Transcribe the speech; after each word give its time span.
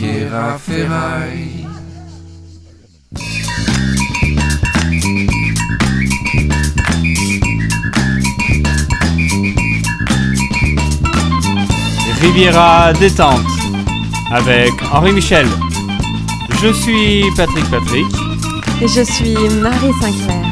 Riviera 0.00 0.58
Ferraille. 0.58 1.66
Riviera 12.20 12.92
détente 12.94 13.40
avec 14.32 14.72
Henri 14.92 15.12
Michel. 15.12 15.46
Je 16.62 16.72
suis 16.72 17.24
Patrick 17.36 17.70
Patrick 17.70 18.06
Et 18.80 18.88
je 18.88 19.02
suis 19.02 19.36
Marie 19.60 19.92
Sinclair 20.00 20.44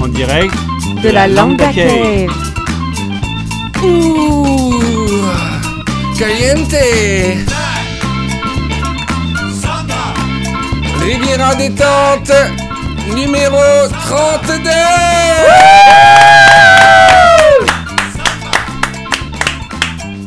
en 0.00 0.08
direct 0.08 0.54
de 1.02 1.10
la 1.10 1.28
Lambda 1.28 1.72
Cave. 1.72 2.30
Ouh, 3.84 4.80
caliente. 6.18 7.55
Riviera 11.06 11.54
détente 11.54 12.32
numéro 13.14 13.62
32. 14.08 14.70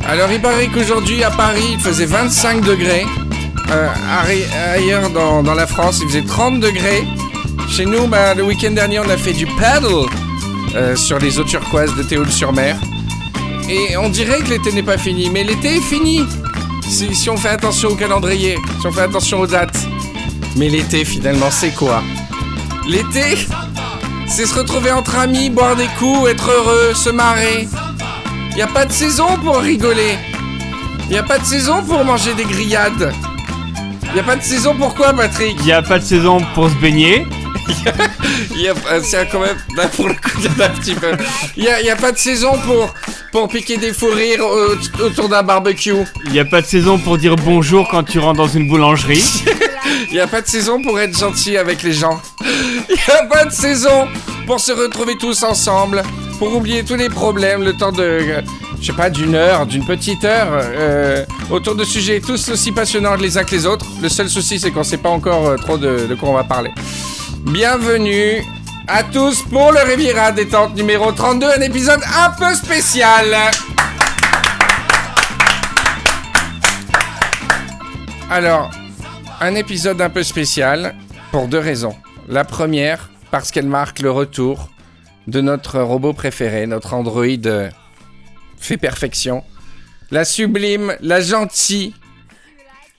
Alors 0.08 0.32
il 0.32 0.40
paraît 0.40 0.68
qu'aujourd'hui 0.68 1.22
à 1.22 1.30
Paris 1.30 1.72
il 1.74 1.80
faisait 1.80 2.06
25 2.06 2.64
degrés. 2.64 3.04
Euh, 3.70 3.88
ailleurs 4.72 5.10
dans, 5.10 5.42
la 5.42 5.66
France 5.66 5.98
il 6.00 6.08
faisait 6.08 6.24
30 6.24 6.60
degrés. 6.60 7.04
Chez 7.68 7.84
nous, 7.84 8.06
bah, 8.06 8.32
le 8.34 8.44
week-end 8.44 8.70
dernier 8.70 9.00
on 9.00 9.10
a 9.10 9.18
fait 9.18 9.34
du 9.34 9.46
paddle 9.58 10.08
euh, 10.76 10.96
sur 10.96 11.18
les 11.18 11.38
eaux 11.38 11.44
turquoises 11.44 11.94
de 11.94 12.02
Théoul-sur-Mer. 12.04 12.78
Et 13.68 13.98
on 13.98 14.08
dirait 14.08 14.38
que 14.38 14.48
l'été 14.48 14.72
n'est 14.72 14.82
pas 14.82 14.96
fini, 14.96 15.28
mais 15.28 15.44
l'été 15.44 15.76
est 15.76 15.82
fini. 15.82 16.22
Si 16.88 17.28
on 17.28 17.36
fait 17.36 17.50
attention 17.50 17.90
au 17.90 17.96
calendrier, 17.96 18.56
si 18.80 18.86
on 18.86 18.92
fait 18.92 19.02
attention 19.02 19.40
aux 19.40 19.46
dates. 19.46 19.89
Mais 20.56 20.68
l'été, 20.68 21.04
finalement, 21.04 21.50
c'est 21.50 21.70
quoi 21.70 22.02
L'été, 22.88 23.46
c'est 24.26 24.46
se 24.46 24.54
retrouver 24.54 24.90
entre 24.92 25.16
amis, 25.16 25.50
boire 25.50 25.76
des 25.76 25.86
coups, 25.98 26.28
être 26.30 26.50
heureux, 26.50 26.92
se 26.94 27.10
marrer. 27.10 27.68
Y 28.56 28.62
a 28.62 28.66
pas 28.66 28.84
de 28.84 28.92
saison 28.92 29.36
pour 29.42 29.58
rigoler. 29.58 30.16
Y 31.10 31.16
a 31.16 31.22
pas 31.22 31.38
de 31.38 31.44
saison 31.44 31.82
pour 31.82 32.04
manger 32.04 32.34
des 32.34 32.44
grillades. 32.44 33.12
Y 34.14 34.18
a 34.18 34.22
pas 34.24 34.36
de 34.36 34.42
saison 34.42 34.74
pour 34.74 34.94
quoi, 34.94 35.12
Patrick 35.12 35.54
Il 35.60 35.64
n'y 35.66 35.72
a 35.72 35.82
pas 35.82 35.98
de 35.98 36.04
saison 36.04 36.40
pour 36.54 36.68
se 36.68 36.74
baigner. 36.76 37.26
Il 38.56 38.62
y 38.62 38.68
a, 38.68 38.72
euh, 38.90 39.00
c'est 39.02 39.28
quand 39.30 39.38
même, 39.40 39.56
là 39.76 39.86
pour 39.86 40.08
le 40.08 40.14
coup, 40.14 40.30
il 40.40 40.46
y 40.46 40.48
en 40.48 40.60
a 40.60 40.66
un 40.66 40.70
petit 40.70 40.94
peu. 40.94 41.12
Il 41.56 41.62
y 41.64 41.68
a, 41.68 41.80
il 41.80 41.86
y 41.86 41.90
a 41.90 41.96
pas 41.96 42.10
de 42.10 42.18
saison 42.18 42.58
pour, 42.66 42.92
pour 43.30 43.48
piquer 43.48 43.76
des 43.76 43.92
fous 43.92 44.10
rires 44.12 44.44
au- 44.44 45.02
autour 45.04 45.28
d'un 45.28 45.44
barbecue. 45.44 45.94
Il 46.26 46.32
n'y 46.32 46.40
a 46.40 46.44
pas 46.44 46.60
de 46.60 46.66
saison 46.66 46.98
pour 46.98 47.16
dire 47.18 47.36
bonjour 47.36 47.88
quand 47.88 48.02
tu 48.02 48.18
rentres 48.18 48.38
dans 48.38 48.48
une 48.48 48.66
boulangerie. 48.68 49.44
Il 50.10 50.16
y 50.16 50.20
a 50.20 50.26
pas 50.26 50.40
de 50.40 50.46
saison 50.46 50.82
pour 50.82 50.98
être 51.00 51.16
gentil 51.16 51.56
avec 51.56 51.82
les 51.82 51.92
gens. 51.92 52.20
Il 52.88 52.96
y 52.96 53.10
a 53.10 53.24
pas 53.26 53.44
de 53.44 53.50
saison 53.50 54.08
pour 54.46 54.60
se 54.60 54.72
retrouver 54.72 55.16
tous 55.16 55.42
ensemble, 55.42 56.02
pour 56.38 56.54
oublier 56.54 56.84
tous 56.84 56.96
les 56.96 57.08
problèmes, 57.08 57.62
le 57.62 57.74
temps 57.74 57.92
de, 57.92 58.42
je 58.80 58.86
sais 58.86 58.92
pas, 58.92 59.10
d'une 59.10 59.34
heure, 59.34 59.66
d'une 59.66 59.84
petite 59.84 60.24
heure, 60.24 60.48
euh, 60.52 61.24
autour 61.50 61.74
de 61.74 61.84
sujets 61.84 62.20
tous 62.20 62.48
aussi 62.50 62.72
passionnants 62.72 63.14
les 63.14 63.38
uns 63.38 63.44
que 63.44 63.52
les 63.52 63.66
autres. 63.66 63.86
Le 64.02 64.08
seul 64.08 64.28
souci, 64.28 64.58
c'est 64.58 64.70
qu'on 64.70 64.84
sait 64.84 64.96
pas 64.98 65.10
encore 65.10 65.46
euh, 65.46 65.56
trop 65.56 65.78
de, 65.78 66.06
de 66.06 66.14
quoi 66.14 66.30
on 66.30 66.34
va 66.34 66.44
parler. 66.44 66.70
Bienvenue 67.38 68.44
à 68.88 69.04
tous 69.04 69.42
pour 69.42 69.72
le 69.72 69.80
Riviera 69.80 70.32
détente 70.32 70.74
numéro 70.74 71.12
32, 71.12 71.46
un 71.58 71.60
épisode 71.60 72.00
un 72.18 72.30
peu 72.30 72.54
spécial. 72.54 73.36
Alors, 78.30 78.70
un 79.40 79.54
épisode 79.54 80.00
un 80.02 80.10
peu 80.10 80.22
spécial 80.22 80.94
pour 81.30 81.48
deux 81.48 81.58
raisons. 81.58 81.96
La 82.28 82.44
première, 82.44 83.10
parce 83.30 83.50
qu'elle 83.50 83.66
marque 83.66 84.00
le 84.00 84.10
retour 84.10 84.68
de 85.26 85.40
notre 85.40 85.80
robot 85.80 86.12
préféré, 86.12 86.66
notre 86.66 86.94
androïde 86.94 87.46
euh, 87.46 87.70
fait 88.58 88.76
perfection. 88.76 89.42
La 90.10 90.24
sublime, 90.24 90.94
la 91.00 91.20
gentille, 91.20 91.94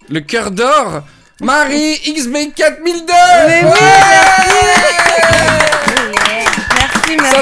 le 0.09 0.21
cœur 0.21 0.51
d'or, 0.51 1.03
Marie 1.41 1.95
XB4002 1.95 3.11
Mais 3.47 3.63
oui, 3.63 3.79
Merci, 3.81 4.55
merci. 4.63 5.70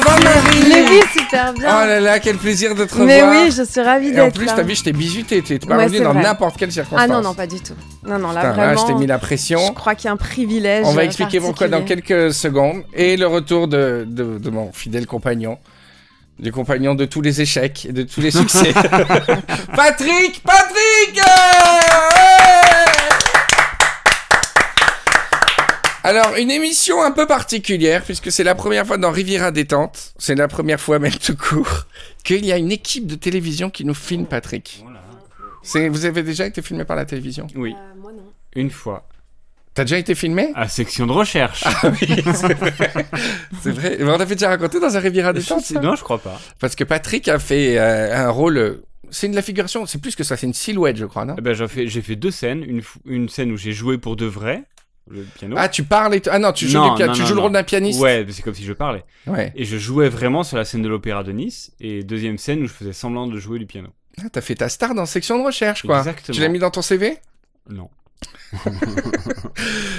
Ça 0.02 0.10
va, 0.10 0.20
Marie 0.20 0.64
Mais 0.70 0.82
oui, 0.90 1.02
super 1.18 1.54
Oh 1.56 1.60
bien. 1.60 1.86
là 1.86 2.00
là, 2.00 2.20
quel 2.20 2.38
plaisir 2.38 2.76
de 2.76 2.86
te 2.86 2.92
revoir 2.94 3.08
Mais 3.08 3.24
oui, 3.24 3.52
je 3.52 3.64
suis 3.64 3.82
ravie 3.82 4.10
Et 4.10 4.20
en 4.22 4.26
d'être 4.26 4.36
plus, 4.36 4.46
là. 4.46 4.54
t'as 4.56 4.64
vu, 4.64 4.76
je 4.76 4.84
t'ai 4.84 4.94
bisuté, 4.94 5.42
t'es 5.42 5.60
pas 5.60 5.78
Ouais, 5.78 5.86
revenu 5.86 6.00
dans 6.02 6.14
n'importe 6.14 6.58
quelle 6.58 6.72
circonstance. 6.72 7.02
Ah 7.04 7.08
non, 7.14 7.22
non, 7.22 7.34
pas 7.34 7.48
du 7.48 7.60
tout. 7.60 7.74
Non, 8.06 8.18
non, 8.20 8.32
là 8.32 8.42
Putain, 8.42 8.56
là, 8.58 8.66
vraiment. 8.74 8.82
je 8.82 8.88
t'ai 8.94 9.00
mis 9.00 9.08
la 9.08 9.20
pression. 9.20 9.60
Je 9.68 9.74
crois 9.74 9.96
qu'il 9.96 10.06
y 10.06 10.10
a 10.10 10.12
un 10.14 10.18
privilège. 10.18 10.86
On 10.88 10.94
va 10.94 11.02
euh, 11.02 11.06
expliquer 11.06 11.40
pourquoi 11.40 11.68
dans 11.68 11.84
quelques 11.84 12.34
secondes. 12.34 12.84
Et 12.94 13.18
le 13.18 13.28
retour 13.28 13.68
de, 13.68 14.06
de, 14.08 14.38
de 14.38 14.50
mon 14.50 14.72
fidèle 14.72 15.06
compagnon. 15.08 15.58
Du 16.40 16.54
compagnon 16.54 16.96
de 16.96 17.04
tous 17.04 17.22
les 17.22 17.42
échecs 17.42 17.86
et 17.90 17.92
de 17.92 18.04
tous 18.04 18.22
les 18.22 18.32
succès. 18.32 18.74
Patrick 19.76 20.42
Patrick 20.44 21.16
Ouais 21.16 21.24
Alors, 26.10 26.36
une 26.38 26.50
émission 26.50 27.04
un 27.04 27.12
peu 27.12 27.28
particulière, 27.28 28.04
puisque 28.04 28.32
c'est 28.32 28.44
la 28.44 28.56
première 28.56 28.88
fois 28.88 28.98
dans 28.98 29.12
Riviera 29.12 29.52
Détente, 29.52 30.14
c'est 30.18 30.34
la 30.34 30.48
première 30.48 30.80
fois 30.80 30.98
même 30.98 31.14
tout 31.14 31.36
court, 31.38 31.86
qu'il 32.24 32.44
y 32.48 32.52
a 32.52 32.58
une 32.58 32.72
équipe 32.72 33.06
de 33.06 33.14
télévision 33.14 33.70
qui 33.70 33.86
nous 33.86 33.94
filme, 33.94 34.26
Patrick. 34.26 34.84
C'est, 35.62 35.88
vous 35.88 36.06
avez 36.06 36.24
déjà 36.24 36.48
été 36.48 36.64
filmé 36.64 36.84
par 36.84 36.96
la 36.96 37.06
télévision? 37.06 37.46
Oui, 37.54 37.76
Euh, 37.78 37.94
moi 38.02 38.12
non. 38.12 38.24
une 38.56 38.72
fois. 38.72 39.08
T'as 39.76 39.84
déjà 39.84 40.00
été 40.00 40.16
filmé? 40.16 40.52
À 40.56 40.68
section 40.68 41.06
de 41.06 41.12
recherche. 41.12 41.64
Ah 41.64 41.92
oui, 42.02 42.24
c'est 42.34 42.54
vrai. 42.56 42.74
C'est 43.62 43.72
vrai. 43.72 43.98
Mais 44.00 44.06
On 44.12 44.18
l'avait 44.18 44.34
déjà 44.34 44.50
raconté 44.50 44.80
dans 44.80 44.98
un 44.98 45.00
Riviera 45.00 45.32
Détente, 45.32 45.62
ça? 45.64 45.80
non, 45.80 45.96
je 45.96 46.04
crois 46.04 46.18
pas. 46.18 46.42
Parce 46.60 46.74
que 46.76 46.84
Patrick 46.86 47.28
a 47.28 47.38
fait 47.38 47.78
euh, 47.78 48.26
un 48.26 48.30
rôle. 48.32 48.58
euh, 48.58 48.84
C'est 49.12 49.28
de 49.30 49.36
la 49.36 49.44
figuration, 49.44 49.86
c'est 49.86 50.02
plus 50.02 50.16
que 50.16 50.24
ça, 50.24 50.38
c'est 50.38 50.48
une 50.48 50.56
silhouette, 50.56 50.98
je 50.98 51.06
crois, 51.06 51.26
non? 51.26 51.36
Eh 51.38 51.42
ben, 51.42 51.54
j'ai 51.54 51.68
fait, 51.68 51.88
j'ai 51.88 52.02
fait 52.02 52.16
deux 52.16 52.32
scènes. 52.32 52.64
Une, 52.64 52.82
une 53.06 53.30
scène 53.30 53.52
où 53.52 53.58
j'ai 53.58 53.74
joué 53.74 54.00
pour 54.00 54.16
de 54.16 54.26
vrai, 54.26 54.64
le 55.10 55.24
piano. 55.24 55.56
Ah, 55.58 55.68
tu 55.70 55.84
parles 55.84 56.16
et 56.16 56.22
t- 56.22 56.30
Ah 56.32 56.40
non, 56.40 56.52
tu 56.52 56.68
joues, 56.68 56.78
Non, 56.78 56.94
du- 56.96 57.04
non, 57.04 57.14
tu 57.14 57.22
non, 57.22 57.26
joues 57.28 57.36
le 57.36 57.42
rôle 57.42 57.52
d'un 57.52 57.64
pianiste 57.64 58.00
Ouais, 58.00 58.26
c'est 58.30 58.42
comme 58.44 58.54
si 58.54 58.64
je 58.64 58.74
parlais. 58.74 59.04
Ouais. 59.28 59.52
Et 59.56 59.66
je 59.66 59.78
jouais 59.78 60.10
vraiment 60.10 60.44
sur 60.44 60.58
la 60.58 60.66
scène 60.66 60.82
de 60.82 60.90
l'Opéra 60.90 61.24
de 61.24 61.32
Nice. 61.32 61.72
Et 61.80 62.04
deuxième 62.04 62.38
scène 62.38 62.64
où 62.64 62.68
je 62.68 62.74
faisais 62.74 62.94
semblant 62.94 63.28
de 63.28 63.38
jouer 63.40 63.60
du 63.60 63.66
piano. 63.66 63.90
Ah, 64.22 64.30
t'as 64.32 64.42
fait 64.42 64.56
ta 64.56 64.70
star 64.70 64.94
dans 64.96 65.06
section 65.06 65.40
de 65.40 65.46
recherche, 65.46 65.84
quoi. 65.86 66.00
Exactement. 66.00 66.36
Tu 66.36 66.42
l'as 66.42 66.50
mis 66.50 66.60
dans 66.60 66.72
ton 66.72 66.82
CV 66.82 67.18
Non. 67.70 67.90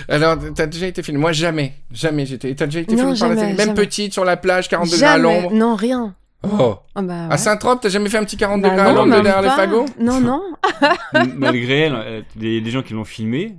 Alors, 0.09 0.37
t'as 0.55 0.67
déjà 0.67 0.87
été 0.87 1.03
filmé? 1.03 1.21
Moi, 1.21 1.33
jamais. 1.33 1.75
Jamais 1.93 2.27
j'étais. 2.27 2.55
T'as 2.55 2.67
déjà 2.67 2.81
été 2.81 2.95
Non, 2.95 3.15
filmé 3.15 3.19
par 3.19 3.29
la 3.31 3.35
télé 3.37 3.47
Même 3.49 3.59
jamais. 3.59 3.75
petite, 3.75 4.13
sur 4.13 4.25
la 4.25 4.37
plage, 4.37 4.69
40 4.69 4.91
degrés 4.91 5.07
à 5.07 5.19
l'ombre 5.19 5.53
Non, 5.53 5.75
rien. 5.77 6.15
Oh 6.43 6.77
Ah 6.95 7.03
bah, 7.03 7.27
À. 7.29 7.37
Saint-Trope, 7.37 7.81
t'as 7.83 7.91
jamais 7.91 8.09
fait 8.09 8.17
un 8.17 8.25
petit 8.25 8.37
40 8.39 8.63
Bah 8.63 8.71
degrés 8.71 8.83
à 8.87 8.89
non, 8.93 8.95
l'ombre 9.01 9.09
même 9.09 9.23
derrière 9.23 9.43
les 9.43 9.51
fagots 9.51 9.85
Non, 9.99 10.21
non. 10.21 10.41
Malgré 11.37 11.81
elle, 11.81 11.95
euh, 11.95 12.21
les, 12.39 12.61
les 12.61 12.71
gens 12.71 12.83
qui 12.83 12.95
l'ont 12.95 13.05
filmé, 13.05 13.57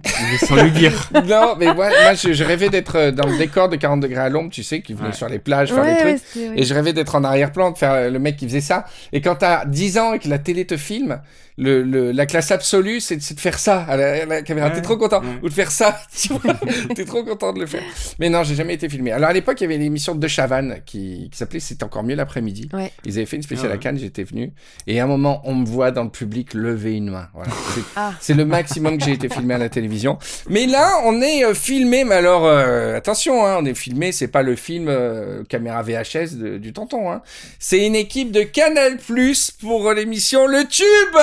sans 0.47 0.55
lui 0.55 0.71
dire. 0.71 0.91
Non, 1.27 1.55
mais 1.59 1.67
moi, 1.67 1.89
moi 1.89 2.13
je, 2.15 2.33
je 2.33 2.43
rêvais 2.43 2.69
d'être 2.69 2.95
euh, 2.97 3.11
dans 3.11 3.27
le 3.27 3.37
décor 3.37 3.69
de 3.69 3.75
40 3.75 3.99
degrés 3.99 4.21
à 4.21 4.29
l'ombre, 4.29 4.49
tu 4.49 4.63
sais, 4.63 4.81
qui 4.81 4.93
venait 4.93 5.09
Ouais. 5.09 5.13
sur 5.13 5.29
les 5.29 5.39
plages, 5.39 5.71
faire 5.73 5.83
Ouais, 5.83 5.91
les 5.93 5.97
trucs. 5.99 6.11
ouais, 6.13 6.19
c'est- 6.25 6.49
ouais. 6.49 6.59
Et 6.59 6.63
je 6.63 6.73
rêvais 6.73 6.93
d'être 6.93 7.15
en 7.15 7.23
arrière-plan, 7.23 7.71
de 7.71 7.77
faire 7.77 7.91
euh, 7.91 8.09
le 8.09 8.19
mec 8.19 8.37
qui 8.37 8.47
faisait 8.47 8.61
ça. 8.61 8.85
Et 9.13 9.21
quand 9.21 9.35
t'as 9.35 9.65
10 9.65 9.97
ans 9.99 10.13
et 10.13 10.19
que 10.19 10.27
la 10.29 10.39
télé 10.39 10.65
te 10.65 10.77
filme, 10.77 11.21
le, 11.57 11.83
le- 11.83 12.11
la 12.11 12.25
classe 12.25 12.49
absolue, 12.51 12.99
c'est 13.01 13.21
c'est 13.21 13.35
de 13.35 13.39
faire 13.39 13.59
ça 13.59 13.81
à 13.87 13.95
la, 13.97 14.23
à 14.23 14.25
la 14.25 14.41
caméra. 14.41 14.67
Ouais, 14.69 14.73
T'es 14.73 14.81
trop 14.81 14.97
content. 14.97 15.21
ouais. 15.21 15.27
Ou 15.43 15.49
de 15.49 15.53
faire 15.53 15.69
ça, 15.69 15.99
tu 16.17 16.33
vois. 16.33 16.53
T'es 16.95 17.05
trop 17.05 17.23
content 17.23 17.53
de 17.53 17.59
le 17.59 17.65
faire. 17.67 17.83
Mais 18.19 18.29
non, 18.29 18.43
j'ai 18.43 18.55
jamais 18.55 18.73
été 18.73 18.89
filmé. 18.89 19.11
Alors 19.11 19.29
à 19.29 19.33
l'époque, 19.33 19.59
il 19.61 19.65
y 19.65 19.67
avait 19.67 19.77
l'émission 19.77 20.15
de 20.15 20.27
Chavannes 20.27 20.77
qui, 20.85 21.29
qui 21.31 21.37
s'appelait 21.37 21.59
C'est 21.59 21.83
encore 21.83 22.03
mieux 22.03 22.15
l'après-midi. 22.15 22.69
Ouais. 22.73 22.91
Ils 23.05 23.17
avaient 23.17 23.25
fait 23.25 23.35
une 23.35 23.43
spéciale 23.43 23.67
Ah 23.71 23.73
ouais. 23.73 23.79
à 23.79 23.81
Cannes, 23.81 23.97
j'étais 23.99 24.23
venu. 24.23 24.53
Et 24.87 24.99
à 24.99 25.03
un 25.03 25.07
moment, 25.07 25.41
on 25.45 25.55
me 25.55 25.65
voit 25.65 25.91
dans 25.91 26.03
le 26.03 26.09
public 26.09 26.53
lever 26.53 26.95
une 26.95 27.09
main. 27.11 27.27
Voilà. 27.33 27.51
C'est- 27.75 27.81
Ah. 27.95 28.13
C'est 28.19 28.33
le 28.33 28.45
maximum 28.45 28.97
que 28.97 29.05
j'ai 29.05 29.11
été 29.13 29.29
filmé 29.29 29.53
à 29.53 29.57
la 29.57 29.69
télévision. 29.69 30.17
Mais 30.49 30.65
là, 30.67 31.01
on 31.05 31.21
est 31.21 31.43
euh, 31.43 31.53
filmé, 31.53 32.03
mais 32.03 32.15
alors, 32.15 32.45
euh, 32.45 32.95
attention, 32.95 33.45
hein, 33.45 33.57
on 33.59 33.65
est 33.65 33.73
filmé, 33.75 34.11
c'est 34.11 34.27
pas 34.29 34.43
le 34.43 34.55
film 34.55 34.87
euh, 34.89 35.43
caméra 35.49 35.81
VHS 35.83 36.35
de- 36.37 36.57
du 36.57 36.73
tonton. 36.73 37.11
Hein. 37.11 37.21
C'est 37.59 37.85
une 37.85 37.95
équipe 37.95 38.31
de 38.31 38.43
Canal 38.43 38.97
Plus 38.97 39.51
pour 39.51 39.91
l'émission 39.93 40.47
Le 40.47 40.63
Tube 40.65 41.15
Ouais 41.15 41.21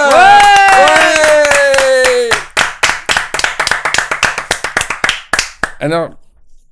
Alors, 5.81 6.11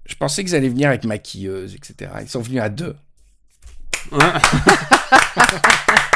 je 0.06 0.14
pensais 0.17 0.43
qu'ils 0.44 0.55
allaient 0.55 0.69
venir 0.69 0.88
avec 0.88 1.05
maquilleuse, 1.05 1.75
etc. 1.75 2.11
Ils 2.22 2.29
sont 2.29 2.40
venus 2.40 2.61
à 2.61 2.69
deux. 2.69 2.96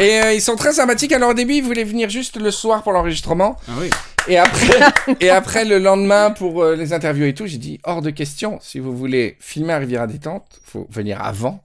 Et 0.00 0.22
euh, 0.22 0.32
ils 0.32 0.40
sont 0.40 0.56
très 0.56 0.72
sympathiques. 0.72 1.12
Alors 1.12 1.30
au 1.30 1.34
début, 1.34 1.54
ils 1.54 1.62
voulaient 1.62 1.84
venir 1.84 2.08
juste 2.08 2.40
le 2.40 2.50
soir 2.50 2.82
pour 2.82 2.92
l'enregistrement. 2.92 3.56
Ah 3.68 3.72
oui. 3.78 3.90
Et 4.28 4.38
après, 4.38 4.80
et 5.20 5.28
après 5.28 5.66
le 5.66 5.78
lendemain 5.78 6.30
pour 6.30 6.62
euh, 6.62 6.74
les 6.74 6.94
interviews 6.94 7.26
et 7.26 7.34
tout, 7.34 7.46
j'ai 7.46 7.58
dit 7.58 7.80
hors 7.84 8.00
de 8.00 8.10
question. 8.10 8.58
Si 8.62 8.78
vous 8.78 8.96
voulez 8.96 9.36
filmer 9.40 9.74
à 9.74 9.78
Riviera 9.78 10.06
Détente, 10.06 10.60
faut 10.64 10.86
venir 10.90 11.22
avant. 11.22 11.62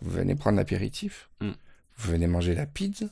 Vous 0.00 0.10
venez 0.10 0.34
prendre 0.34 0.56
l'apéritif. 0.56 1.28
Mm. 1.40 1.50
Vous 1.98 2.12
venez 2.12 2.26
manger 2.26 2.54
la 2.54 2.64
pizza. 2.64 3.06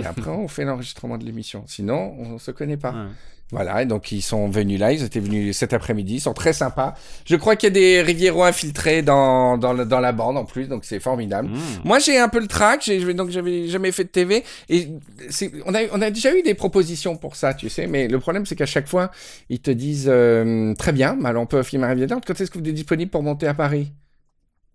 Et 0.00 0.06
après, 0.06 0.30
on 0.30 0.48
fait 0.48 0.64
l'enregistrement 0.64 1.18
de 1.18 1.24
l'émission. 1.24 1.64
Sinon, 1.66 2.14
on 2.18 2.38
se 2.38 2.52
connaît 2.52 2.76
pas. 2.76 2.92
Ouais. 2.92 3.08
Voilà, 3.54 3.82
et 3.82 3.86
donc 3.86 4.10
ils 4.10 4.20
sont 4.20 4.48
venus 4.48 4.80
là, 4.80 4.92
ils 4.92 5.04
étaient 5.04 5.20
venus 5.20 5.56
cet 5.56 5.72
après-midi, 5.72 6.14
ils 6.14 6.20
sont 6.20 6.34
très 6.34 6.52
sympas. 6.52 6.94
Je 7.24 7.36
crois 7.36 7.54
qu'il 7.54 7.68
y 7.68 7.70
a 7.70 7.74
des 7.74 8.02
Rivieros 8.02 8.42
infiltrés 8.42 9.00
dans, 9.02 9.56
dans, 9.56 10.00
la 10.00 10.10
bande 10.10 10.36
en 10.36 10.44
plus, 10.44 10.66
donc 10.66 10.84
c'est 10.84 10.98
formidable. 10.98 11.50
Mmh. 11.50 11.60
Moi 11.84 12.00
j'ai 12.00 12.18
un 12.18 12.28
peu 12.28 12.40
le 12.40 12.48
trac, 12.48 12.90
donc 13.14 13.30
j'avais 13.30 13.68
jamais 13.68 13.92
fait 13.92 14.02
de 14.02 14.08
TV, 14.08 14.42
et 14.68 14.88
on, 15.66 15.72
a, 15.72 15.82
on 15.92 16.02
a 16.02 16.10
déjà 16.10 16.36
eu 16.36 16.42
des 16.42 16.54
propositions 16.54 17.16
pour 17.16 17.36
ça, 17.36 17.54
tu 17.54 17.68
sais, 17.68 17.86
mais 17.86 18.08
le 18.08 18.18
problème 18.18 18.44
c'est 18.44 18.56
qu'à 18.56 18.66
chaque 18.66 18.88
fois, 18.88 19.12
ils 19.48 19.60
te 19.60 19.70
disent 19.70 20.08
euh, 20.08 20.74
très 20.74 20.90
bien, 20.90 21.16
alors 21.24 21.44
on 21.44 21.46
peut 21.46 21.62
filmer 21.62 21.86
un 21.86 21.90
Rivière, 21.90 22.08
quand 22.26 22.40
est-ce 22.40 22.50
que 22.50 22.58
vous 22.58 22.68
êtes 22.68 22.74
disponible 22.74 23.12
pour 23.12 23.22
monter 23.22 23.46
à 23.46 23.54
Paris? 23.54 23.92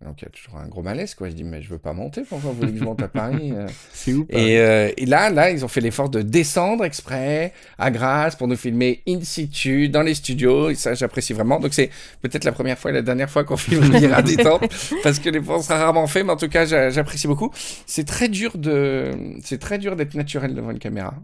Donc 0.04 0.22
il 0.22 0.24
y 0.24 0.28
a 0.28 0.30
toujours 0.30 0.56
un 0.58 0.66
gros 0.66 0.82
malaise 0.82 1.14
quoi. 1.14 1.28
Je 1.28 1.34
dis 1.34 1.44
mais 1.44 1.60
je 1.60 1.68
veux 1.68 1.78
pas 1.78 1.92
monter. 1.92 2.22
Pourquoi 2.22 2.50
vous 2.50 2.56
voulez 2.56 2.72
que 2.72 2.78
je 2.78 2.84
monte 2.84 3.02
à 3.02 3.08
Paris 3.08 3.52
euh 3.54 3.66
C'est 3.92 4.12
et, 4.30 4.58
euh, 4.58 4.90
et 4.96 5.04
là, 5.06 5.28
là, 5.30 5.50
ils 5.50 5.64
ont 5.64 5.68
fait 5.68 5.80
l'effort 5.82 6.08
de 6.08 6.22
descendre 6.22 6.84
exprès 6.84 7.52
à 7.78 7.90
Grasse 7.90 8.34
pour 8.34 8.48
nous 8.48 8.56
filmer 8.56 9.02
in 9.06 9.20
situ 9.22 9.88
dans 9.90 10.02
les 10.02 10.14
studios. 10.14 10.70
Et 10.70 10.74
ça, 10.74 10.94
j'apprécie 10.94 11.32
vraiment. 11.34 11.60
Donc, 11.60 11.74
c'est 11.74 11.90
peut-être 12.22 12.44
la 12.44 12.52
première 12.52 12.78
fois 12.78 12.90
et 12.90 12.94
la 12.94 13.02
dernière 13.02 13.28
fois 13.28 13.44
qu'on 13.44 13.56
filme 13.58 13.82
Rivière 13.82 14.16
à 14.16 14.22
détente 14.22 14.62
parce 15.02 15.18
que 15.18 15.28
les 15.28 15.40
on 15.46 15.60
sera 15.62 15.78
rarement 15.78 16.06
fait. 16.06 16.22
Mais 16.24 16.32
en 16.32 16.36
tout 16.36 16.48
cas, 16.48 16.64
j'a- 16.64 16.90
j'apprécie 16.90 17.26
beaucoup. 17.26 17.50
C'est 17.86 18.06
très 18.06 18.28
dur 18.28 18.56
de, 18.56 19.12
c'est 19.44 19.58
très 19.58 19.78
dur 19.78 19.96
d'être 19.96 20.14
naturel 20.14 20.54
devant 20.54 20.70
une 20.70 20.78
caméra. 20.78 21.14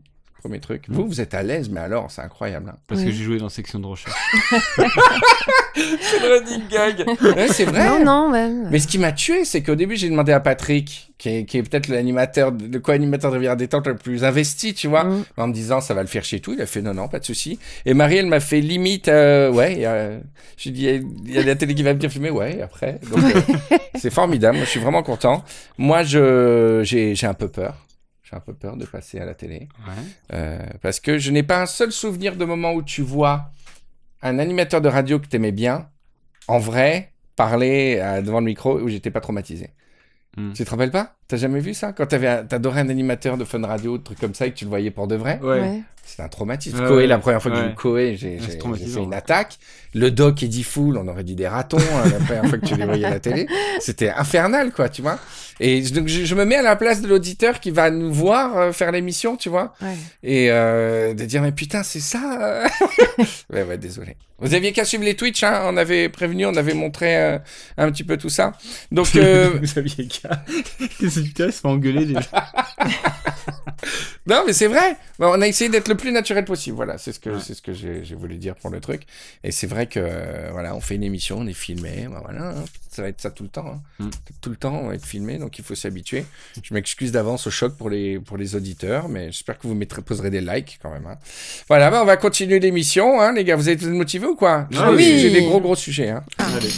Premier 0.42 0.60
truc. 0.60 0.84
Vous, 0.88 1.06
vous 1.06 1.20
êtes 1.20 1.34
à 1.34 1.42
l'aise, 1.42 1.68
mais 1.70 1.80
alors, 1.80 2.10
c'est 2.10 2.20
incroyable. 2.22 2.70
hein. 2.72 2.78
Parce 2.86 3.00
que 3.00 3.06
Oui. 3.06 3.12
j'ai 3.12 3.24
joué 3.24 3.38
dans 3.38 3.48
section 3.48 3.78
de 3.80 3.86
recherche. 3.86 4.14
C'est 6.00 6.20
le 6.20 6.38
running 6.38 6.68
gag. 6.68 7.04
Ouais, 7.36 7.48
c'est 7.48 7.64
vrai. 7.64 7.86
Non, 7.86 8.02
non, 8.04 8.30
même. 8.30 8.68
Mais 8.70 8.78
ce 8.78 8.86
qui 8.86 8.98
m'a 8.98 9.12
tué, 9.12 9.44
c'est 9.44 9.62
qu'au 9.62 9.74
début, 9.74 9.96
j'ai 9.96 10.08
demandé 10.08 10.32
à 10.32 10.40
Patrick, 10.40 11.12
qui 11.18 11.28
est, 11.28 11.44
qui 11.44 11.58
est 11.58 11.62
peut-être 11.62 11.88
l'animateur, 11.88 12.50
le 12.52 12.78
co-animateur 12.78 13.30
de 13.30 13.36
Rivière 13.36 13.56
détente 13.56 13.86
le 13.86 13.96
plus 13.96 14.24
investi, 14.24 14.72
tu 14.72 14.88
vois, 14.88 15.04
Mm. 15.04 15.24
en 15.36 15.48
me 15.48 15.52
disant 15.52 15.80
ça 15.82 15.92
va 15.94 16.00
le 16.02 16.08
faire 16.08 16.24
chez 16.24 16.40
tout. 16.40 16.54
Il 16.54 16.62
a 16.62 16.66
fait 16.66 16.80
non, 16.80 16.94
non, 16.94 17.08
pas 17.08 17.18
de 17.18 17.24
souci. 17.24 17.58
Et 17.84 17.92
Marie, 17.92 18.16
elle 18.16 18.26
m'a 18.26 18.40
fait 18.40 18.60
limite, 18.60 19.08
euh, 19.08 19.50
ouais, 19.52 19.72
il 19.74 19.80
y 19.80 19.84
a- 19.86 20.12
j'ai 20.56 20.70
dit, 20.70 20.84
il 20.84 20.86
y 20.86 20.88
a- 20.88 21.00
il 21.26 21.34
y 21.34 21.38
a 21.38 21.42
la 21.42 21.56
télé 21.56 21.74
qui 21.74 21.82
va 21.82 21.92
venir 21.92 22.10
filmer, 22.10 22.30
ouais, 22.30 22.56
et 22.58 22.62
après. 22.62 22.98
Donc, 23.10 23.22
euh, 23.24 23.40
c'est 23.96 24.10
formidable. 24.12 24.56
Moi, 24.56 24.64
je 24.64 24.70
suis 24.70 24.80
vraiment 24.80 25.02
content. 25.02 25.44
Moi, 25.76 26.04
je, 26.04 26.80
j'ai, 26.84 27.14
j'ai 27.14 27.26
un 27.26 27.34
peu 27.34 27.48
peur. 27.48 27.74
J'ai 28.28 28.34
un 28.34 28.40
peu 28.40 28.54
peur 28.54 28.76
de 28.76 28.84
passer 28.84 29.20
à 29.20 29.24
la 29.24 29.34
télé. 29.34 29.68
Ouais. 29.86 29.92
Euh, 30.32 30.58
parce 30.82 30.98
que 30.98 31.16
je 31.16 31.30
n'ai 31.30 31.44
pas 31.44 31.62
un 31.62 31.66
seul 31.66 31.92
souvenir 31.92 32.34
de 32.34 32.44
moment 32.44 32.72
où 32.72 32.82
tu 32.82 33.02
vois 33.02 33.50
un 34.20 34.40
animateur 34.40 34.80
de 34.80 34.88
radio 34.88 35.20
que 35.20 35.26
t'aimais 35.26 35.52
bien, 35.52 35.88
en 36.48 36.58
vrai, 36.58 37.12
parler 37.36 38.00
euh, 38.02 38.22
devant 38.22 38.40
le 38.40 38.46
micro 38.46 38.80
où 38.80 38.88
j'étais 38.88 39.12
pas 39.12 39.20
traumatisé. 39.20 39.70
Hmm. 40.36 40.52
Tu 40.54 40.64
te 40.64 40.70
rappelles 40.70 40.90
pas? 40.90 41.14
T'as 41.28 41.36
jamais 41.36 41.60
vu 41.60 41.72
ça? 41.72 41.92
Quand 41.92 42.06
t'avais 42.06 42.44
t'adorais 42.46 42.80
un 42.80 42.88
animateur 42.88 43.38
de 43.38 43.44
fun 43.44 43.64
radio, 43.64 43.96
de 43.96 44.02
trucs 44.02 44.18
comme 44.18 44.34
ça, 44.34 44.48
et 44.48 44.50
que 44.50 44.56
tu 44.56 44.64
le 44.64 44.70
voyais 44.70 44.90
pour 44.90 45.06
de 45.06 45.14
vrai? 45.14 45.38
Ouais. 45.40 45.82
C'était 46.06 46.22
un 46.22 46.28
traumatisme. 46.28 46.78
Ouais. 46.86 47.06
la 47.06 47.18
première 47.18 47.42
fois 47.42 47.50
que 47.50 47.56
j'ai 47.56 47.62
Ouais. 47.64 47.68
vu 47.70 47.74
Coé, 47.74 48.16
j'ai 48.16 48.38
c'est 48.40 48.58
fait 48.62 49.00
une 49.02 49.12
attaque. 49.12 49.58
Le 49.94 50.10
doc 50.10 50.42
Eddie 50.42 50.62
Fool, 50.62 50.98
on 50.98 51.08
aurait 51.08 51.24
dit 51.24 51.34
des 51.34 51.48
ratons 51.48 51.78
hein, 51.78 52.08
la 52.10 52.18
première 52.24 52.46
fois 52.46 52.58
que 52.58 52.66
tu 52.66 52.76
les 52.76 52.84
voyais 52.84 53.04
à 53.06 53.10
la 53.10 53.20
télé. 53.20 53.46
C'était 53.80 54.10
infernal, 54.10 54.72
quoi, 54.72 54.88
tu 54.88 55.02
vois. 55.02 55.18
Et 55.58 55.82
je- 55.82 55.94
donc 55.94 56.06
je, 56.06 56.24
je 56.26 56.34
me 56.34 56.44
mets 56.44 56.56
à 56.56 56.62
la 56.62 56.76
place 56.76 57.00
de 57.00 57.08
l'auditeur 57.08 57.60
qui 57.60 57.70
va 57.70 57.90
nous 57.90 58.12
voir 58.12 58.56
euh, 58.58 58.72
faire 58.72 58.92
l'émission, 58.92 59.36
tu 59.36 59.48
vois. 59.48 59.72
Ouais. 59.80 59.94
Et 60.22 60.50
euh, 60.50 61.14
de 61.14 61.24
dire, 61.24 61.40
mais 61.42 61.52
putain, 61.52 61.82
c'est 61.82 62.00
ça 62.00 62.38
euh. 62.42 62.68
Ouais, 63.52 63.62
ouais, 63.62 63.78
désolé. 63.78 64.16
Vous 64.38 64.52
aviez 64.52 64.72
qu'à 64.72 64.84
suivre 64.84 65.02
les 65.04 65.16
Twitch, 65.16 65.42
hein. 65.42 65.62
on 65.64 65.78
avait 65.78 66.10
prévenu, 66.10 66.44
on 66.44 66.54
avait 66.56 66.74
montré 66.74 67.16
euh, 67.16 67.38
un 67.78 67.90
petit 67.90 68.04
peu 68.04 68.18
tout 68.18 68.28
ça. 68.28 68.52
Donc, 68.92 69.08
euh, 69.16 69.50
Vous 69.58 69.66
saviez 69.66 70.06
qu'à. 70.06 70.44
Les 71.00 71.18
auditeurs 71.18 71.52
se 71.52 71.60
font 71.60 71.70
engueuler 71.70 72.04
déjà. 72.04 72.20
non, 74.26 74.42
mais 74.46 74.52
c'est 74.52 74.66
vrai. 74.66 74.96
On 75.18 75.40
a 75.40 75.46
essayé 75.46 75.70
d'être 75.70 75.88
le 75.88 75.94
plus 75.96 76.12
naturel 76.12 76.44
possible. 76.44 76.76
Voilà, 76.76 76.98
c'est 76.98 77.12
ce 77.12 77.20
que, 77.20 77.38
c'est 77.38 77.54
ce 77.54 77.62
que 77.62 77.72
j'ai 77.72 78.02
voulu 78.14 78.36
dire 78.36 78.54
pour 78.56 78.70
le 78.70 78.80
truc. 78.80 79.02
Et 79.44 79.50
c'est 79.52 79.66
vrai 79.66 79.86
que, 79.86 80.00
euh, 80.02 80.50
voilà, 80.52 80.74
on 80.74 80.80
fait 80.80 80.94
une 80.94 81.04
émission, 81.04 81.38
on 81.38 81.46
est 81.46 81.52
filmé. 81.52 82.06
ben 82.10 82.20
voilà, 82.22 82.50
hein. 82.50 82.64
ça 82.90 83.02
va 83.02 83.08
être 83.08 83.20
ça 83.20 83.30
tout 83.30 83.42
le 83.42 83.48
temps. 83.48 83.66
hein. 83.66 83.80
Mm. 84.04 84.10
Tout 84.40 84.50
le 84.50 84.56
temps, 84.56 84.74
on 84.82 84.88
va 84.88 84.94
être 84.94 85.04
filmé, 85.06 85.38
donc 85.38 85.58
il 85.58 85.64
faut 85.64 85.74
s'habituer. 85.74 86.24
Je 86.62 86.72
m'excuse 86.74 87.12
d'avance 87.12 87.46
au 87.46 87.50
choc 87.50 87.76
pour 87.76 87.90
les, 87.90 88.18
pour 88.18 88.36
les 88.36 88.54
auditeurs, 88.56 89.08
mais 89.08 89.26
j'espère 89.26 89.58
que 89.58 89.66
vous 89.66 89.74
mettrez, 89.74 90.02
poserez 90.02 90.30
des 90.30 90.40
likes 90.40 90.78
quand 90.82 90.90
même. 90.90 91.06
hein. 91.06 91.16
Voilà, 91.68 91.90
ben, 91.90 92.02
on 92.02 92.06
va 92.06 92.16
continuer 92.16 92.58
l'émission, 92.60 93.20
hein, 93.20 93.32
les 93.32 93.44
gars. 93.44 93.56
Vous 93.56 93.68
êtes, 93.68 93.82
motivés 93.84 94.26
ou 94.26 94.36
quoi? 94.36 94.66
J'ai 94.70 94.78
Ah 94.80 94.90
oui. 94.92 95.18
J'ai 95.20 95.30
des 95.30 95.42
gros, 95.42 95.60
gros 95.60 95.76
sujets. 95.76 96.10
Hein. 96.10 96.24
Allez. 96.38 96.68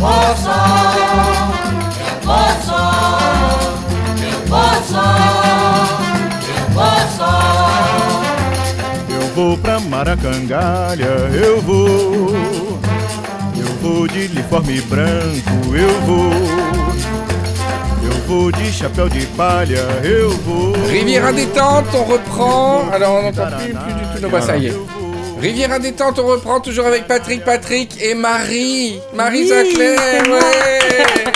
Parti, 0.00 1.31
vou 9.52 9.58
pra 9.58 9.78
Maracangalha, 9.80 11.28
eu 11.34 11.60
vou. 11.60 12.30
Eu 13.54 13.66
vou 13.82 14.08
de 14.08 14.26
uniforme 14.26 14.80
branco, 14.82 15.74
eu 15.74 16.00
vou. 16.06 16.32
Eu 18.02 18.12
vou 18.26 18.50
de 18.50 18.72
chapéu 18.72 19.10
de 19.10 19.26
palha, 19.26 19.84
eu 20.02 20.30
vou. 20.30 20.72
Riviera 20.86 21.32
détente, 21.32 21.94
on 21.94 22.04
reprend. 22.04 22.88
Alors 22.92 23.16
on 23.16 23.22
n'entend 23.24 23.46
plus, 23.58 23.74
plus 23.74 23.92
du 23.92 24.14
tout 24.14 24.22
nos 24.22 24.30
voix, 24.30 24.40
ça 24.40 24.56
y 24.56 24.68
est. 24.68 24.70
Vou. 24.70 24.86
Riviera 25.38 25.78
détente, 25.78 26.18
on 26.18 26.26
reprend 26.28 26.60
toujours 26.60 26.86
avec 26.86 27.06
Patrick, 27.06 27.44
Patrick 27.44 28.00
et 28.00 28.14
Marie. 28.14 29.00
Marie 29.12 29.42
Oui, 29.42 29.48
Zacler, 29.48 29.96
ouais. 30.30 31.32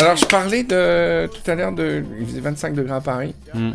Alors 0.00 0.16
je 0.16 0.24
parlais 0.24 0.64
de 0.64 1.26
tout 1.28 1.48
à 1.48 1.54
l'heure 1.54 1.72
de, 1.72 2.02
il 2.18 2.26
faisait 2.26 2.40
25 2.40 2.74
degrés 2.74 2.94
à 2.96 3.00
Paris. 3.00 3.34
Mm. 3.54 3.70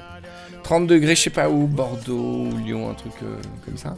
30 0.65 0.87
degrés, 0.87 1.15
je 1.15 1.21
sais 1.21 1.29
pas 1.29 1.47
où, 1.47 1.67
Bordeaux 1.67 2.47
ou 2.51 2.57
Lyon, 2.57 2.89
un 2.89 2.95
truc 2.95 3.13
euh, 3.21 3.35
comme 3.63 3.77
ça. 3.77 3.95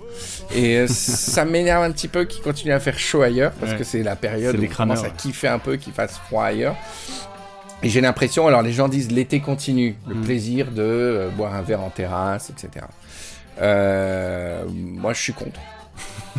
Et 0.54 0.76
euh, 0.80 0.88
ça 0.90 1.46
m'énerve 1.46 1.82
un 1.84 1.92
petit 1.94 2.10
peu 2.10 2.26
qu'il 2.26 2.44
continue 2.44 2.74
à 2.74 2.80
faire 2.82 3.00
chaud 3.00 3.22
ailleurs, 3.22 3.54
parce 3.54 3.72
Ouais. 3.72 3.78
que 3.78 3.84
c'est 3.86 4.04
la 4.04 4.18
période 4.18 4.60
où 4.60 4.62
on 4.64 4.68
commence 4.68 5.04
à 5.06 5.10
kiffer 5.10 5.48
un 5.48 5.60
peu 5.60 5.78
qu'il 5.78 5.94
fasse 5.94 6.18
froid 6.18 6.44
ailleurs. 6.44 6.76
Et 7.84 7.88
j'ai 7.90 8.02
l'impression, 8.02 8.48
alors 8.48 8.64
les 8.64 8.74
gens 8.74 8.90
disent 8.90 9.12
l'été 9.14 9.40
continue, 9.40 9.96
le 10.10 10.16
Mm. 10.16 10.22
plaisir 10.26 10.72
de 10.72 10.82
euh, 10.82 11.30
boire 11.30 11.56
un 11.56 11.62
verre 11.62 11.82
en 11.84 11.90
terrasse, 11.90 12.50
etc. 12.50 12.86
Moi, 13.62 15.14
je 15.14 15.22
suis 15.22 15.34
contre. 15.34 15.60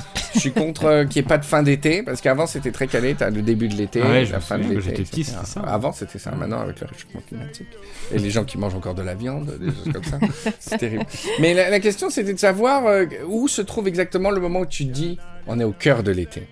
je 0.34 0.38
suis 0.40 0.52
contre 0.52 0.84
euh, 0.86 1.04
qu'il 1.04 1.20
n'y 1.22 1.26
ait 1.26 1.28
pas 1.28 1.38
de 1.38 1.44
fin 1.44 1.62
d'été, 1.62 2.02
parce 2.02 2.20
qu'avant 2.20 2.46
c'était 2.46 2.70
très 2.72 2.86
calé, 2.86 3.14
t'as 3.14 3.30
le 3.30 3.42
début 3.42 3.68
de 3.68 3.74
l'été, 3.74 4.00
Ah 4.04 4.08
ouais, 4.10 4.24
la 4.24 4.40
fin 4.40 4.58
de 4.58 4.64
l'été. 4.64 5.04
j'étais 5.04 5.22
ça. 5.24 5.42
Avant 5.66 5.92
c'était 5.92 6.18
ça, 6.18 6.30
maintenant 6.32 6.60
avec 6.60 6.80
le 6.80 6.86
réchauffement 6.86 7.20
climatique. 7.28 7.66
Et 8.12 8.18
les 8.18 8.30
gens 8.30 8.44
qui 8.44 8.58
mangent 8.58 8.74
encore 8.74 8.94
de 8.94 9.02
la 9.02 9.14
viande, 9.14 9.56
des 9.60 9.66
choses 9.66 9.92
comme 9.92 10.04
ça, 10.04 10.18
c'est 10.58 10.78
terrible. 10.78 11.04
Mais 11.40 11.54
la, 11.54 11.70
la 11.70 11.80
question 11.80 12.10
c'était 12.10 12.32
de 12.34 12.38
savoir 12.38 12.86
euh, 12.86 13.06
où 13.26 13.48
se 13.48 13.62
trouve 13.62 13.88
exactement 13.88 14.30
le 14.30 14.40
moment 14.40 14.60
où 14.60 14.66
tu 14.66 14.86
te 14.86 14.92
dis 14.92 15.18
on 15.46 15.58
est 15.60 15.64
au 15.64 15.72
cœur 15.72 16.02
de 16.02 16.10
l'été. 16.12 16.46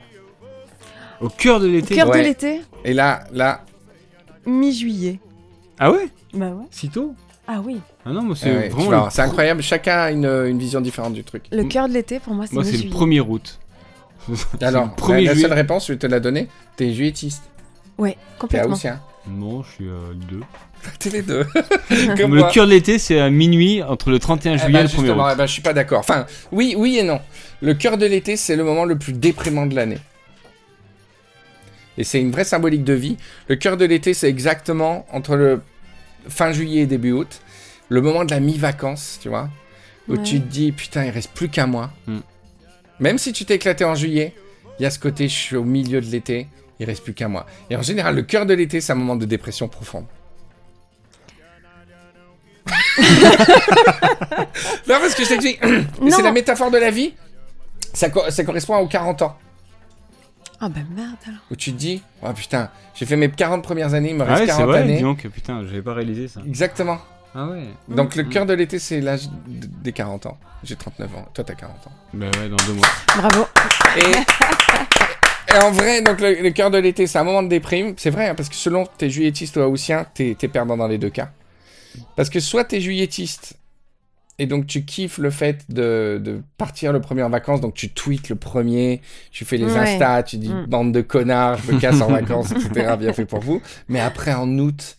Au 1.21 1.29
cœur 1.29 1.61
de 1.61 1.67
l'été. 1.67 1.95
Cœur 1.95 2.09
Ouais. 2.11 2.19
de 2.21 2.25
l'été, 2.27 2.61
Et 2.85 2.93
là, 2.93 3.25
là, 3.33 3.65
mi-juillet. 4.45 5.19
Ah 5.79 5.91
ouais? 5.91 6.09
Bah 6.35 6.51
ouais. 6.51 6.65
Si 6.71 6.89
tôt? 6.89 7.15
Ah 7.49 7.61
oui. 7.65 7.79
Ah 8.05 8.11
non, 8.11 8.23
moi 8.23 8.35
c'est 8.37 8.49
euh, 8.51 8.69
vraiment. 8.69 8.85
voir, 8.85 9.13
c'est 9.13 9.23
incroyable, 9.23 9.63
chacun 9.63 9.97
a 9.99 10.11
une, 10.11 10.25
une 10.27 10.59
vision 10.59 10.81
différente 10.81 11.15
du 11.15 11.23
truc. 11.25 11.45
Le 11.53 11.65
cœur 11.65 11.89
de 11.89 11.95
l'été, 11.95 12.19
pour 12.19 12.35
moi, 12.35 12.47
c'est 12.47 12.55
Moi 12.55 12.65
c'est 12.65 12.73
le 12.73 12.79
mi-juillet. 12.79 13.21
1er 13.21 13.21
août. 13.21 13.59
Alors, 14.61 14.87
le 14.87 15.03
1er 15.03 15.25
la, 15.25 15.37
seule 15.37 15.53
réponse, 15.53 15.87
je 15.87 15.93
vais 15.93 15.99
te 15.99 16.07
la 16.09 16.19
donner, 16.21 16.49
t'es 16.77 16.93
juilletiste. 16.93 17.45
Ouais, 17.99 18.13
T'es 18.13 18.19
complètement. 18.39 18.75
haussien. 18.75 19.01
Non, 19.29 19.63
je 19.63 19.71
suis 19.71 19.89
euh, 19.89 20.13
deux. 20.29 20.41
T'es 20.99 21.11
les 21.11 21.23
deux. 21.23 21.47
Comme 22.17 22.35
le 22.35 22.51
cœur 22.53 22.67
de 22.67 22.71
l'été, 22.73 22.99
c'est 22.99 23.19
à 23.21 23.31
minuit 23.31 23.83
entre 23.83 24.11
le 24.11 24.19
31 24.19 24.55
Eh 24.55 24.59
juillet 24.59 24.73
ben, 24.73 24.79
et 24.81 24.83
le 24.83 24.89
1er 24.89 24.91
justement, 24.91 25.25
août. 25.27 25.31
eh 25.33 25.37
ben, 25.37 25.47
je 25.47 25.53
suis 25.53 25.63
pas 25.63 25.73
d'accord. 25.73 26.01
Enfin, 26.01 26.27
oui, 26.53 26.75
oui 26.77 26.99
et 26.99 27.03
non. 27.05 27.21
Le 27.63 27.75
cœur 27.75 27.97
de 27.97 28.07
l'été, 28.07 28.37
c'est 28.37 28.57
le 28.57 28.65
moment 28.65 28.85
le 28.85 28.99
plus 28.99 29.13
déprimant 29.13 29.67
de 29.67 29.75
l'année. 29.75 29.99
Et 31.99 32.05
c'est 32.05 32.21
une 32.21 32.31
vraie 32.31 32.45
symbolique 32.45 32.85
de 32.85 32.93
vie. 32.93 33.17
Le 33.49 33.57
cœur 33.57 33.77
de 33.77 33.85
l'été, 33.85 34.13
c'est 34.15 34.29
exactement 34.29 35.07
entre 35.13 35.35
le 35.37 35.63
fin 36.29 36.53
juillet 36.53 36.83
et 36.83 36.87
début 36.87 37.13
août, 37.13 37.41
le 37.89 38.01
moment 38.01 38.25
de 38.25 38.31
la 38.31 38.41
mi-vacances, 38.41 39.19
tu 39.23 39.29
vois, 39.29 39.49
où 40.09 40.15
Ouais. 40.17 40.23
tu 40.23 40.41
te 40.41 40.47
dis, 40.47 40.73
putain, 40.73 41.05
il 41.05 41.11
reste 41.11 41.31
plus 41.33 41.49
qu'un 41.49 41.67
mois. 41.67 41.91
Mm. 42.07 42.19
Même 43.01 43.19
si 43.19 43.33
tu 43.33 43.45
t'es 43.45 43.55
éclaté 43.57 43.85
en 43.85 43.95
juillet, 43.95 44.33
il 44.79 44.83
y 44.83 44.87
a 44.87 44.91
ce 44.91 44.99
côté, 44.99 45.29
je 45.29 45.35
suis 45.35 45.57
au 45.57 45.65
milieu 45.65 46.01
de 46.01 46.07
l'été, 46.07 46.49
il 46.79 46.87
reste 46.87 47.03
plus 47.05 47.15
qu'un 47.15 47.29
mois. 47.29 47.47
Et 47.71 47.77
en 47.77 47.83
général, 47.83 48.15
le 48.17 48.23
cœur 48.23 48.47
de 48.47 48.55
l'été, 48.55 48.81
c'est 48.81 48.93
un 48.93 48.97
moment 48.97 49.17
de 49.17 49.25
dépression 49.27 49.69
profonde. 49.69 50.07
non, 54.89 54.97
parce 55.01 55.15
que 55.15 55.23
je 55.25 55.29
t'explique. 55.29 55.61
C'est 56.11 56.23
la 56.23 56.33
métaphore 56.33 56.71
de 56.71 56.79
la 56.79 56.91
vie. 56.91 57.15
Ça, 57.93 58.11
co- 58.11 58.29
ça 58.31 58.45
correspond 58.45 58.77
aux 58.79 58.89
40 58.89 59.23
ans. 59.23 59.39
Ah 60.61 60.69
bah 60.69 60.81
merde 60.95 61.17
alors. 61.27 61.39
Où 61.51 61.57
tu 61.57 61.73
te 61.73 61.77
dis, 61.79 62.03
oh 62.23 62.33
putain, 62.35 62.71
j'ai 62.95 63.05
fait 63.07 63.17
mes 63.17 63.31
40 63.31 63.63
premières 63.63 63.93
années, 63.95 64.11
il 64.11 64.17
me 64.17 64.23
Ah 64.23 64.27
reste 64.35 64.41
ouais, 64.41 64.47
c'est 64.47 64.53
40 64.57 64.69
vrai, 64.71 64.81
années. 64.81 65.01
donc, 65.01 65.27
putain, 65.29 65.63
j'avais 65.67 65.83
pas 65.83 65.93
réalisé 65.95 66.29
ça. 66.29 66.41
Exactement. 66.47 66.99
Ah 67.35 67.49
ouais 67.49 67.65
Donc 67.89 68.17
le 68.17 68.23
Mm. 68.23 68.29
cœur 68.31 68.47
de 68.47 68.55
l'été, 68.55 68.79
c'est 68.79 69.01
l'âge 69.03 69.29
des 69.47 69.93
40 69.93 70.25
ans. 70.27 70.39
J'ai 70.65 70.77
39 70.77 71.15
ans. 71.17 71.27
Toi, 71.35 71.45
t'as 71.45 71.55
40 71.55 71.77
ans. 71.87 71.93
Bah 72.15 72.27
ouais, 72.41 72.49
dans 72.49 72.57
deux 72.67 72.73
mois. 72.73 72.87
Bravo. 73.19 73.47
Et 73.99 75.53
et 75.55 75.59
en 75.59 75.71
vrai, 75.71 76.01
donc 76.01 76.21
le, 76.21 76.43
le 76.43 76.51
cœur 76.51 76.71
de 76.71 76.79
l'été, 76.79 77.07
c'est 77.07 77.19
un 77.19 77.25
moment 77.25 77.43
de 77.43 77.49
déprime. 77.49 77.95
C'est 77.99 78.09
vrai, 78.11 78.29
hein, 78.29 78.35
parce 78.35 78.49
que 78.49 78.55
selon 78.55 78.87
t'es 78.99 79.11
juilletistes 79.11 79.57
ou 79.57 79.61
haussien, 79.61 80.07
t'es 80.15 80.35
t'es 80.39 80.49
perdant 80.49 80.77
dans 80.79 80.89
les 80.89 80.97
deux 80.99 81.11
cas. 81.11 81.29
Parce 82.17 82.31
que 82.31 82.41
soit 82.41 82.65
t'es 82.65 82.81
juillettiste, 82.81 83.55
et 84.39 84.47
donc 84.47 84.67
tu 84.67 84.85
kiffes 84.85 85.19
le 85.19 85.31
fait 85.31 85.65
de, 85.71 86.21
de 86.23 86.43
partir 86.59 86.93
le 86.93 87.01
premier 87.01 87.23
en 87.23 87.31
vacances, 87.31 87.61
donc 87.61 87.75
tu 87.75 87.89
tweets 87.91 88.29
le 88.29 88.37
premier, 88.37 89.01
tu 89.31 89.45
fais 89.45 89.57
les 89.57 89.65
Ouais. 89.65 89.79
Insta, 89.79 90.23
tu 90.23 90.37
dis 90.37 90.51
Mm. 90.53 90.67
bande 90.67 90.93
de 90.93 91.01
connards, 91.01 91.59
je 91.67 91.73
me 91.73 91.81
casse 91.81 92.01
en 92.03 92.09
vacances, 92.11 92.51
etc. 92.53 92.97
Bien 92.99 93.13
fait 93.13 93.25
pour 93.27 93.41
vous. 93.41 93.63
Mais 93.89 94.01
après, 94.01 94.33
en 94.35 94.49
août, 94.59 94.97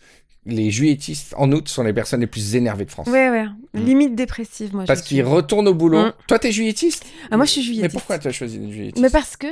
les 0.48 0.70
juilletistes, 0.70 1.34
en 1.36 1.52
août, 1.52 1.68
sont 1.68 1.82
les 1.82 1.92
personnes 1.92 2.20
les 2.20 2.26
plus 2.26 2.56
énervées 2.56 2.86
de 2.86 2.90
France. 2.90 3.06
Ouais, 3.06 3.28
ouais. 3.28 3.44
Limite 3.74 4.14
dépressive, 4.14 4.74
moi. 4.74 4.84
je 4.84 4.86
Parce 4.86 5.02
qu'ils 5.02 5.22
retournent 5.22 5.68
au 5.68 5.74
boulot. 5.74 6.06
Mm. 6.06 6.12
Toi, 6.26 6.38
t'es 6.38 6.50
juillettiste 6.50 7.04
Ah, 7.30 7.36
moi, 7.36 7.44
je 7.44 7.52
suis 7.52 7.62
juilletiste. 7.62 7.82
Mais 7.82 7.98
pourquoi 8.00 8.18
tu 8.18 8.28
as 8.28 8.32
choisi 8.32 8.58
d'être 8.58 8.72
juillettiste 8.72 9.02
Mais 9.02 9.10
parce 9.10 9.36
que 9.36 9.46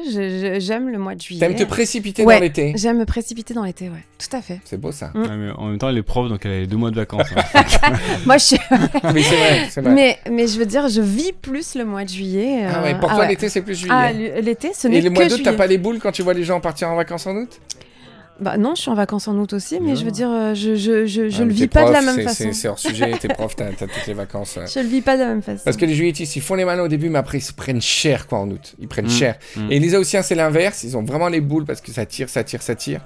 j'aime 0.59 0.89
le 0.89 0.99
mois 0.99 1.15
de 1.15 1.21
juillet. 1.21 1.41
T'aimes 1.41 1.55
te 1.55 1.65
précipiter 1.65 2.25
Ouais. 2.25 2.37
dans 2.37 2.41
l'été 2.41 2.73
J'aime 2.77 2.99
me 2.99 3.05
précipiter 3.05 3.53
dans 3.53 3.63
l'été, 3.65 3.89
ouais. 3.91 4.05
Tout 4.19 4.35
à 4.35 4.41
fait. 4.41 4.61
C'est 4.65 4.81
beau 4.81 4.91
ça. 4.91 5.11
Mm. 5.15 5.21
Ouais, 5.23 5.37
mais 5.37 5.51
en 5.51 5.67
même 5.67 5.79
temps, 5.79 5.91
elle 5.91 5.99
est 5.99 6.03
prof, 6.03 6.29
donc 6.31 6.45
elle 6.47 6.53
a 6.53 6.61
les 6.61 6.67
deux 6.67 6.79
mois 6.79 6.91
de 6.91 6.97
vacances. 6.97 7.29
hein. 7.37 7.63
Moi, 8.27 8.39
je 8.39 8.45
suis... 8.45 8.59
mais 9.15 9.23
c'est 9.23 9.37
vrai, 9.37 9.67
c'est 9.71 9.81
vrai. 9.83 9.93
mais, 9.93 10.19
mais 10.31 10.47
je 10.47 10.59
veux 10.59 10.67
dire, 10.67 10.89
je 10.89 11.03
vis 11.03 11.33
plus 11.33 11.75
le 11.75 11.85
mois 11.85 12.05
de 12.05 12.09
juillet. 12.09 12.65
Ah 12.67 12.79
euh, 12.81 12.85
ouais, 12.85 12.99
pour 12.99 13.11
ah 13.11 13.15
toi, 13.15 13.23
ouais. 13.25 13.29
l'été, 13.29 13.49
c'est 13.51 13.63
plus 13.63 13.75
juillet. 13.75 13.93
Ah, 13.95 14.13
l'été, 14.13 14.73
ce 14.75 14.89
n'est 14.89 14.97
Et 14.99 15.03
le 15.03 15.11
que 15.11 15.15
mois 15.15 15.27
d'août, 15.27 15.41
t'as 15.45 15.53
pas 15.53 15.67
les 15.67 15.79
boules 15.79 15.99
quand 15.99 16.13
tu 16.13 16.23
vois 16.23 16.35
les 16.35 16.45
gens 16.45 16.59
partir 16.61 16.89
en 16.89 16.97
vacances 16.97 17.27
en 17.27 17.37
août? 17.37 17.61
Bah 18.39 18.59
non, 18.59 18.75
je 18.75 18.83
suis 18.83 18.91
en 18.91 18.95
vacances 18.95 19.29
en 19.29 19.37
août 19.39 19.55
aussi, 19.55 19.81
mais 19.81 19.91
Non. 19.91 19.95
je 19.95 20.05
veux 20.05 20.11
dire, 20.11 20.31
euh, 20.31 20.53
je, 20.55 20.75
je, 20.75 21.07
je, 21.07 21.31
je 21.31 21.43
Ah, 21.43 21.45
le 21.47 21.53
vis 21.53 21.69
pas 21.69 21.87
de 21.87 21.93
la 21.93 22.03
même 22.03 22.21
façon. 22.21 22.53
c'est- 22.53 22.69
hors 22.69 22.79
sujet, 22.79 23.13
t'es 23.19 23.29
prof, 23.29 23.57
t'as 23.57 23.71
toutes 23.73 24.07
les 24.07 24.13
vacances. 24.13 24.57
ouais. 24.57 24.67
Je 24.67 24.79
le 24.81 24.87
vis 24.87 25.01
pas 25.01 25.17
de 25.17 25.23
la 25.23 25.29
même 25.29 25.41
façon. 25.43 25.63
Parce 25.65 25.79
que 25.79 25.87
les 25.87 25.95
juilletistes, 25.95 26.37
ils 26.37 26.43
font 26.43 26.55
les 26.55 26.67
malins 26.67 26.83
au 26.83 26.89
début, 26.89 27.09
mais 27.09 27.19
après, 27.19 27.39
ils 27.39 27.43
se 27.43 27.55
prennent 27.55 27.81
cher, 27.81 28.27
quoi, 28.27 28.39
en 28.41 28.51
août. 28.51 28.75
Ils 28.79 28.89
prennent 28.89 29.07
Mm. 29.07 29.11
cher. 29.11 29.39
Mm. 29.57 29.73
Et 29.73 29.79
les 29.79 29.95
Haussiens, 29.95 30.21
c'est 30.21 30.35
l'inverse. 30.35 30.83
Ils 30.85 30.97
ont 30.99 31.03
vraiment 31.03 31.29
les 31.29 31.41
boules 31.41 31.65
parce 31.65 31.81
que 31.81 31.91
ça 31.93 32.05
tire, 32.05 32.29
ça 32.29 32.45
tire, 32.45 32.61
ça 32.63 32.75
tire. 32.75 33.01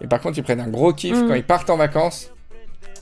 Et 0.00 0.06
par 0.06 0.20
contre, 0.20 0.38
ils 0.38 0.44
prennent 0.44 0.60
un 0.60 0.68
gros 0.68 0.92
kiff 0.92 1.16
Mm. 1.16 1.28
quand 1.28 1.34
ils 1.34 1.42
partent 1.44 1.70
en 1.70 1.76
vacances. 1.76 2.30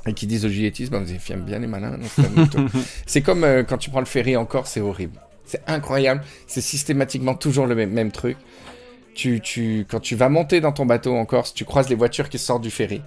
Et 0.07 0.13
qui 0.15 0.27
disent 0.27 0.45
aux 0.45 0.51
juilletistes, 0.51 0.91
bah, 0.93 1.01
vous 1.05 1.33
aiment 1.33 1.43
bien 1.45 1.59
les 1.59 1.67
malins. 1.67 1.99
c'est 3.07 3.21
comme 3.23 3.43
euh, 3.45 3.63
quand 3.63 3.79
tu 3.79 3.91
prends 3.91 4.01
le 4.01 4.07
ferry 4.07 4.37
en 4.37 4.45
Corse, 4.47 4.71
c'est 4.73 4.81
horrible. 4.81 5.19
C'est 5.47 5.63
incroyable. 5.67 6.23
C'est 6.47 6.61
systématiquement 6.61 7.35
toujours 7.35 7.67
le 7.67 7.75
même, 7.75 7.91
même 7.91 8.11
truc. 8.13 8.37
Tu, 9.15 9.41
tu, 9.41 9.87
quand 9.89 10.01
tu 10.01 10.17
vas 10.17 10.29
monter 10.29 10.61
dans 10.61 10.73
ton 10.73 10.87
bateau 10.87 11.15
en 11.17 11.25
Corse, 11.25 11.55
tu 11.55 11.65
croises 11.65 11.89
les 11.89 11.95
voitures 11.95 12.29
qui 12.29 12.39
sortent 12.39 12.63
du 12.63 12.71
ferry. 12.71 13.01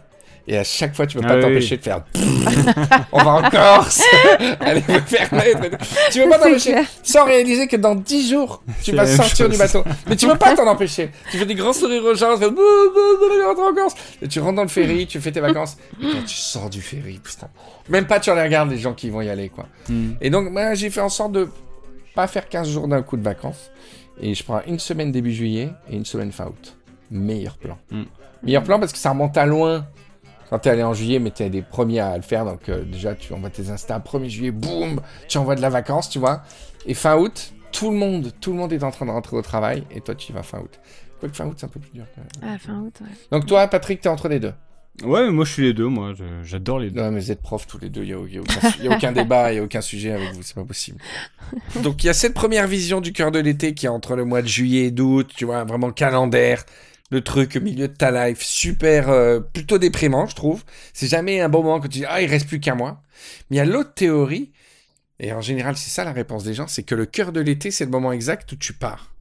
Et 0.49 0.57
à 0.57 0.63
chaque 0.63 0.95
fois, 0.95 1.05
tu 1.05 1.17
peux 1.17 1.23
Ah 1.25 1.27
pas 1.27 1.35
oui. 1.35 1.41
t'empêcher 1.41 1.75
de 1.75 1.83
faire. 1.83 2.05
On 3.11 3.21
va 3.21 3.31
en 3.31 3.49
Corse 3.49 4.01
Allez, 4.61 4.79
me 4.79 4.99
permettre. 5.01 5.77
Tu 6.09 6.21
peux 6.23 6.29
pas 6.29 6.37
t'empêcher. 6.39 6.75
Sans 7.03 7.25
réaliser 7.25 7.67
que 7.67 7.75
dans 7.75 7.95
10 7.95 8.29
jours, 8.31 8.63
tu 8.81 8.93
vas 8.93 9.05
sortir 9.05 9.47
chose. 9.47 9.49
du 9.51 9.57
bateau. 9.57 9.83
Mais 10.07 10.15
tu 10.15 10.25
peux 10.25 10.37
pas 10.37 10.55
t'en 10.55 10.65
empêcher. 10.67 11.09
Tu 11.31 11.37
fais 11.37 11.45
des 11.45 11.55
grands 11.55 11.73
sourires 11.73 12.05
aux 12.05 12.15
gens, 12.15 12.35
tu 12.37 12.43
fais. 12.43 12.47
En 12.47 13.73
Corse. 13.75 13.95
Et 14.21 14.29
tu 14.29 14.39
rentres 14.39 14.55
dans 14.55 14.61
le 14.61 14.69
ferry, 14.69 15.05
tu 15.05 15.19
fais 15.19 15.33
tes 15.33 15.41
vacances. 15.41 15.75
Et 16.01 16.05
quand 16.13 16.23
tu 16.25 16.35
sors 16.35 16.69
du 16.69 16.81
ferry, 16.81 17.19
putain. 17.21 17.49
Même 17.89 18.07
pas 18.07 18.21
tu 18.21 18.33
les 18.33 18.41
regardes, 18.41 18.71
les 18.71 18.77
gens 18.77 18.93
qui 18.93 19.09
vont 19.09 19.19
y 19.21 19.29
aller, 19.29 19.49
quoi. 19.49 19.65
Mm. 19.89 20.11
Et 20.21 20.29
donc, 20.29 20.49
moi, 20.49 20.73
j'ai 20.75 20.89
fait 20.89 21.01
en 21.01 21.09
sorte 21.09 21.33
de 21.33 21.49
pas 22.15 22.27
faire 22.27 22.47
15 22.47 22.69
jours 22.69 22.87
d'un 22.87 23.01
coup 23.01 23.17
de 23.17 23.23
vacances. 23.23 23.69
Et 24.19 24.33
je 24.33 24.43
prends 24.43 24.61
une 24.67 24.79
semaine 24.79 25.11
début 25.11 25.31
juillet 25.31 25.71
et 25.89 25.95
une 25.95 26.05
semaine 26.05 26.31
fin 26.31 26.47
août. 26.47 26.77
Meilleur 27.11 27.57
plan. 27.57 27.77
Mm. 27.91 28.03
Meilleur 28.43 28.63
plan 28.63 28.79
parce 28.79 28.91
que 28.91 28.97
ça 28.97 29.11
remonte 29.11 29.37
à 29.37 29.45
loin. 29.45 29.85
Quand 30.49 30.59
t'es 30.59 30.69
allé 30.69 30.83
en 30.83 30.93
juillet, 30.93 31.19
mais 31.19 31.31
t'es 31.31 31.49
des 31.49 31.61
premiers 31.61 31.99
à 31.99 32.15
le 32.15 32.23
faire. 32.23 32.45
Donc, 32.45 32.69
euh, 32.69 32.83
déjà, 32.83 33.15
tu 33.15 33.33
envoies 33.33 33.49
tes 33.49 33.69
Insta. 33.69 33.99
1er 33.99 34.29
juillet, 34.29 34.51
boum, 34.51 35.01
tu 35.27 35.37
envoies 35.37 35.55
de 35.55 35.61
la 35.61 35.69
vacance, 35.69 36.09
tu 36.09 36.19
vois. 36.19 36.41
Et 36.85 36.93
fin 36.93 37.17
août, 37.17 37.53
tout 37.73 37.91
le 37.91 37.97
monde, 37.97 38.31
tout 38.39 38.51
le 38.51 38.57
monde 38.57 38.71
est 38.71 38.83
en 38.83 38.91
train 38.91 39.05
de 39.05 39.11
rentrer 39.11 39.35
au 39.35 39.41
travail. 39.41 39.83
Et 39.91 39.99
toi, 39.99 40.15
tu 40.15 40.31
y 40.31 40.35
vas 40.35 40.43
fin 40.43 40.59
août. 40.59 40.79
Quoique 41.19 41.35
fin 41.35 41.45
août, 41.45 41.55
c'est 41.57 41.65
un 41.65 41.69
peu 41.69 41.81
plus 41.81 41.91
dur. 41.91 42.05
quand 42.15 42.21
même. 42.21 42.53
Ah, 42.55 42.57
fin 42.57 42.79
août, 42.79 42.93
ouais. 43.01 43.15
Donc, 43.31 43.45
toi, 43.45 43.67
Patrick, 43.67 43.99
t'es 43.99 44.09
entre 44.09 44.29
les 44.29 44.39
deux. 44.39 44.53
Ouais, 45.03 45.25
mais 45.25 45.31
moi 45.31 45.45
je 45.45 45.51
suis 45.51 45.63
les 45.63 45.73
deux, 45.73 45.87
moi 45.87 46.13
j'adore 46.43 46.79
les 46.79 46.89
deux. 46.89 46.99
Non, 46.99 47.11
mais 47.11 47.19
vous 47.19 47.31
êtes 47.31 47.41
profs 47.41 47.67
tous 47.67 47.77
les 47.77 47.89
deux, 47.89 48.01
il 48.01 48.07
n'y 48.07 48.13
a, 48.13 48.17
y 48.27 48.37
a 48.37 48.41
aucun, 48.41 48.83
y 48.83 48.87
a 48.87 48.95
aucun 48.95 49.11
débat, 49.11 49.51
il 49.51 49.55
n'y 49.55 49.59
a 49.59 49.63
aucun 49.63 49.81
sujet 49.81 50.11
avec 50.11 50.33
vous, 50.33 50.41
c'est 50.41 50.55
pas 50.55 50.63
possible. 50.63 50.99
Donc 51.83 52.03
il 52.03 52.07
y 52.07 52.09
a 52.09 52.13
cette 52.13 52.33
première 52.33 52.67
vision 52.67 52.99
du 52.99 53.13
cœur 53.13 53.29
de 53.31 53.37
l'été 53.37 53.75
qui 53.75 53.85
est 53.85 53.89
entre 53.89 54.15
le 54.15 54.25
mois 54.25 54.41
de 54.41 54.47
juillet 54.47 54.85
et 54.85 54.91
d'août, 54.91 55.31
tu 55.35 55.45
vois, 55.45 55.63
vraiment 55.65 55.91
calendaire, 55.91 56.65
le 57.11 57.21
truc 57.21 57.57
au 57.57 57.61
milieu 57.61 57.87
de 57.87 57.93
ta 57.93 58.27
life, 58.27 58.41
super, 58.41 59.09
euh, 59.09 59.39
plutôt 59.39 59.77
déprimant, 59.77 60.25
je 60.25 60.35
trouve. 60.35 60.63
C'est 60.93 61.07
jamais 61.07 61.41
un 61.41 61.49
bon 61.49 61.61
moment 61.61 61.79
quand 61.79 61.89
tu 61.89 61.99
dis, 61.99 62.05
ah, 62.05 62.21
il 62.21 62.29
reste 62.29 62.47
plus 62.47 62.59
qu'un 62.59 62.75
mois. 62.75 63.03
Mais 63.49 63.57
il 63.57 63.59
y 63.59 63.61
a 63.61 63.65
l'autre 63.65 63.93
théorie, 63.93 64.51
et 65.19 65.31
en 65.31 65.41
général 65.41 65.77
c'est 65.77 65.91
ça 65.91 66.05
la 66.05 66.11
réponse 66.11 66.43
des 66.43 66.55
gens, 66.55 66.67
c'est 66.67 66.83
que 66.83 66.95
le 66.95 67.05
cœur 67.05 67.31
de 67.31 67.39
l'été, 67.39 67.69
c'est 67.69 67.85
le 67.85 67.91
moment 67.91 68.13
exact 68.13 68.51
où 68.51 68.55
tu 68.55 68.73
pars. 68.73 69.13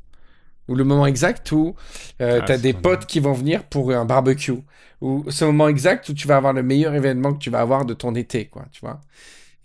Ou 0.69 0.75
le 0.75 0.85
moment 0.85 1.07
exact 1.07 1.53
où 1.53 1.75
euh, 2.21 2.41
Ah, 2.43 2.45
t'as 2.47 2.59
des 2.59 2.73
potes 2.73 3.07
qui 3.07 3.21
vont 3.21 3.35
venir 3.35 3.63
pour 3.65 3.93
un 3.93 4.05
barbecue. 4.05 4.55
Ou 5.01 5.25
ce 5.29 5.45
moment 5.45 5.69
exact 5.69 6.09
où 6.09 6.15
tu 6.15 6.27
vas 6.27 6.37
avoir 6.37 6.53
le 6.53 6.63
meilleur 6.63 6.95
événement 6.95 7.35
que 7.35 7.39
tu 7.39 7.51
vas 7.51 7.61
avoir 7.61 7.85
de 7.85 7.95
ton 7.95 8.15
été, 8.15 8.47
quoi, 8.47 8.65
tu 8.73 8.81
vois. 8.81 9.01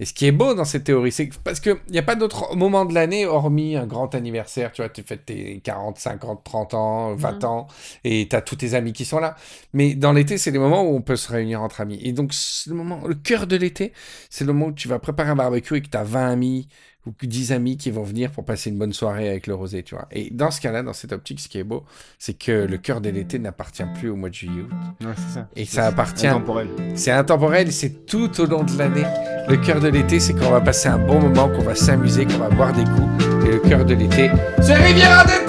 Et 0.01 0.05
ce 0.05 0.15
qui 0.15 0.25
est 0.25 0.31
beau 0.31 0.55
dans 0.55 0.65
cette 0.65 0.85
théorie, 0.85 1.11
c'est 1.11 1.29
que 1.29 1.35
parce 1.43 1.59
qu'il 1.59 1.75
n'y 1.91 2.00
a 2.00 2.03
pas 2.03 2.15
d'autre 2.15 2.55
moment 2.55 2.85
de 2.85 2.93
l'année 2.95 3.27
hormis 3.27 3.75
un 3.75 3.85
grand 3.85 4.15
anniversaire, 4.15 4.71
tu 4.71 4.81
vois, 4.81 4.89
tu 4.89 5.03
fêtes 5.03 5.27
tes 5.27 5.59
40, 5.59 6.00
50, 6.00 6.43
30 6.43 6.73
ans, 6.73 7.13
20 7.13 7.43
ans, 7.43 7.67
et 8.03 8.27
tu 8.27 8.35
as 8.35 8.41
tous 8.41 8.55
tes 8.55 8.73
amis 8.73 8.93
qui 8.93 9.05
sont 9.05 9.19
là. 9.19 9.35
Mais 9.73 9.93
dans 9.93 10.11
l'été, 10.11 10.39
c'est 10.39 10.50
les 10.50 10.57
moments 10.57 10.81
où 10.81 10.95
on 10.95 11.01
peut 11.03 11.15
se 11.15 11.31
réunir 11.31 11.61
entre 11.61 11.81
amis. 11.81 12.00
Et 12.01 12.13
donc, 12.13 12.33
le 12.65 12.73
moment, 12.73 13.01
le 13.05 13.13
cœur 13.13 13.45
de 13.45 13.55
l'été, 13.55 13.93
c'est 14.31 14.43
le 14.43 14.53
moment 14.53 14.67
où 14.67 14.71
tu 14.71 14.88
vas 14.88 14.97
préparer 14.97 15.29
un 15.29 15.35
barbecue 15.35 15.75
et 15.75 15.81
que 15.83 15.89
tu 15.89 15.97
as 15.97 16.03
20 16.03 16.31
amis 16.31 16.67
ou 17.05 17.12
que 17.12 17.25
10 17.25 17.51
amis 17.51 17.77
qui 17.77 17.89
vont 17.89 18.03
venir 18.03 18.31
pour 18.31 18.46
passer 18.46 18.70
une 18.70 18.77
bonne 18.77 18.93
soirée 18.93 19.29
avec 19.29 19.48
le 19.48 19.55
rosé, 19.55 19.81
tu 19.84 19.96
vois. 19.96 20.08
Et 20.12 20.29
dans 20.31 20.51
ce 20.51 20.62
cas-là, 20.62 20.84
dans 20.84 20.93
cette 20.93 21.12
optique, 21.13 21.39
ce 21.39 21.48
qui 21.50 21.58
est 21.58 21.63
beau, 21.63 21.84
c'est 22.20 22.34
que 22.38 22.51
le 22.51 22.77
cœur 22.77 23.01
de 23.01 23.10
l'été 23.10 23.39
n'appartient 23.39 23.84
plus 24.00 24.10
au 24.10 24.15
mois 24.15 24.29
de 24.29 24.36
juillet 24.36 24.62
août. 24.62 24.72
Ouais, 25.01 25.13
c'est 25.15 25.34
ça. 25.34 25.48
Et 25.55 25.65
ça 25.65 25.88
appartient 25.88 26.27
Intemporel. 26.27 26.67
c'est 26.96 27.12
intemporel 27.12 27.72
c'est 27.72 28.05
tout 28.05 28.39
au 28.39 28.46
long 28.46 28.63
de 28.63 28.77
l'année. 28.77 29.05
Le 29.48 29.58
cœur 29.58 29.79
de 29.79 29.88
l'été, 29.88 30.20
c'est 30.20 30.34
qu'on 30.34 30.51
va 30.51 30.62
passer 30.62 30.88
un 30.89 31.00
bon 31.00 31.20
moment, 31.20 31.50
qu'on 31.50 31.63
va 31.63 31.75
s'amuser, 31.75 32.25
qu'on 32.25 32.38
va 32.38 32.50
boire 32.50 32.74
des 32.74 32.84
coups. 32.84 33.25
Et 33.46 33.51
le 33.53 33.60
cœur 33.60 33.84
de 33.84 33.96
l'été, 33.96 34.29
c'est 34.62 34.75
Riviera 34.75 35.25
des 35.25 35.46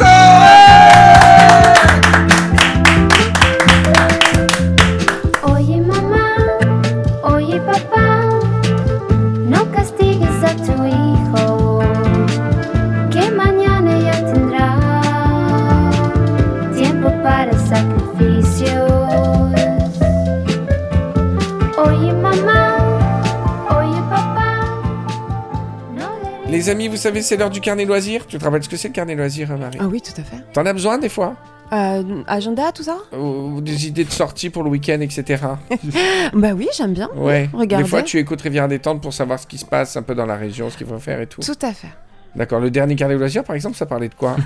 amis, 26.73 26.89
vous 26.89 26.97
savez, 26.97 27.23
c'est 27.23 27.37
l'heure 27.37 27.51
du 27.51 27.61
carnet 27.61 27.85
loisir. 27.85 28.27
Tu 28.27 28.39
te 28.39 28.45
rappelles 28.45 28.65
ce 28.65 28.69
que 28.69 28.77
c'est 28.77 28.89
le 28.89 28.95
carnet 28.95 29.15
loisir, 29.15 29.57
Marie 29.57 29.79
Ah 29.81 29.87
oui, 29.87 30.01
tout 30.01 30.19
à 30.21 30.25
fait. 30.25 30.37
T'en 30.53 30.67
as 30.67 30.73
besoin 30.73 30.99
des 30.99 31.09
fois 31.09 31.35
Euh, 31.73 32.23
agenda, 32.27 32.73
tout 32.73 32.83
ça 32.83 32.97
Ou 33.17 33.61
des 33.61 33.87
idées 33.87 34.05
de 34.05 34.11
sortie 34.11 34.51
pour 34.51 34.63
le 34.65 34.71
week-end, 34.71 35.01
etc. 35.01 35.45
Bah 36.33 36.51
oui, 36.57 36.69
j'aime 36.77 36.95
bien. 36.95 37.09
Ouais. 37.15 37.49
Regardez. 37.53 37.85
Des 37.85 37.89
fois, 37.91 38.03
tu 38.03 38.19
écoutes 38.19 38.41
Rivière 38.41 38.67
Détente 38.69 39.01
pour 39.01 39.13
savoir 39.13 39.39
ce 39.39 39.47
qui 39.47 39.59
se 39.59 39.65
passe 39.65 39.97
un 39.97 40.03
peu 40.03 40.15
dans 40.15 40.27
la 40.27 40.37
région, 40.37 40.69
ce 40.71 40.77
qu'il 40.77 40.87
faut 40.87 40.99
faire 40.99 41.21
et 41.21 41.27
tout. 41.27 41.41
Tout 41.43 41.59
à 41.63 41.73
fait. 41.73 41.89
D'accord. 42.35 42.61
Le 42.61 42.71
dernier 42.71 42.97
carnet 42.97 43.15
loisir, 43.17 43.45
par 43.45 43.55
exemple, 43.55 43.77
ça 43.77 43.87
parlait 43.87 44.09
de 44.09 44.15
quoi 44.15 44.37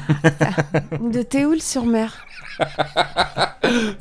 De 1.01 1.23
Théoul-sur-Mer. 1.23 2.27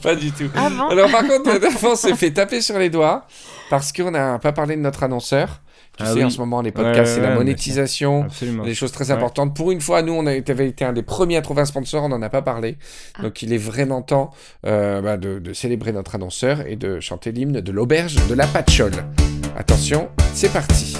Pas 0.02 0.16
du 0.16 0.32
tout. 0.32 0.50
Avant 0.56 0.90
Alors 0.90 1.12
par 1.12 1.24
contre, 1.28 1.50
on 1.86 1.96
s'est 1.96 2.16
fait 2.16 2.32
taper 2.32 2.62
sur 2.62 2.80
les 2.80 2.90
doigts 2.90 3.28
parce 3.70 3.92
qu'on 3.92 4.12
n'a 4.12 4.40
pas 4.40 4.52
parlé 4.54 4.76
de 4.76 4.82
notre 4.82 5.04
annonceur. 5.04 5.62
Tu 5.98 6.04
Ah 6.04 6.08
sais, 6.08 6.14
oui. 6.16 6.24
en 6.26 6.30
ce 6.30 6.38
moment, 6.40 6.62
les 6.62 6.72
podcasts, 6.72 6.98
Ouais, 7.00 7.06
c'est 7.06 7.22
ouais, 7.22 7.28
la 7.30 7.36
monétisation, 7.36 8.24
Absolument. 8.24 8.64
des 8.64 8.76
choses 8.76 8.92
très 8.92 9.06
Ouais. 9.06 9.12
importantes. 9.14 9.56
Pour 9.56 9.72
une 9.72 9.80
fois, 9.80 10.02
nous, 10.02 10.12
on 10.14 10.26
a 10.26 10.34
été, 10.34 10.52
avait 10.52 10.68
été 10.68 10.84
un 10.84 10.92
des 10.92 11.04
premiers 11.04 11.38
à 11.38 11.42
trouver 11.42 11.62
un 11.62 11.66
sponsor, 11.66 12.04
on 12.04 12.10
n'en 12.10 12.22
a 12.22 12.28
pas 12.30 12.42
parlé. 12.42 12.78
Ah. 13.18 13.22
Donc 13.24 13.42
il 13.42 13.54
est 13.54 13.58
vraiment 13.58 14.02
temps 14.02 14.32
euh, 14.66 15.02
bah, 15.02 15.16
de, 15.16 15.40
de 15.40 15.54
célébrer 15.54 15.94
notre 15.94 16.16
annonceur 16.16 16.68
et 16.68 16.76
de 16.76 17.00
chanter 17.00 17.32
l'hymne 17.32 17.62
de 17.62 17.72
l'auberge 17.72 18.16
de 18.28 18.34
la 18.34 18.46
Patchole. 18.46 18.92
Attention, 19.58 20.10
c'est 20.34 20.52
parti. 20.52 20.98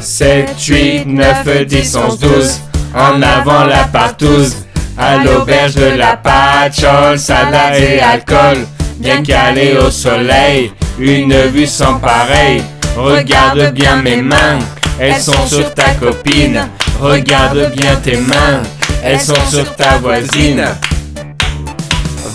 7, 0.00 0.50
8, 0.68 1.06
9, 1.06 1.66
10, 1.66 1.96
11, 1.96 2.18
12. 2.18 2.60
En 2.94 3.22
avant 3.22 3.64
la 3.64 3.84
partouze. 3.84 4.56
À 4.96 5.24
l'auberge 5.24 5.74
de 5.74 5.86
la 5.96 6.16
patchole, 6.16 7.18
salade 7.18 7.74
et 7.82 7.98
alcool. 7.98 8.58
Bien 8.98 9.22
calé 9.22 9.76
au 9.76 9.90
soleil, 9.90 10.72
une 10.98 11.34
vue 11.48 11.66
sans 11.66 11.98
pareil. 11.98 12.62
Regarde 12.96 13.72
bien 13.72 13.96
mes 13.96 14.16
mains, 14.16 14.58
elles 14.98 15.20
sont 15.20 15.46
sur 15.46 15.72
ta 15.74 15.90
copine. 15.94 16.68
Regarde 17.00 17.72
bien 17.76 17.96
tes 17.96 18.16
mains, 18.16 18.62
elles 19.02 19.20
sont 19.20 19.34
sur 19.50 19.74
ta 19.74 19.98
voisine. 19.98 20.64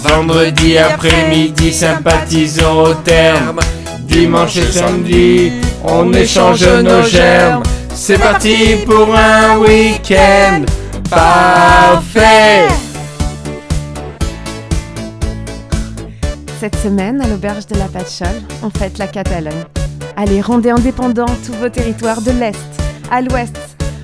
Vendredi 0.04 0.78
après-midi, 0.78 1.74
sympathisons 1.74 2.84
au 2.84 2.94
terme. 2.94 3.60
Dimanche 4.02 4.58
et 4.58 4.72
samedi, 4.72 5.52
on 5.84 6.12
échange 6.14 6.66
nos 6.66 7.04
germes. 7.04 7.64
C'est 7.94 8.18
parti 8.18 8.78
pour 8.86 9.14
un 9.16 9.58
week-end 9.58 10.64
Parfait 11.10 12.68
Cette 16.60 16.76
semaine, 16.76 17.22
à 17.22 17.28
l'auberge 17.28 17.68
de 17.68 17.76
la 17.76 17.86
Patchole, 17.86 18.42
on 18.62 18.70
fête 18.70 18.98
la 18.98 19.08
Catalogne. 19.08 19.64
Allez, 20.18 20.42
rendez 20.42 20.72
indépendants 20.72 21.34
tous 21.46 21.54
vos 21.54 21.70
territoires 21.70 22.22
de 22.22 22.32
l'Est 22.32 22.60
à 23.10 23.22
l'Ouest. 23.22 23.56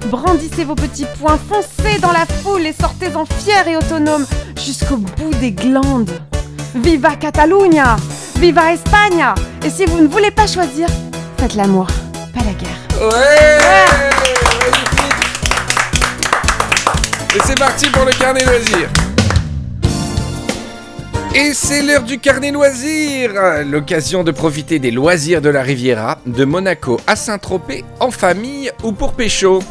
Brandissez 0.09 0.63
vos 0.63 0.75
petits 0.75 1.05
poings, 1.19 1.37
foncez 1.37 1.99
dans 1.99 2.13
la 2.13 2.25
foule 2.25 2.65
et 2.65 2.71
sortez-en 2.71 3.25
fiers 3.25 3.69
et 3.69 3.75
autonomes 3.75 4.25
jusqu'au 4.57 4.95
bout 4.95 5.33
des 5.41 5.51
glandes. 5.51 6.11
Viva 6.75 7.17
Catalunya 7.17 7.97
Viva 8.39 8.71
España 8.71 9.35
Et 9.65 9.69
si 9.69 9.85
vous 9.85 9.99
ne 10.01 10.07
voulez 10.07 10.31
pas 10.31 10.47
choisir, 10.47 10.87
faites 11.37 11.55
l'amour, 11.55 11.87
pas 12.33 12.43
la 12.45 12.53
guerre. 12.53 13.09
Ouais 13.09 13.59
Et 17.35 17.39
c'est 17.45 17.59
parti 17.59 17.89
pour 17.89 18.05
le 18.05 18.13
carnet 18.13 18.45
loisirs 18.45 18.89
et 21.35 21.53
c'est 21.53 21.81
l'heure 21.81 22.03
du 22.03 22.17
carnet 22.17 22.51
loisirs. 22.51 23.33
L'occasion 23.65 24.23
de 24.23 24.31
profiter 24.31 24.79
des 24.79 24.91
loisirs 24.91 25.41
de 25.41 25.49
la 25.49 25.63
Riviera, 25.63 26.17
de 26.25 26.45
Monaco 26.45 26.97
à 27.07 27.17
Saint-Tropez, 27.17 27.83
en 27.99 28.09
famille 28.09 28.71
ou 28.83 28.93
pour 28.93 29.11
pécho. 29.13 29.61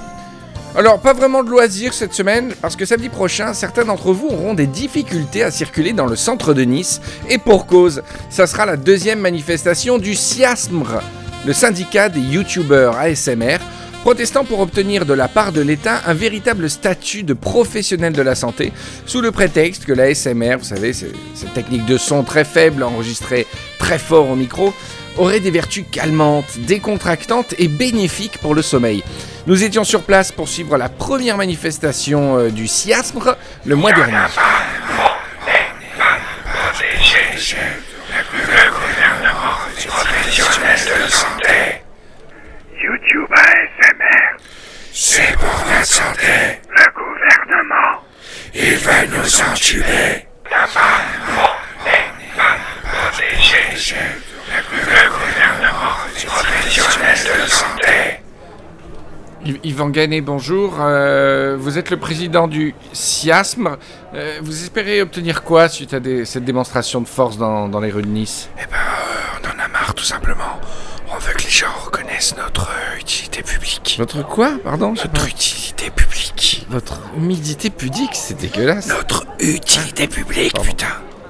Alors, 0.77 1.01
pas 1.01 1.15
vraiment 1.15 1.43
de 1.43 1.49
loisirs 1.49 1.95
cette 1.95 2.13
semaine, 2.13 2.53
parce 2.61 2.77
que 2.77 2.85
samedi 2.85 3.09
prochain, 3.09 3.55
certains 3.55 3.87
d'entre 3.87 4.13
vous 4.13 4.27
auront 4.27 4.53
des 4.53 4.67
difficultés 4.67 5.43
à 5.43 5.51
circuler 5.51 5.95
dans 5.95 6.07
le 6.07 6.17
centre 6.17 6.53
de 6.53 6.63
Nice, 6.63 7.01
et 7.31 7.39
pour 7.39 7.67
cause, 7.67 8.03
ça 8.29 8.47
sera 8.47 8.67
la 8.67 8.77
deuxième 8.77 9.21
manifestation 9.21 9.97
du 9.99 10.15
SIASMR, 10.15 11.01
le 11.47 11.53
syndicat 11.55 12.11
des 12.11 12.21
youtubeurs 12.21 12.99
ASMR, 12.99 13.59
protestant 14.05 14.45
pour 14.45 14.61
obtenir 14.61 15.07
de 15.07 15.15
la 15.15 15.29
part 15.29 15.51
de 15.51 15.63
l'État 15.63 16.03
un 16.07 16.13
véritable 16.13 16.69
statut 16.69 17.23
de 17.23 17.33
professionnel 17.33 18.13
de 18.13 18.21
la 18.21 18.35
santé, 18.35 18.71
sous 19.07 19.23
le 19.23 19.31
prétexte 19.33 19.87
que 19.87 19.95
la 19.95 20.03
ASMR, 20.05 20.57
vous 20.59 20.65
savez, 20.65 20.93
cette 20.93 21.55
technique 21.55 21.87
de 21.87 21.97
son 21.97 22.23
très 22.23 22.45
faible 22.45 22.83
enregistrée 22.83 23.47
très 23.79 23.99
fort 23.99 24.29
au 24.29 24.37
micro, 24.37 24.75
aurait 25.17 25.41
des 25.41 25.51
vertus 25.51 25.87
calmantes, 25.91 26.59
décontractantes 26.67 27.55
et 27.59 27.67
bénéfiques 27.67 28.37
pour 28.43 28.55
le 28.55 28.61
sommeil. 28.61 29.03
Nous 29.47 29.65
étions 29.65 29.85
sur 29.85 30.03
place 30.03 30.33
pour 30.33 30.51
suivre 30.51 30.77
la 30.77 30.91
première 30.91 31.39
manifestation 31.39 32.37
euh, 32.37 32.51
du 32.51 32.69
SIASMR 32.69 33.37
le 33.65 33.75
mois 33.75 33.95
dernier. 33.95 34.19
YouTube 42.85 43.29
ASMR. 43.33 44.37
C'est 45.17 45.37
pour 45.37 45.65
la 45.71 45.85
santé. 45.85 46.59
Le 46.71 46.85
gouvernement. 46.93 48.03
Il 48.53 48.75
va 48.79 49.07
nous 49.07 49.41
entuber. 49.53 50.27
La 50.51 50.67
femme. 50.67 51.07
Les 51.85 52.27
femmes 52.37 52.59
protégées. 52.83 53.95
Le 54.49 55.11
gouvernement. 55.11 55.95
Professionnel 56.27 57.17
de 57.25 57.41
la 57.41 57.47
santé. 57.47 58.21
Yv- 59.45 59.61
Yvan 59.63 59.91
Gagné, 59.91 60.21
bonjour. 60.21 60.79
Euh, 60.81 61.57
vous 61.61 61.79
êtes 61.79 61.91
le 61.91 61.97
président 61.99 62.49
du 62.49 62.75
SIASMR. 62.93 63.77
Euh, 64.15 64.41
vous 64.43 64.65
espérez 64.65 65.01
obtenir 65.01 65.45
quoi 65.45 65.69
suite 65.69 65.95
à 65.95 66.01
des- 66.01 66.25
cette 66.25 66.45
démonstration 66.45 67.01
de 67.01 67.07
force 67.07 67.37
dans, 67.39 67.69
dans 67.69 67.79
les 67.81 67.93
rues 67.93 68.03
de 68.03 68.09
Nice? 68.09 68.49
Eh 68.61 68.67
ben, 68.67 68.79
euh, 68.79 69.39
on 69.45 69.47
en 69.61 69.65
a 69.65 69.69
marre 69.69 69.95
tout 69.95 70.03
simplement. 70.05 70.59
On 71.09 71.19
veut 71.19 71.35
que 71.35 71.43
les 71.45 71.51
notre 72.37 72.69
euh, 72.71 72.99
utilité 73.01 73.43
publique. 73.43 73.97
Votre 73.99 74.25
quoi 74.27 74.53
Pardon 74.63 74.91
Notre 74.95 75.29
utilité 75.29 75.91
publique. 75.91 76.65
Votre 76.71 77.01
humidité 77.17 77.71
pudique, 77.71 78.11
c'est 78.15 78.39
dégueulasse. 78.39 78.87
Notre 78.89 79.27
utilité 79.41 80.07
publique, 80.07 80.55
putain. 80.63 80.87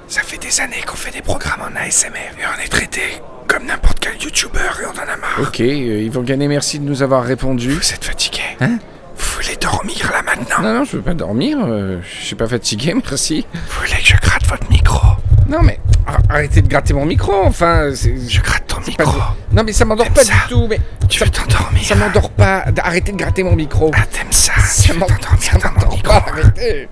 Ça 0.08 0.20
fait 0.22 0.38
des 0.38 0.60
années 0.60 0.82
qu'on 0.86 0.96
fait 0.96 1.10
des 1.10 1.22
programmes 1.22 1.62
en 1.62 1.76
ASMR 1.80 2.10
et 2.38 2.44
on 2.56 2.62
est 2.62 2.68
traité 2.68 3.00
comme 3.48 3.64
n'importe 3.66 3.98
quel 4.00 4.20
youtubeur 4.22 4.78
et 4.82 4.86
on 4.86 4.90
en 4.90 5.02
a 5.12 5.16
marre. 5.16 5.38
Ok, 5.40 5.60
euh, 5.60 6.02
Yvan 6.02 6.22
Gagné, 6.22 6.48
merci 6.48 6.78
de 6.78 6.84
nous 6.84 7.02
avoir 7.02 7.24
répondu. 7.24 7.70
Vous 7.70 7.92
êtes 7.92 8.04
fatigué 8.04 8.42
Hein 8.60 8.78
Vous 9.16 9.42
voulez 9.42 9.56
dormir 9.56 10.10
là 10.12 10.22
maintenant 10.22 10.60
Non, 10.62 10.74
non, 10.78 10.84
je 10.84 10.96
veux 10.96 11.02
pas 11.02 11.14
dormir. 11.14 11.58
euh, 11.66 11.98
je 12.20 12.24
suis 12.26 12.36
pas 12.36 12.46
fatigué, 12.46 12.94
merci. 13.10 13.46
Vous 13.52 13.80
voulez 13.80 14.00
que 14.02 14.08
je 14.08 14.16
gratte 14.20 14.46
votre 14.46 14.70
micro 14.70 14.83
Non, 15.48 15.62
mais 15.62 15.78
ar- 16.06 16.22
arrêtez 16.28 16.62
de 16.62 16.68
gratter 16.68 16.94
mon 16.94 17.04
micro, 17.04 17.32
enfin. 17.44 17.90
Je 17.92 18.40
gratte 18.40 18.66
ton 18.66 18.80
micro. 18.86 19.12
Non, 19.52 19.62
mais 19.64 19.72
ça 19.72 19.84
m'endort 19.84 20.10
pas 20.10 20.24
ça 20.24 20.32
du 20.32 20.54
tout. 20.54 20.66
Mais 20.68 20.80
Tu 21.08 21.22
veux 21.22 21.28
t'endormir 21.30 21.82
ça 21.84 21.94
m'endort 21.94 22.30
pas. 22.30 22.64
Arrêtez 22.82 23.12
de 23.12 23.16
gratter 23.18 23.42
mon 23.42 23.54
micro. 23.54 23.90
Ah, 23.94 24.04
t'aimes 24.10 24.32
ça 24.32 24.52
Ça 24.58 24.82
Tu 24.84 24.92
veux 24.92 24.98
m'en- 24.98 25.06
t'endormir 25.06 25.42
ça 25.52 25.58
dans 25.58 25.68
mon 25.68 25.74
m'endort 25.74 25.94
micro 25.96 26.12
pas, 26.12 26.24
arrêtez. 26.30 26.88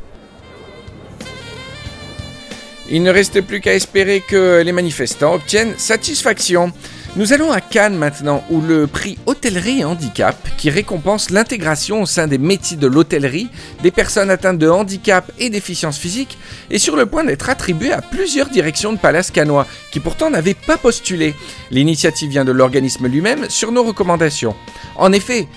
Il 2.90 3.02
ne 3.02 3.10
reste 3.10 3.40
plus 3.40 3.60
qu'à 3.60 3.72
espérer 3.74 4.20
que 4.20 4.60
les 4.62 4.72
manifestants 4.72 5.34
obtiennent 5.34 5.72
satisfaction. 5.78 6.72
Nous 7.14 7.34
allons 7.34 7.52
à 7.52 7.60
Cannes 7.60 7.98
maintenant, 7.98 8.42
où 8.48 8.62
le 8.62 8.86
prix 8.86 9.18
Hôtellerie 9.26 9.80
et 9.80 9.84
Handicap, 9.84 10.34
qui 10.56 10.70
récompense 10.70 11.28
l'intégration 11.28 12.00
au 12.00 12.06
sein 12.06 12.26
des 12.26 12.38
métiers 12.38 12.78
de 12.78 12.86
l'hôtellerie 12.86 13.50
des 13.82 13.90
personnes 13.90 14.30
atteintes 14.30 14.56
de 14.56 14.70
handicap 14.70 15.30
et 15.38 15.50
déficience 15.50 15.98
physique, 15.98 16.38
est 16.70 16.78
sur 16.78 16.96
le 16.96 17.04
point 17.04 17.22
d'être 17.22 17.50
attribué 17.50 17.92
à 17.92 18.00
plusieurs 18.00 18.48
directions 18.48 18.94
de 18.94 18.98
Palace 18.98 19.30
canois, 19.30 19.66
qui 19.92 20.00
pourtant 20.00 20.30
n'avaient 20.30 20.54
pas 20.54 20.78
postulé. 20.78 21.34
L'initiative 21.70 22.30
vient 22.30 22.46
de 22.46 22.52
l'organisme 22.52 23.06
lui-même 23.06 23.50
sur 23.50 23.72
nos 23.72 23.82
recommandations. 23.82 24.56
En 24.96 25.12
effet, 25.12 25.48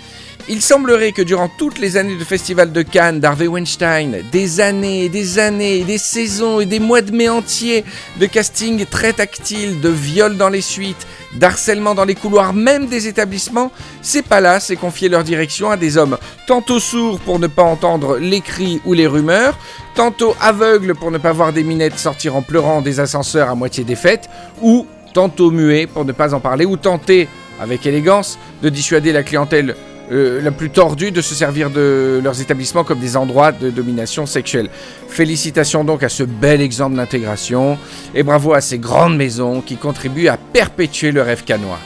il 0.47 0.62
semblerait 0.62 1.12
que 1.12 1.23
durant 1.23 1.49
toutes 1.49 1.79
les 1.79 1.97
années 1.97 2.17
de 2.17 2.23
festival 2.23 2.71
de 2.71 2.84
Cannes 2.84 3.19
d'Harvey 3.19 3.47
Weinstein, 3.47 4.21
des 4.31 4.60
années 4.60 5.05
et 5.05 5.10
des 5.10 5.39
années, 5.39 5.84
des 5.84 5.97
saisons 5.97 6.60
et 6.60 6.67
des 6.67 6.79
mois 6.79 7.01
de 7.01 7.12
mai 7.12 7.29
entiers 7.29 7.84
de 8.19 8.25
casting 8.27 8.86
très 8.86 9.13
tactile, 9.13 9.81
de 9.81 9.89
viols 9.89 10.38
dans 10.38 10.49
les 10.49 10.62
suites, 10.62 11.08
d'harcèlement 11.34 11.95
dans 11.95 12.05
les 12.05 12.13
couloirs 12.13 12.53
même 12.53 12.86
des 12.86 13.08
établissements, 13.08 13.71
ces 14.03 14.21
palaces 14.21 14.69
aient 14.69 14.75
confié 14.75 15.10
leur 15.10 15.23
direction 15.23 15.71
à 15.71 15.77
des 15.77 15.97
hommes 15.97 16.17
tantôt 16.45 16.79
sourds 16.79 17.19
pour 17.19 17.39
ne 17.39 17.47
pas 17.47 17.63
entendre 17.63 18.17
les 18.19 18.41
cris 18.41 18.81
ou 18.86 18.93
les 18.93 19.08
rumeurs, 19.08 19.58
tantôt 19.95 20.36
aveugles 20.39 20.93
pour 20.93 21.10
ne 21.10 21.17
pas 21.17 21.31
voir 21.31 21.53
des 21.53 21.63
minettes 21.63 21.97
sortir 21.97 22.36
en 22.36 22.43
pleurant 22.43 22.81
des 22.81 22.99
ascenseurs 22.99 23.49
à 23.49 23.55
moitié 23.55 23.84
défaites, 23.84 24.29
ou 24.62 24.86
tantôt 25.13 25.49
muets 25.49 25.88
pour 25.88 26.05
ne 26.05 26.12
pas 26.12 26.36
en 26.36 26.39
parler, 26.39 26.65
ou 26.65 26.77
tenter, 26.77 27.27
avec 27.60 27.86
élégance, 27.88 28.38
de 28.62 28.69
dissuader 28.69 29.12
la 29.12 29.23
clientèle 29.23 29.75
euh, 30.11 30.41
la 30.41 30.51
plus 30.51 30.69
tordue 30.69 31.11
de 31.11 31.21
se 31.21 31.33
servir 31.33 31.69
de 31.69 32.19
leurs 32.23 32.41
établissements 32.41 32.83
comme 32.83 32.99
des 32.99 33.17
endroits 33.17 33.51
de 33.51 33.69
domination 33.69 34.25
sexuelle. 34.25 34.69
Félicitations 35.09 35.83
donc 35.83 36.03
à 36.03 36.09
ce 36.09 36.23
bel 36.23 36.61
exemple 36.61 36.95
d'intégration 36.95 37.77
et 38.13 38.23
bravo 38.23 38.53
à 38.53 38.61
ces 38.61 38.77
grandes 38.77 39.17
maisons 39.17 39.61
qui 39.61 39.77
contribuent 39.77 40.27
à 40.27 40.37
perpétuer 40.37 41.11
le 41.11 41.21
rêve 41.21 41.43
canois. 41.43 41.79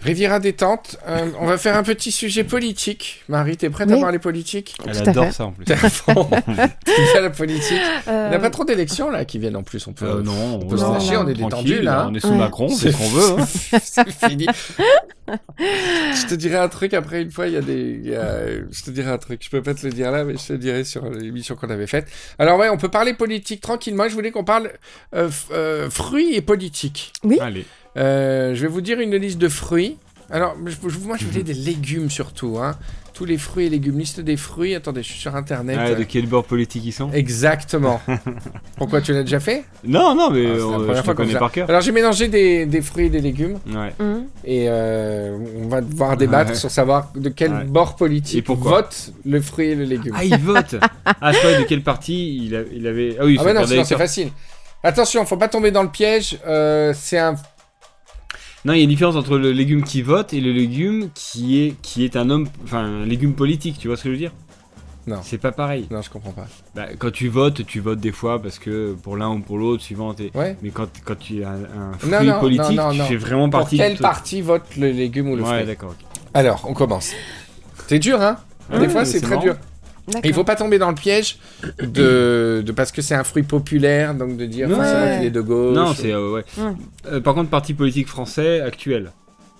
Riviera 0.00 0.38
détente, 0.38 0.96
euh, 1.08 1.26
on 1.40 1.46
va 1.46 1.58
faire 1.58 1.76
un 1.76 1.82
petit 1.82 2.12
sujet 2.12 2.44
politique. 2.44 3.24
Marie, 3.28 3.56
t'es 3.56 3.68
prête 3.68 3.90
à 3.90 3.94
Oui. 3.94 4.00
parler 4.00 4.20
politique 4.20 4.76
Elle 4.86 4.92
Tout 4.92 4.98
à 5.06 5.10
adore 5.10 5.32
ça 5.32 5.44
en 5.46 5.50
plus. 5.50 5.64
T'es 5.64 5.74
à 5.74 7.20
la 7.20 7.30
politique. 7.30 7.72
Il 8.06 8.12
Euh, 8.12 8.28
n'y 8.28 8.34
a 8.36 8.38
pas 8.38 8.50
trop 8.50 8.64
d'élections 8.64 9.10
là 9.10 9.24
qui 9.24 9.38
viennent 9.40 9.56
en 9.56 9.64
plus. 9.64 9.84
On 9.88 9.92
peut, 9.92 10.06
Euh, 10.06 10.22
non, 10.22 10.60
on 10.62 10.66
peut 10.66 10.76
se 10.76 10.84
lâcher, 10.84 11.14
non. 11.14 11.24
on 11.24 11.28
est 11.28 11.34
détendu 11.34 11.80
là. 11.82 12.02
hein. 12.02 12.08
On 12.10 12.14
est 12.14 12.20
sous 12.20 12.28
Ouais. 12.30 12.36
Macron, 12.38 12.68
c'est 12.68 12.92
ce 12.92 12.96
qu'on 12.96 13.08
veut. 13.08 13.40
hein. 13.42 13.46
c'est 13.82 14.10
fini. 14.28 14.46
je 15.28 16.26
te 16.26 16.34
dirai 16.34 16.56
un 16.56 16.68
truc 16.68 16.94
après 16.94 17.20
une 17.22 17.30
fois, 17.30 17.48
il 17.48 17.54
y 17.54 17.56
a 17.56 17.60
des. 17.60 18.00
il 18.02 18.08
y 18.10 18.14
a- 18.14 18.46
Je 18.70 18.82
te 18.84 18.90
dirai 18.90 19.10
un 19.10 19.18
truc. 19.18 19.40
Je 19.44 19.50
peux 19.50 19.62
pas 19.62 19.74
te 19.74 19.84
le 19.84 19.92
dire 19.92 20.10
là, 20.12 20.24
mais 20.24 20.34
je 20.36 20.46
te 20.46 20.52
le 20.52 20.58
dirai 20.60 20.84
sur 20.84 21.04
l'émission 21.10 21.56
qu'on 21.56 21.70
avait 21.70 21.86
faite. 21.88 22.06
Alors, 22.38 22.58
ouais, 22.58 22.68
on 22.68 22.76
peut 22.76 22.88
parler 22.88 23.14
politique 23.14 23.60
tranquillement. 23.60 24.08
Je 24.08 24.14
voulais 24.14 24.30
qu'on 24.30 24.44
parle 24.44 24.70
euh, 25.14 25.28
euh, 25.52 25.90
fruits 25.90 26.34
et 26.34 26.40
politique. 26.40 27.12
Allez. 27.40 27.66
Euh, 27.96 28.54
je 28.54 28.62
vais 28.62 28.68
vous 28.68 28.80
dire 28.80 29.00
une 29.00 29.16
liste 29.16 29.38
de 29.38 29.48
fruits. 29.48 29.96
Alors, 30.30 30.54
je- 30.66 30.88
je- 30.90 30.98
moi, 30.98 31.16
je 31.18 31.24
voulais 31.24 31.42
des 31.42 31.54
légumes 31.54 32.10
surtout. 32.10 32.58
Hein. 32.60 32.76
Tous 33.14 33.24
les 33.24 33.38
fruits 33.38 33.66
et 33.66 33.70
légumes. 33.70 33.98
Liste 33.98 34.20
des 34.20 34.36
fruits. 34.36 34.74
Attendez, 34.74 35.02
je 35.02 35.08
suis 35.10 35.18
sur 35.18 35.34
internet. 35.34 35.78
Ah, 35.80 35.94
de 35.94 36.04
quel 36.04 36.26
bord 36.26 36.44
politique 36.44 36.84
ils 36.84 36.92
sont? 36.92 37.10
Exactement. 37.12 38.00
Pourquoi 38.76 39.00
tu 39.00 39.12
l'as 39.14 39.22
déjà 39.22 39.40
fait? 39.40 39.64
Non, 39.84 40.14
non, 40.14 40.30
mais 40.30 40.44
Ah, 40.46 40.50
c'est 40.54 40.58
la 40.58 40.66
première 40.76 40.96
je 40.96 41.02
fois 41.02 41.14
qu'on 41.14 41.22
connais 41.24 41.38
par 41.38 41.50
cœur. 41.50 41.68
Alors, 41.70 41.80
j'ai 41.80 41.92
mélangé 41.92 42.28
des, 42.28 42.66
des 42.66 42.82
fruits 42.82 43.06
et 43.06 43.08
des 43.08 43.22
légumes. 43.22 43.58
Ouais. 43.66 43.92
hum. 43.98 44.24
Et 44.44 44.66
euh, 44.68 45.36
on 45.64 45.68
va 45.68 45.80
devoir 45.80 46.16
débattre 46.18 46.50
Ouais. 46.50 46.56
sur 46.56 46.70
savoir 46.70 47.10
de 47.16 47.30
quel 47.30 47.50
Ouais. 47.52 47.64
bord 47.64 47.96
politique 47.96 48.46
vote 48.48 49.12
le 49.24 49.40
fruit 49.40 49.68
et 49.68 49.74
le 49.74 49.84
légume. 49.84 50.14
Ah, 50.16 50.24
il 50.24 50.38
vote 50.38 50.76
Ah, 51.06 51.32
je 51.32 51.38
croyais 51.38 51.58
de 51.58 51.64
quel 51.64 51.82
parti 51.82 52.44
il, 52.44 52.54
a- 52.54 52.62
il 52.72 52.86
avait. 52.86 53.16
Ah 53.18 53.24
oui, 53.24 53.36
Ah 53.40 53.64
c'est 53.66 53.78
non, 53.80 53.84
facile. 53.98 54.28
Attention, 54.84 55.24
faut 55.24 55.38
pas 55.38 55.48
tomber 55.48 55.70
dans 55.70 55.82
le 55.82 55.88
piège. 55.88 56.38
euh, 56.46 56.92
c'est 56.94 57.18
un. 57.18 57.34
Non, 58.64 58.72
il 58.72 58.78
y 58.78 58.80
a 58.80 58.84
une 58.84 58.88
différence 58.90 59.16
entre 59.16 59.38
le 59.38 59.52
légume 59.52 59.82
qui 59.84 60.02
vote 60.02 60.32
et 60.32 60.40
le 60.40 60.52
légume 60.52 61.10
qui 61.14 61.60
est, 61.62 61.74
qui 61.80 62.04
est 62.04 62.16
un 62.16 62.28
homme. 62.30 62.48
Enfin, 62.64 62.80
un 63.02 63.04
légume 63.06 63.34
politique, 63.34 63.78
tu 63.78 63.88
vois 63.88 63.96
ce 63.96 64.02
que 64.04 64.08
je 64.08 64.12
veux 64.14 64.18
dire? 64.18 64.32
Non. 65.06 65.20
C'est 65.22 65.38
pas 65.38 65.52
pareil. 65.52 65.86
Non, 65.90 66.02
je 66.02 66.10
comprends 66.10 66.32
pas. 66.32 66.46
Bah, 66.74 66.86
quand 66.98 67.10
tu 67.10 67.28
votes, 67.28 67.64
tu 67.64 67.80
votes 67.80 68.00
des 68.00 68.12
fois 68.12 68.42
parce 68.42 68.58
que 68.58 68.94
pour 69.02 69.16
l'un 69.16 69.30
ou 69.30 69.38
pour 69.38 69.56
l'autre, 69.56 69.82
suivant 69.82 70.12
tes. 70.12 70.30
Ouais. 70.34 70.56
Mais 70.62 70.68
quand, 70.70 70.88
quand 71.04 71.18
tu 71.18 71.42
as 71.44 71.50
un, 71.52 71.92
fruit 71.98 72.10
Non, 72.10 72.22
non, 72.24 72.40
politique, 72.40 72.76
non, 72.76 72.90
tu 72.90 72.98
fais 73.02 73.16
vraiment 73.16 73.48
Pour 73.48 73.60
partie 73.60 73.78
quel 73.78 73.94
de. 73.96 74.02
parti 74.02 74.42
vote 74.42 74.64
le 74.76 74.90
légume 74.90 75.30
ou 75.30 75.36
le 75.36 75.42
Ouais, 75.44 75.48
fruit? 75.54 75.66
d'accord. 75.66 75.90
ok. 75.90 76.06
Alors, 76.34 76.66
on 76.68 76.74
commence. 76.74 77.12
C'est 77.86 77.98
dur, 78.00 78.20
hein? 78.20 78.36
Des 78.70 78.78
Ouais, 78.80 78.88
fois, 78.90 79.04
c'est 79.06 79.12
c'est 79.12 79.20
très 79.20 79.30
marrant. 79.36 79.42
dur. 79.44 79.56
Il 80.24 80.32
faut 80.34 80.44
pas 80.44 80.56
tomber 80.56 80.78
dans 80.78 80.88
le 80.88 80.94
piège 80.94 81.38
de, 81.80 82.62
de 82.64 82.72
parce 82.72 82.92
que 82.92 83.02
c'est 83.02 83.14
un 83.14 83.24
fruit 83.24 83.42
populaire, 83.42 84.14
donc 84.14 84.36
de 84.36 84.46
dire 84.46 84.68
Ouais. 84.68 84.74
forcément 84.74 85.16
qu'il 85.18 85.26
est 85.26 85.30
de 85.30 85.40
gauche. 85.40 85.76
Non, 85.76 85.92
c'est 85.94 86.12
euh, 86.12 86.32
ouais. 86.32 86.44
Ouais. 86.58 86.72
Euh, 87.12 87.20
par 87.20 87.34
contre, 87.34 87.50
parti 87.50 87.74
politique 87.74 88.08
français 88.08 88.60
actuel. 88.60 89.12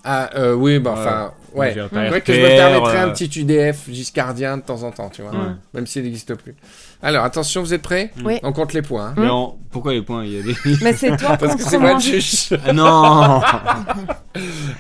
Ah, 0.05 0.31
euh, 0.37 0.55
oui, 0.55 0.79
bah 0.79 0.93
Ouais. 0.93 0.99
enfin, 1.01 1.31
ouais. 1.55 1.75
C'est 1.75 2.09
vrai 2.09 2.21
que 2.23 2.33
je 2.33 2.41
me 2.41 2.47
permettrais 2.47 2.99
un 2.99 3.11
petit 3.11 3.27
UDF 3.41 3.91
giscardien 3.91 4.57
de 4.57 4.63
temps 4.63 4.83
en 4.85 4.91
temps, 4.91 5.11
tu 5.11 5.21
vois. 5.23 5.33
Ouais. 5.33 5.53
Même 5.75 5.87
s'il 5.87 6.05
n'existe 6.05 6.35
plus. 6.35 6.55
Alors, 7.03 7.25
attention, 7.25 7.63
vous 7.63 7.75
êtes 7.75 7.83
prêts? 7.83 8.11
Oui. 8.25 8.39
On 8.43 8.53
compte 8.53 8.73
les 8.73 8.81
points. 8.83 9.09
hein. 9.09 9.15
Mais 9.19 9.29
en- 9.29 9.59
pourquoi 9.71 9.93
les 9.93 10.03
points 10.03 10.25
Il 10.25 10.33
y 10.35 10.39
a 10.39 10.43
des. 10.43 10.55
Mais 10.83 10.93
c'est 10.95 11.15
toi 11.17 11.37
Parce 11.37 11.57
que 11.57 11.63
c'est 11.63 11.79
moi 11.79 11.95
le 11.95 12.01
juge. 12.01 12.51
Ah 12.67 12.73
non 12.73 13.41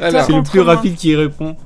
Alors, 0.00 0.24
C'est 0.24 0.32
le 0.32 0.42
plus 0.42 0.60
rapide 0.60 0.94
qui 0.96 1.14
répond. 1.14 1.56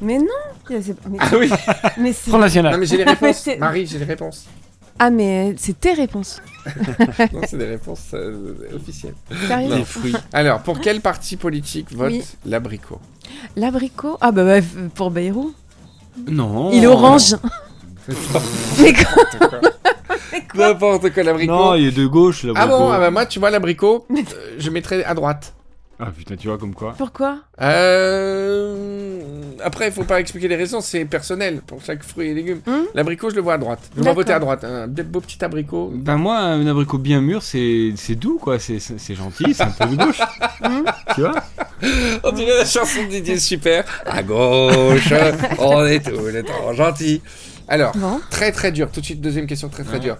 Mais 0.00 0.18
non. 0.18 0.26
Mais, 0.70 1.18
ah 1.18 1.30
oui. 1.38 1.50
mais 1.98 2.12
c'est. 2.12 2.30
Front 2.30 2.38
National. 2.38 2.72
Non, 2.72 2.78
mais 2.78 2.86
j'ai 2.86 2.96
les 2.96 3.04
réponses. 3.04 3.48
Marie, 3.58 3.86
j'ai 3.86 3.98
les 3.98 4.04
réponses. 4.04 4.46
Ah 4.98 5.10
mais 5.10 5.54
c'est 5.56 5.80
tes 5.80 5.94
réponses. 5.94 6.40
Non, 7.32 7.40
c'est 7.48 7.58
des 7.58 7.66
réponses 7.66 8.10
euh, 8.14 8.54
officielles. 8.74 9.14
Sérieux 9.48 9.74
Des 9.74 9.84
fruits. 9.84 10.14
Alors, 10.32 10.60
pour 10.60 10.80
quel 10.80 11.00
parti 11.00 11.36
politique 11.36 11.92
vote 11.92 12.12
Oui. 12.12 12.24
l'abricot? 12.46 13.00
L'abricot? 13.56 14.16
Ah 14.20 14.30
bah, 14.30 14.44
bah, 14.44 14.64
pour 14.94 15.10
Bayrou. 15.10 15.54
Non. 16.30 16.70
Il 16.72 16.84
est 16.84 16.86
orange. 16.86 17.36
mais 18.78 18.92
quoi? 18.92 19.60
N'importe 20.54 21.10
quoi, 21.10 21.22
l'abricot. 21.22 21.52
Non, 21.52 21.74
il 21.74 21.88
est 21.88 21.92
de 21.92 22.06
gauche 22.06 22.44
là. 22.44 22.52
Ah 22.54 22.66
bon, 22.66 22.90
ah 22.90 22.98
bah 22.98 23.10
moi, 23.10 23.26
tu 23.26 23.38
vois, 23.38 23.50
l'abricot, 23.50 24.06
euh, 24.10 24.22
je 24.58 24.70
mettrais 24.70 25.02
à 25.04 25.14
droite. 25.14 25.54
Ah 26.04 26.10
putain, 26.10 26.34
tu 26.34 26.48
vois 26.48 26.58
comme 26.58 26.74
quoi. 26.74 26.94
Pourquoi 26.98 27.38
Euh... 27.60 29.22
Après, 29.62 29.86
il 29.86 29.92
faut 29.92 30.02
pas 30.02 30.18
expliquer 30.18 30.48
les 30.48 30.56
raisons, 30.56 30.80
c'est 30.80 31.04
personnel 31.04 31.60
pour 31.64 31.80
chaque 31.84 32.02
fruit 32.02 32.28
et 32.28 32.34
légume. 32.34 32.60
Hmm. 32.66 32.86
L'abricot, 32.94 33.30
je 33.30 33.36
le 33.36 33.40
vois 33.40 33.54
à 33.54 33.58
droite. 33.58 33.78
Je 33.96 34.02
vais 34.02 34.12
voter 34.12 34.32
à 34.32 34.40
droite. 34.40 34.64
Un 34.64 34.88
beau 34.88 35.20
petit 35.20 35.44
abricot. 35.44 35.92
Ben 35.94 36.16
moi, 36.16 36.38
un 36.38 36.66
abricot 36.66 36.98
bien 36.98 37.20
mûr, 37.20 37.40
c'est 37.42 37.92
c'est 37.96 38.16
doux 38.16 38.38
quoi. 38.38 38.58
C'est 38.58 38.80
gentil, 39.14 39.54
c'est 39.54 39.62
un 39.62 39.70
peu 39.70 39.86
de 39.86 40.04
gauche. 40.04 40.18
Hmm 40.60 40.82
tu 41.14 41.20
vois? 41.20 41.34
On 42.24 42.32
dirait 42.32 42.58
la 42.58 42.64
chanson 42.64 43.02
de 43.04 43.08
Didier 43.08 43.38
Super. 43.38 43.84
À 44.04 44.22
gauche, 44.24 45.12
on 45.58 45.84
est 45.86 46.00
tous 46.04 46.26
les 46.26 46.42
temps 46.42 46.72
gentils. 46.72 47.22
Alors, 47.68 47.96
Bon. 47.96 48.20
très 48.30 48.50
très 48.50 48.72
dur. 48.72 48.90
Tout 48.90 49.00
de 49.00 49.04
suite, 49.04 49.20
deuxième 49.20 49.46
question 49.46 49.68
très 49.68 49.84
très 49.84 49.94
Ouais. 49.94 50.00
dure. 50.00 50.16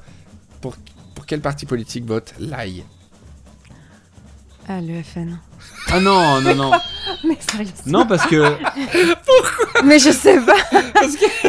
Pour, 0.61 0.77
pour 1.15 1.27
quel 1.27 1.41
parti 1.41 1.67
politique 1.67 2.05
vote 2.05 2.35
l'ail? 2.39 2.85
Ah 4.75 4.81
le 4.81 5.03
FN. 5.03 5.39
Ah 5.91 6.01
non, 6.01 6.41
non, 6.41 6.55
non. 6.55 6.71
Mais 7.25 7.37
sérieusement. 7.41 7.75
Non, 7.87 8.07
parce 8.07 8.25
que. 8.27 8.57
Mais 9.85 9.99
je 9.99 10.11
sais 10.11 10.41
pas. 10.41 10.55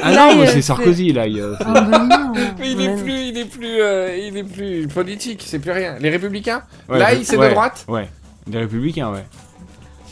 Ah 0.02 0.12
L'ail, 0.12 0.36
non, 0.36 0.42
mais 0.42 0.50
euh, 0.50 0.52
c'est 0.54 0.62
Sarkozy 0.62 1.14
là. 1.14 1.26
il, 1.28 1.40
euh, 1.40 1.56
Ah 1.62 1.82
bah 1.82 2.00
non. 2.00 2.34
Mais 2.60 2.72
il 2.72 2.82
est 2.82 2.88
non. 2.90 2.98
plus, 2.98 3.14
il 3.28 3.38
est 3.38 3.46
plus, 3.46 3.80
euh, 3.82 4.18
il 4.18 4.36
est 4.38 4.44
plus 4.44 4.88
politique. 4.88 5.44
C'est 5.46 5.60
plus 5.60 5.72
rien. 5.72 5.96
Les 6.00 6.10
Républicains 6.10 6.64
Ouais, 6.90 7.00
L'ail, 7.00 7.20
je- 7.20 7.24
c'est 7.28 7.38
ouais, 7.38 7.48
de 7.50 7.54
droite 7.54 7.86
Ouais. 7.88 8.10
Des 8.48 8.58
républicains, 8.58 9.10
ouais. 9.12 9.24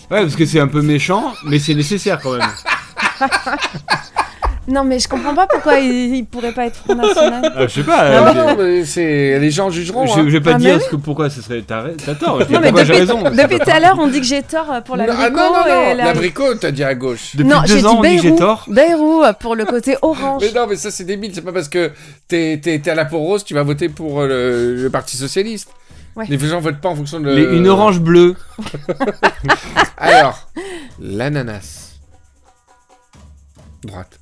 Ouais, 0.10 0.22
parce 0.22 0.36
que 0.38 0.46
c'est 0.46 0.60
un 0.62 0.68
peu 0.70 0.82
méchant, 0.82 1.34
mais 1.46 1.60
c'est 1.60 1.74
nécessaire 1.76 2.20
quand 2.22 2.32
même. 2.38 2.50
Non 4.68 4.84
mais 4.84 5.00
je 5.00 5.08
comprends 5.08 5.34
pas 5.34 5.48
pourquoi 5.48 5.80
il, 5.80 6.16
il 6.16 6.24
pourrait 6.26 6.52
pas 6.54 6.68
être 6.68 6.76
Front 6.76 6.94
National. 6.96 7.52
Ah, 7.56 7.62
je 7.68 7.74
sais 7.74 7.84
pas. 7.84 8.12
Non, 8.12 8.28
euh, 8.28 8.34
non, 8.34 8.56
mais 8.58 8.86
c'est 8.86 9.40
les 9.40 9.50
gens 9.50 9.72
jugeront. 9.72 10.06
je, 10.06 10.14
hein. 10.20 10.24
je 10.28 10.32
vais 10.32 10.40
pas 10.40 10.52
Ah, 10.54 10.58
dire 10.60 10.76
mais 10.78 10.84
ce 10.84 10.90
que, 10.90 10.96
pourquoi 10.98 11.32
ce 11.32 11.42
serait. 11.42 11.64
T'as 11.66 11.82
ra- 11.82 11.90
t'as 12.06 12.14
tort. 12.14 12.40
Je 12.42 12.46
dis 12.46 12.54
Non 12.54 12.60
mais 12.60 12.68
pourquoi 12.68 12.84
j'ai 12.84 12.94
depuis, 13.00 13.14
raison. 13.14 13.24
depuis 13.36 13.60
tout 13.60 13.72
à 13.72 13.80
l'heure 13.80 13.98
on 14.00 14.08
dit 14.08 14.20
que 14.20 14.26
j'ai 14.28 14.44
tort 14.44 14.84
pour 14.86 14.98
l'abricot 14.98 15.20
ah 15.24 15.30
non, 15.32 15.52
non, 15.52 15.66
et 15.66 15.70
non. 15.92 15.96
la- 15.98 16.06
L'abricot, 16.06 16.56
t'as 16.56 16.70
dit 16.72 16.84
à 16.84 16.94
gauche. 16.94 17.36
Depuis 17.36 17.50
non, 17.50 17.62
deux 17.62 17.68
j'ai 17.80 17.86
ans, 17.86 17.94
dit 17.94 17.98
on 17.98 18.02
dit 18.04 18.16
que 18.18 18.22
j'ai 18.22 18.30
Bayrou. 18.30 18.38
tort. 18.40 18.66
Bayrou 18.68 19.24
pour 19.40 19.56
le 19.56 19.66
côté 19.66 19.98
orange. 20.04 20.44
Mais 20.44 20.52
non, 20.60 20.68
mais 20.68 20.76
ça 20.76 20.92
c'est 20.92 21.06
débile. 21.06 21.32
C'est 21.34 21.42
pas 21.42 21.54
parce 21.54 21.68
que 21.68 21.92
t'es 22.28 22.60
t'es- 22.62 22.78
t'es 22.80 22.92
à 22.92 22.96
la 22.96 23.06
peau 23.06 23.18
rose, 23.18 23.44
tu 23.44 23.56
vas 23.56 23.64
voter 23.64 23.90
pour 23.90 24.22
euh, 24.22 24.28
le, 24.28 24.76
le 24.84 24.90
Parti 24.92 25.18
Socialiste. 25.18 25.70
Ouais. 26.16 26.26
Les 26.30 26.38
gens 26.38 26.60
votent 26.60 26.82
pas 26.82 26.90
en 26.90 26.96
fonction 26.96 27.20
de. 27.20 27.32
Les- 27.32 27.58
une 27.58 27.68
orange 27.68 28.00
bleue. 28.00 28.36
Alors, 29.98 30.48
l'ananas. 31.00 31.94
Droite. 33.84 34.20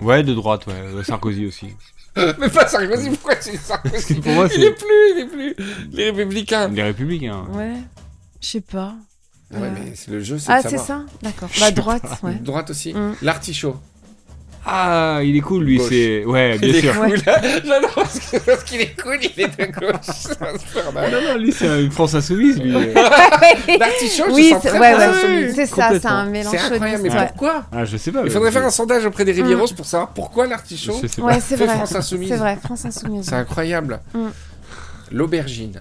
Ouais, 0.00 0.22
de 0.22 0.34
droite, 0.34 0.66
ouais. 0.66 1.04
Sarkozy 1.04 1.46
aussi. 1.46 1.68
Mais 2.16 2.48
pas 2.48 2.66
Sarkozy, 2.66 3.10
pourquoi 3.10 3.36
tu 3.36 3.50
dis 3.52 3.56
Sarkozy 3.56 4.14
Pour 4.16 4.32
moi, 4.32 4.46
Il 4.46 4.60
c'est- 4.60 4.66
est 4.66 4.72
plus, 4.72 5.12
il 5.14 5.18
est 5.20 5.26
plus. 5.26 5.56
Les 5.92 6.10
Républicains. 6.10 6.68
Les 6.68 6.82
républicains. 6.82 7.44
Ouais. 7.52 7.74
Je 8.40 8.46
sais 8.46 8.60
pas. 8.60 8.94
Ouais, 9.52 9.58
Euh. 9.62 9.70
mais 9.74 9.92
c'est 9.96 10.10
le 10.10 10.20
jeu, 10.20 10.38
c'est 10.38 10.50
Ah 10.52 10.60
c'est 10.62 10.76
savoir. 10.78 10.86
ça? 10.86 11.04
D'accord. 11.22 11.48
Bah 11.58 11.70
droite, 11.72 12.02
ouais. 12.22 12.34
Droite 12.36 12.70
aussi. 12.70 12.94
Mm. 12.94 13.14
L'artichaut. 13.22 13.76
Ah, 14.66 15.20
il 15.24 15.36
est 15.36 15.40
cool 15.40 15.64
lui, 15.64 15.80
c'est. 15.80 16.22
Ouais, 16.24 16.56
Il 16.56 16.60
bien 16.60 16.74
est 16.74 16.80
sûr. 16.82 16.94
cool. 16.94 17.16
J'adore 17.64 17.94
parce 17.94 18.64
qu'il 18.64 18.80
est 18.82 19.00
cool, 19.00 19.18
il 19.22 19.40
est 19.42 19.48
de 19.58 19.72
gauche. 19.72 19.96
C'est 20.04 20.42
infernal. 20.42 21.10
Non, 21.12 21.32
non, 21.32 21.38
lui, 21.38 21.50
c'est 21.50 21.82
une 21.82 21.90
France 21.90 22.14
Insoumise, 22.14 22.60
lui. 22.60 22.70
L'artichaut, 22.72 24.24
je 24.28 24.32
Oui, 24.32 24.50
sens 24.50 24.62
c'est 24.62 24.68
très 24.68 24.78
ouais, 24.78 24.92
France 24.92 25.00
ouais. 25.02 25.18
Insoumise. 25.24 25.54
c'est 25.54 25.66
ça, 25.66 25.74
c'est 25.76 25.82
Complètement. 25.94 26.10
un 26.10 26.24
mélange 26.26 26.54
C'est 26.58 26.72
incroyable, 26.74 27.02
mais 27.04 27.26
pourquoi 27.26 27.62
Ah, 27.72 27.84
je 27.86 27.96
sais 27.96 28.12
pas. 28.12 28.20
Il 28.24 28.30
faudrait 28.30 28.52
faire 28.52 28.64
un 28.64 28.70
sondage 28.70 29.06
auprès 29.06 29.24
des 29.24 29.32
Rivieros 29.32 29.66
Mm. 29.66 29.74
pour 29.76 29.86
savoir 29.86 30.10
pourquoi 30.10 30.46
l'artichaut. 30.46 31.00
Je. 31.02 31.20
Ouais, 31.22 31.40
c'est 31.40 31.56
Fait 31.56 31.64
vrai. 31.64 31.76
France 31.76 31.94
Insoumise. 31.94 32.28
C'est 32.28 32.36
vrai, 32.36 32.58
France 32.62 32.84
Insoumise. 32.84 33.26
C'est 33.26 33.34
incroyable. 33.36 34.00
Mm. 34.14 34.26
L'aubergine. 35.12 35.80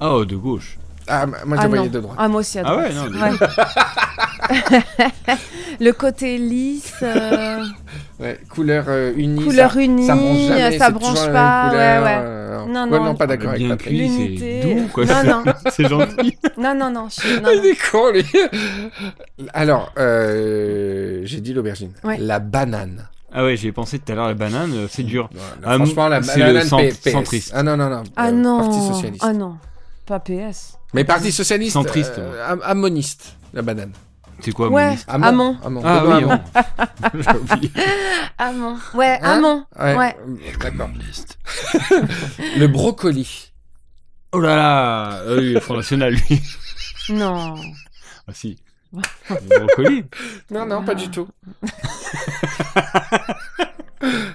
Oh, 0.00 0.24
de 0.26 0.36
gauche. 0.36 0.76
Ah, 1.10 1.26
moi 1.26 1.36
je 1.42 1.44
Ah 1.50 1.54
le 1.56 1.62
non. 1.62 1.68
voyais 1.76 1.88
de 1.88 2.00
droite. 2.00 2.16
Ah 2.20 2.28
moi 2.28 2.40
aussi 2.40 2.58
à 2.58 2.62
Ah 2.64 2.70
droite. 2.70 2.86
ouais, 2.88 2.94
non, 2.94 3.20
Ouais. 3.20 3.30
Le 5.80 5.92
côté 5.92 6.36
lisse, 6.38 6.94
euh, 7.02 7.64
Ouais, 8.20 8.38
couleur 8.50 8.84
euh, 8.88 9.12
unie. 9.16 9.42
couleur 9.44 9.72
ça, 9.72 9.80
unie, 9.80 10.06
ça 10.06 10.14
jamais, 10.16 10.78
ça 10.78 10.90
c'est 10.90 11.32
pas, 11.32 11.64
ouais, 11.66 11.70
couleur, 11.70 12.02
ouais. 12.02 12.18
euh, 12.20 12.66
Non, 12.66 12.82
ouais, 12.84 12.98
non. 12.98 13.04
non, 13.04 13.14
pas 13.14 13.26
d'accord 13.26 13.50
avec 13.50 13.60
bien 13.60 13.70
Patrick. 13.70 13.88
cuit, 13.88 13.98
L'unité. 13.98 14.60
c'est 14.62 14.74
doux, 14.74 14.88
quoi. 14.92 15.04
Non, 15.06 15.22
non. 15.44 15.52
c'est 15.70 15.88
gentil. 15.88 16.36
Non, 16.58 16.74
non, 16.74 16.90
non. 16.90 17.08
je- 17.08 17.40
non, 17.40 17.48
Il 17.54 17.58
non. 17.58 17.64
est 17.64 17.90
con, 17.90 18.10
lui. 18.12 18.26
Alors, 19.54 19.92
euh, 19.98 21.20
j'ai 21.24 21.40
dit 21.40 21.54
l'aubergine. 21.54 21.92
Ouais. 22.04 22.18
La 22.18 22.40
banane. 22.40 23.08
Ah 23.32 23.44
ouais, 23.44 23.56
j'y 23.56 23.68
ai 23.68 23.72
pensé 23.72 23.98
tout 24.00 24.12
à 24.12 24.16
l'heure, 24.16 24.26
la 24.26 24.34
banane, 24.34 24.86
c'est 24.90 25.04
dur. 25.04 25.30
Voilà, 25.32 25.52
Ah, 25.64 25.74
franchement, 25.76 26.08
la 26.08 26.22
c'est 26.22 26.40
le 26.40 26.46
banane 26.46 26.90
PS. 26.90 27.10
centriste. 27.12 27.52
Ah 27.54 27.62
non, 27.62 27.76
non, 27.76 27.88
non. 27.88 28.02
Ah 28.16 28.26
euh, 28.28 28.32
non. 28.32 28.58
Parti 28.60 28.86
socialiste. 28.88 29.24
Ah 29.26 29.32
non. 29.32 29.56
Pas 30.10 30.18
PS. 30.18 30.76
Mais 30.92 31.04
Parti 31.04 31.30
socialiste. 31.30 31.72
Centriste, 31.74 32.18
euh, 32.18 32.44
am- 32.52 32.60
ammoniste, 32.64 33.36
la 33.52 33.62
banane. 33.62 33.92
C'est 34.40 34.50
quoi, 34.50 34.68
Ouais. 34.68 34.96
Amont. 35.06 35.56
Amont. 35.62 35.82
Ah 35.84 36.02
oui, 36.04 36.24
oublié. 37.52 37.70
Amont. 38.38 38.76
Ouais, 38.94 39.20
Hein 39.22 39.36
amont. 39.36 39.66
Ouais. 39.78 39.94
Ouais. 39.96 40.16
D'accord. 40.60 40.88
Le 42.58 42.66
brocoli. 42.66 43.52
Oh 44.32 44.40
là 44.40 44.56
là 44.56 45.10
Ah 45.28 45.34
oui, 45.36 45.52
le 45.52 45.60
Front 45.60 45.76
National, 45.76 46.12
lui. 46.12 46.42
Non. 47.10 47.54
Ah 48.26 48.32
si. 48.32 48.58
Le 48.92 49.58
brocoli. 49.60 50.04
Non, 50.50 50.66
non, 50.66 50.82
pas 50.84 50.96
du 50.96 51.08
tout. 51.08 51.28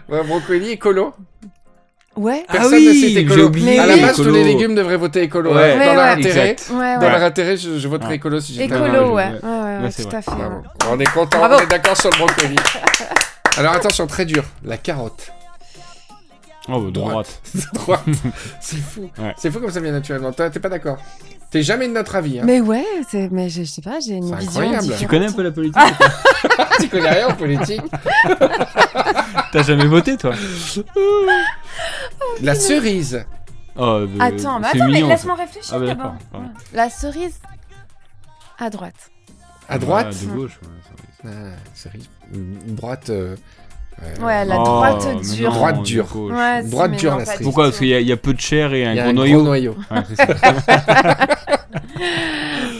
ouais, 0.07 0.23
brocoli, 0.23 0.69
écolo. 0.69 1.13
Ouais. 2.15 2.45
Personne 2.49 2.73
ah 2.73 2.77
oui, 2.77 2.85
ne 3.13 3.19
écolo. 3.19 3.35
j'ai 3.35 3.43
oublié. 3.43 3.71
Mais 3.71 3.79
à 3.79 3.85
la 3.87 3.97
base, 3.97 4.15
tous 4.15 4.21
écolo. 4.21 4.35
les 4.37 4.43
légumes 4.45 4.73
devraient 4.75 4.95
voter 4.97 5.23
écolo. 5.23 5.53
Ouais. 5.53 5.73
hein. 5.73 5.77
Ouais, 5.79 5.85
dans 5.87 5.93
leur 5.95 6.05
intérêt, 6.05 6.55
dans 6.69 7.09
leur 7.09 7.23
intérêt, 7.23 7.57
je, 7.57 7.77
Ah. 8.09 8.13
écolo 8.13 8.39
si 8.39 8.53
j'étais 8.53 8.65
Écolo, 8.73 8.85
je- 8.85 8.99
ouais. 8.99 9.05
ouais. 9.13 9.31
Ouais, 9.43 9.49
ouais, 9.49 9.83
ouais, 9.83 9.91
c'est 9.91 10.03
tout 10.03 10.09
vrai. 10.09 10.17
à 10.17 10.21
fait. 10.21 10.31
Bravo. 10.31 10.55
ouais. 10.55 10.61
On 10.91 10.99
est 10.99 11.11
content, 11.11 11.37
Bravo. 11.39 11.55
on 11.59 11.63
est 11.63 11.67
d'accord 11.69 11.97
sur 11.97 12.09
le 12.11 12.17
brocoli. 12.17 12.55
Alors 13.57 13.73
attention, 13.73 14.07
très 14.07 14.25
dur. 14.25 14.43
La 14.63 14.77
carotte. 14.77 15.31
Oh, 16.67 16.79
bah, 16.79 16.89
Droite. 16.91 17.41
droite. 17.73 18.01
C'est 18.59 18.77
fou. 18.77 19.09
Ouais. 19.19 19.33
C'est 19.37 19.51
fou 19.51 19.59
comme 19.59 19.69
ça 19.71 19.79
vient 19.79 19.91
naturellement. 19.91 20.31
T'es 20.31 20.49
pas 20.59 20.69
d'accord 20.69 20.97
T'es 21.55 21.63
jamais 21.63 21.87
de 21.87 21.93
notre 21.93 22.15
avis. 22.17 22.37
Hein. 22.41 22.43
Mais 22.43 22.59
ouais, 22.59 22.83
c'est, 23.09 23.29
mais 23.31 23.47
je, 23.47 23.63
je 23.63 23.69
sais 23.69 23.81
pas, 23.81 24.01
j'ai 24.01 24.15
une 24.15 24.27
C'est 24.27 24.35
vision 24.35 24.59
incroyable. 24.59 24.81
différente. 24.83 24.99
Tu 24.99 25.07
connais 25.07 25.25
un 25.27 25.31
peu 25.31 25.41
la 25.41 25.51
politique 25.51 25.81
tu 26.81 26.89
connais 26.89 27.09
rien 27.11 27.27
en 27.29 27.33
politique. 27.33 27.81
T'as 29.53 29.63
jamais 29.63 29.85
voté, 29.85 30.17
toi 30.17 30.33
La 32.41 32.55
cerise. 32.55 33.25
Oh, 33.77 34.01
de- 34.05 34.21
Attends, 34.21 34.59
mais 34.59 34.67
attends, 34.67 34.87
mais 34.89 35.01
laisse-moi 35.01 35.35
réfléchir 35.35 35.71
Ah 35.75 35.79
bah 35.79 35.85
d'abord. 35.85 36.15
Ouais. 36.33 36.39
La 36.73 36.89
cerise 36.89 37.39
à 38.59 38.69
droite. 38.69 39.11
À 39.69 39.79
droite. 39.79 40.07
Ah, 40.11 40.25
de 40.25 40.31
gauche, 40.37 40.59
ouais. 40.61 41.31
Ah, 41.31 41.55
cerise. 41.73 42.09
Droite. 42.67 43.09
euh, 43.11 43.13
euh, 43.13 43.35
Ouais, 44.21 44.45
la 44.45 44.59
Oh, 44.59 44.63
droite 44.63 45.21
dure. 45.33 45.49
non, 45.51 45.55
Droite 45.55 45.83
dure. 45.83 46.15
Ouais, 46.15 46.63
Droite 46.63 46.91
dure, 46.91 47.11
non, 47.13 47.17
la 47.19 47.25
cerise. 47.25 47.41
Pourquoi? 47.43 47.65
Parce 47.65 47.77
qu'il 47.77 47.87
y, 47.87 47.93
a- 47.93 47.99
il 48.01 48.07
y 48.07 48.11
a 48.11 48.17
peu 48.17 48.33
de 48.33 48.39
chair 48.41 48.73
et 48.73 48.85
un 48.85 48.91
Il 48.91 48.97
y 48.97 48.99
a 48.99 49.03
gros 49.03 49.09
un 49.11 49.13
noyau. 49.13 49.37
gros 49.37 49.45
noyau. 49.45 49.75
Ouais, 49.91 49.97
c'est 50.15 50.27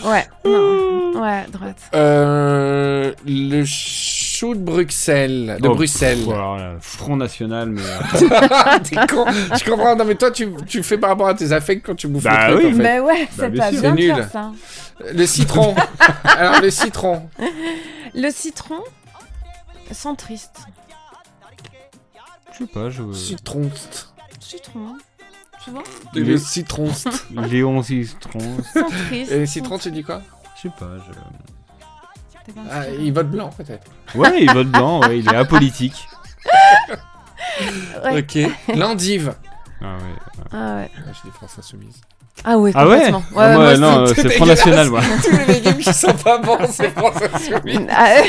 non. 0.03 1.21
Ouais, 1.21 1.45
droite. 1.51 1.77
Euh, 1.95 3.13
le 3.25 3.63
chou 3.65 4.53
de 4.53 4.59
Bruxelles. 4.59 5.57
De 5.61 5.67
Oh, 5.69 5.75
Bruxelles. 5.75 6.19
pff, 6.19 6.27
alors 6.33 6.57
là, 6.57 6.73
Front 6.81 7.15
National, 7.15 7.69
mais. 7.69 7.81
euh, 7.81 8.79
T'es 8.83 8.95
con. 9.07 9.25
Je 9.57 9.69
comprends. 9.69 9.95
Non, 9.95 10.05
mais 10.05 10.15
toi, 10.15 10.31
tu, 10.31 10.49
tu 10.67 10.83
fais 10.83 10.97
par 10.97 11.11
rapport 11.11 11.27
à 11.29 11.33
tes 11.33 11.51
affects 11.53 11.81
quand 11.85 11.95
tu 11.95 12.07
bouffes 12.07 12.23
Bah 12.23 12.49
le 12.49 12.55
truc, 12.55 12.65
oui, 12.67 12.73
en 12.73 12.75
fait. 12.77 12.83
Mais 12.83 12.99
ouais, 12.99 13.27
c'est 13.35 13.49
bien 13.49 13.63
pas 13.63 13.71
bien 13.71 13.81
C'est 13.81 13.91
nul. 13.93 14.15
faire 14.15 14.29
ça. 14.29 14.51
Le 15.13 15.25
citron. 15.25 15.75
Alors, 16.25 16.61
le 16.61 16.69
citron. 16.69 17.23
Le 18.13 18.29
citron, 18.31 18.79
centriste. 19.91 20.59
Je 22.59 22.65
sais 22.65 22.71
pas, 22.71 22.89
je. 22.89 23.11
Citron. 23.13 23.69
Citron. 24.39 24.97
Tu 25.63 25.71
vois 25.71 25.83
Le 26.13 26.21
Les- 26.21 26.37
citron. 26.37 26.89
Léon 27.49 27.81
Citron. 27.83 28.39
Centriste. 28.73 29.31
Et 29.31 29.45
citron, 29.45 29.77
tu 29.77 29.91
dis 29.91 30.03
quoi? 30.03 30.21
Je 30.55 30.61
sais 30.63 30.73
pas, 30.79 30.91
je. 31.07 31.11
Pas 32.53 32.61
ah. 32.71 32.89
Il 32.99 33.11
vote 33.11 33.29
blanc, 33.31 33.49
peut-être. 33.57 33.87
Ouais, 34.13 34.43
il 34.43 34.51
vote 34.53 34.67
blanc, 34.67 35.01
ouais, 35.01 35.19
il 35.19 35.27
est 35.27 35.35
apolitique. 35.35 36.07
Ouais. 38.03 38.19
Ok. 38.19 38.37
L'endive. 38.75 39.33
Ah 39.81 39.95
ouais. 39.97 40.45
Ah 40.51 40.75
ouais. 40.75 40.91
Ah, 40.95 41.11
je 41.13 41.21
dis 41.27 41.33
France 41.35 41.55
Insoumise. 41.57 42.01
Ah 42.43 42.57
ouais, 42.57 42.71
Ah 42.75 42.87
ouais 42.87 42.95
complètement. 42.97 43.23
Ah, 43.29 43.33
moi, 43.33 43.55
moi, 43.55 43.77
non, 43.77 44.07
c'est 44.07 44.21
c'est 44.21 44.29
Front. 44.31 44.45
National, 44.45 44.89
moi. 44.89 45.01
Tous 45.23 45.31
les 45.37 45.45
légumes 45.45 45.77
qui 45.77 45.93
sont 45.93 46.13
pas 46.13 46.37
bons, 46.37 46.59
c'est 46.69 46.89
France 46.91 47.15
Insoumise. 47.33 47.87
Ah, 47.89 48.15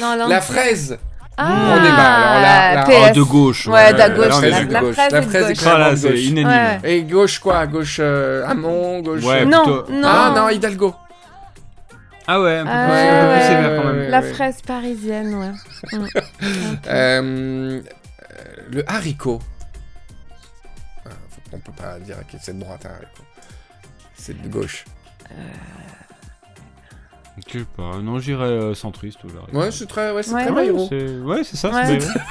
non, 0.00 0.14
là, 0.16 0.28
La 0.28 0.40
fraise. 0.40 0.98
Ah, 1.38 1.76
On 1.76 1.82
débat, 1.82 2.82
alors 2.82 2.84
PS. 2.86 3.10
Oh, 3.10 3.14
de 3.18 3.22
gauche. 3.22 3.66
Ouais, 3.66 3.92
de 3.92 3.98
la 3.98 4.08
la 4.08 4.14
gauche. 4.14 4.40
La, 4.42 4.64
de 4.64 4.72
la 4.72 4.80
gauche. 4.80 4.94
fraise 4.94 5.12
La 5.12 5.20
de 5.20 5.26
fraise 5.26 5.44
est 5.44 5.48
gauche. 5.54 5.58
claire. 5.62 5.76
Ah 5.80 5.96
c'est 5.96 6.22
unanime. 6.24 6.48
Ouais. 6.48 6.80
Et 6.84 7.02
gauche 7.04 7.38
quoi? 7.38 7.66
Gauche 7.66 7.96
euh, 8.00 8.46
Hamon, 8.46 9.00
gauche. 9.00 9.24
Ouais, 9.24 9.40
euh, 9.42 9.44
Non, 9.46 9.62
plutôt- 9.64 9.92
non. 9.92 10.08
Ah 10.08 10.32
non, 10.36 10.48
Hidalgo. 10.50 10.94
Ah 12.26 12.40
ouais, 12.40 12.58
un 12.58 12.64
peu, 12.64 12.70
Ah 12.72 12.84
plus, 12.84 12.92
ouais, 12.92 13.08
un 13.08 13.22
peu 13.22 13.26
plus 13.28 13.34
ouais, 13.34 13.46
sévère 13.46 13.70
ouais, 13.70 13.76
quand 13.82 13.88
ouais. 13.88 13.92
même. 13.96 14.10
La 14.10 14.22
fraise 14.22 14.62
parisienne, 14.66 15.34
ouais. 15.34 15.52
Mm. 15.92 16.06
Euh, 16.88 17.80
le 18.70 18.84
haricot. 18.90 19.40
Ah, 21.04 21.10
On 21.52 21.58
peut 21.58 21.72
pas 21.72 21.98
dire 21.98 22.16
que 22.30 22.36
c'est 22.40 22.54
de 22.56 22.60
droite 22.62 22.86
un 22.86 22.90
haricot. 22.90 23.24
C'est 24.14 24.40
de 24.40 24.48
gauche. 24.48 24.84
Je 27.46 27.58
sais 27.60 27.64
pas, 27.76 27.96
non, 27.98 28.18
j'irais 28.18 28.44
euh, 28.44 28.74
centriste 28.74 29.24
ou 29.24 29.28
là. 29.28 29.40
Ouais, 29.58 29.70
c'est 29.70 29.86
très, 29.86 30.12
ouais, 30.12 30.22
c'est 30.22 30.34
Ouais. 30.34 30.42
très 30.44 30.52
Ouais, 30.52 30.66
Bayrou. 30.66 30.86
C'est- 30.88 31.18
Ouais, 31.20 31.44
c'est 31.44 31.56
ça, 31.56 31.70
Ouais. 31.70 31.98
c'est 31.98 31.98
Bayrou. 31.98 32.18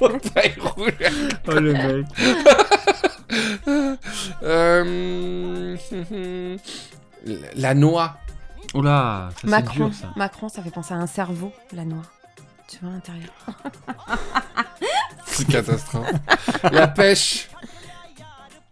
Oh 1.48 1.52
le 1.54 1.72
mec. 1.72 2.06
Euh, 4.42 5.76
La 7.56 7.74
noix. 7.74 8.16
Oh 8.74 8.82
là, 8.82 9.28
ça 9.32 9.38
c'est 9.42 9.46
Macron. 9.48 9.86
dur 9.86 9.94
ça. 9.94 10.08
Macron, 10.16 10.48
ça 10.48 10.62
fait 10.62 10.70
penser 10.70 10.94
à 10.94 10.98
un 10.98 11.06
cerveau, 11.06 11.52
la 11.72 11.84
noix. 11.84 12.02
Tu 12.68 12.78
vois, 12.80 12.90
à 12.90 12.92
l'intérieur. 12.94 13.30
C'est 15.26 15.46
catastrophe. 15.48 16.10
La 16.72 16.88
pêche. 16.88 17.48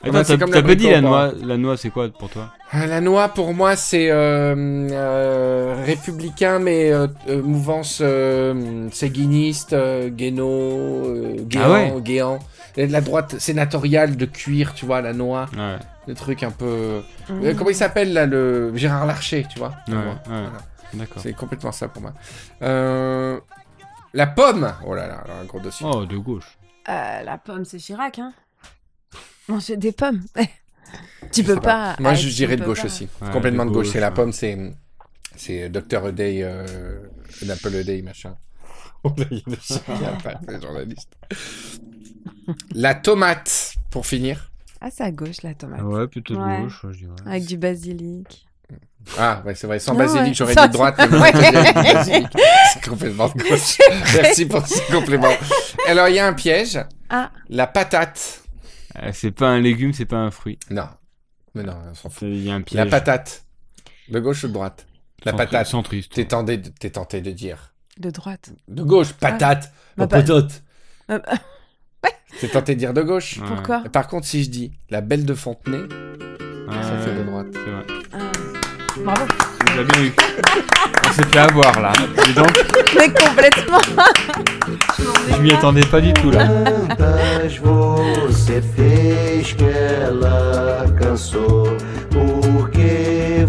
Attends, 0.03 0.13
bah, 0.13 0.25
c'est 0.25 0.33
t'as 0.39 0.45
comme 0.45 0.53
t'as 0.53 0.63
pas 0.63 0.75
dit 0.75 0.91
la 0.91 1.01
noix, 1.01 1.33
la 1.43 1.57
noix 1.57 1.77
c'est 1.77 1.91
quoi 1.91 2.09
pour 2.09 2.29
toi? 2.29 2.53
Ah, 2.73 2.87
La 2.87 3.01
noix, 3.01 3.29
pour 3.29 3.53
moi, 3.55 3.77
c'est 3.77 4.11
euh, 4.11 4.55
euh, 4.91 5.83
républicain, 5.85 6.59
mais 6.59 6.91
euh, 6.91 7.07
euh, 7.29 7.43
mouvance 7.43 7.99
euh, 8.01 8.89
séguiniste, 8.91 9.75
euh, 9.75 10.09
guéno, 10.09 10.49
euh, 10.49 11.37
guéant, 11.45 11.63
Ah 11.65 11.71
ouais? 11.73 11.95
Guéant. 12.01 12.39
Et 12.77 12.87
de 12.87 12.93
la 12.93 13.03
droite 13.03 13.39
sénatoriale 13.39 14.17
de 14.17 14.25
cuir, 14.25 14.73
tu 14.75 14.87
vois, 14.87 15.03
la 15.03 15.13
noix. 15.13 15.47
Ouais, 15.55 15.77
Le 16.07 16.15
truc 16.15 16.43
un 16.43 16.51
peu... 16.51 17.03
Mm. 17.29 17.45
Euh, 17.45 17.55
comment 17.57 17.69
il 17.71 17.77
s'appelle, 17.77 18.15
là, 18.15 18.25
le 18.25 18.75
Gérard 18.75 19.05
Larcher, 19.07 19.47
tu 19.53 19.59
vois? 19.59 19.75
Ouais. 19.89 19.95
Voilà. 20.27 20.51
D'accord. 20.95 21.23
C'est 21.23 21.35
complètement 21.35 21.73
ça 21.73 21.89
pour 21.89 22.01
moi. 22.03 22.13
Euh, 22.63 23.39
La 24.15 24.27
pomme 24.27 24.73
Oh 24.87 24.95
là 24.95 25.07
là, 25.07 25.25
un 25.41 25.45
gros 25.45 25.61
dossier. 25.61 25.87
Oh, 25.89 26.07
de 26.07 26.17
gauche. 26.17 26.59
Euh, 26.89 27.23
la 27.23 27.37
pomme, 27.39 27.65
c'est 27.67 27.79
Chirac, 27.79 28.19
hein? 28.19 28.33
Manger 29.49 29.77
des 29.77 29.93
pommes. 29.93 30.23
tu 31.33 31.43
peux 31.43 31.61
pas. 31.61 31.97
Moi, 31.99 32.15
je 32.15 32.29
dirais 32.29 32.57
de 32.57 32.65
gauche 32.65 32.81
pas. 32.81 32.87
aussi. 32.87 33.09
Ouais, 33.21 33.31
Complètement 33.31 33.67
de 33.67 33.71
gauche. 33.71 33.89
C'est 33.93 34.01
la 34.01 34.11
pomme, 34.11 34.33
c'est 34.33 34.57
c'est 35.37 35.69
Dr. 35.69 36.13
Day, 36.13 36.41
euh, 36.43 36.99
Apple 37.49 37.85
Day, 37.85 38.03
machin. 38.03 38.37
A 39.05 39.09
a 39.09 40.41
les 40.49 40.61
journalistes. 40.61 41.17
La 42.75 42.95
tomate, 42.95 43.75
pour 43.91 44.07
finir. 44.07 44.51
Ah, 44.81 44.89
c'est 44.91 45.05
à 45.05 45.11
gauche, 45.11 45.43
la 45.43 45.55
tomate. 45.55 45.81
Ouais, 45.83 46.07
plutôt 46.07 46.35
de 46.35 46.41
Ouais. 46.41 46.63
gauche, 46.63 46.87
je 46.91 46.99
dirais. 46.99 47.15
Avec 47.27 47.47
du 47.47 47.57
basilic. 47.57 48.47
Ah, 49.19 49.43
ouais, 49.45 49.55
c'est 49.55 49.67
vrai, 49.67 49.79
sans 49.81 49.95
basilic, 49.95 50.29
ouais. 50.29 50.35
j'aurais 50.35 50.55
dit 50.55 50.69
de 50.69 50.73
droite. 50.73 50.95
C'est 52.73 52.89
complètement 52.89 53.29
de 53.29 53.43
gauche. 53.43 53.79
Merci 54.15 54.47
pour 54.47 54.67
ce 54.67 54.93
complément. 54.93 55.33
Alors, 55.89 56.09
il 56.09 56.15
y 56.15 56.19
a 56.19 56.27
un 56.27 56.33
piège. 56.33 56.79
Ah. 57.11 57.31
La 57.49 57.67
patate. 57.67 58.43
Euh, 59.01 59.11
c'est 59.13 59.31
pas 59.31 59.49
un 59.49 59.61
légume, 59.61 59.93
c'est 59.93 60.05
pas 60.07 60.17
un 60.19 60.31
fruit. 60.31 60.59
Non. 60.71 60.89
Mais 61.55 61.63
non, 61.63 61.77
on 61.91 61.95
s'en 61.95 62.09
fout. 62.11 62.23
Il 62.29 62.43
y 62.45 62.51
a 62.51 62.55
un 62.55 62.63
piège. 62.63 62.85
La 62.85 62.87
patate. 62.91 63.45
De 64.09 64.19
gauche 64.21 64.45
ou 64.45 64.49
de 64.49 64.53
droite? 64.53 64.87
La 65.25 65.33
Centri- 65.33 65.37
patate. 65.47 65.67
Centriste. 65.67 66.13
T'es 66.15 66.25
tenté, 66.27 66.57
de- 66.59 66.69
t'es 66.71 66.91
tenté 66.91 67.21
de 67.21 67.31
dire. 67.31 67.73
De 67.99 68.11
droite. 68.11 68.51
De 68.69 68.83
gauche, 68.83 69.13
patate. 69.13 69.73
La 69.97 70.07
pa- 70.07 70.23
patate. 70.23 70.63
T'es 72.41 72.49
tenté 72.49 72.75
de 72.75 72.79
dire 72.81 72.95
de 72.95 73.03
gauche? 73.03 73.37
Ouais. 73.39 73.47
Pourquoi? 73.47 73.81
Par 73.93 74.09
contre, 74.09 74.27
si 74.27 74.43
je 74.43 74.51
dis 74.51 74.73
la 74.91 75.01
belle 75.03 75.25
de 75.27 75.35
Fontenay, 75.35 75.83
Ouais, 75.83 76.83
ça 76.83 76.97
fait 76.99 77.15
de 77.15 77.23
droite. 77.25 77.47
C'est 77.53 77.71
vrai. 77.71 77.85
Ah. 78.13 78.33
Bravo. 79.05 79.27
Tu 79.67 79.85
bien 79.85 80.05
eu. 80.05 80.13
On 81.05 81.13
s'est 81.13 81.27
fait 81.31 81.39
avoir 81.39 81.81
là. 81.81 81.93
Et 82.29 82.33
donc, 82.33 82.51
Mais 82.97 83.09
complètement. 83.09 83.81
je 85.31 85.37
m'y 85.41 85.53
attendais 85.53 85.85
pas 85.87 86.01
du 86.01 86.13
tout 86.15 86.31
là. 86.31 86.47
Quantas 86.97 87.61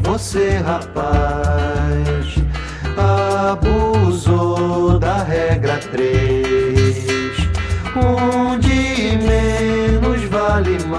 você 0.04 0.58
rapaz, 0.58 2.36
abusou 2.98 5.00
da 5.00 5.24
regra 5.24 5.78
3, 5.92 6.04
onde 7.96 9.18
menos 9.18 10.24
vale 10.30 10.78
mais 10.88 10.93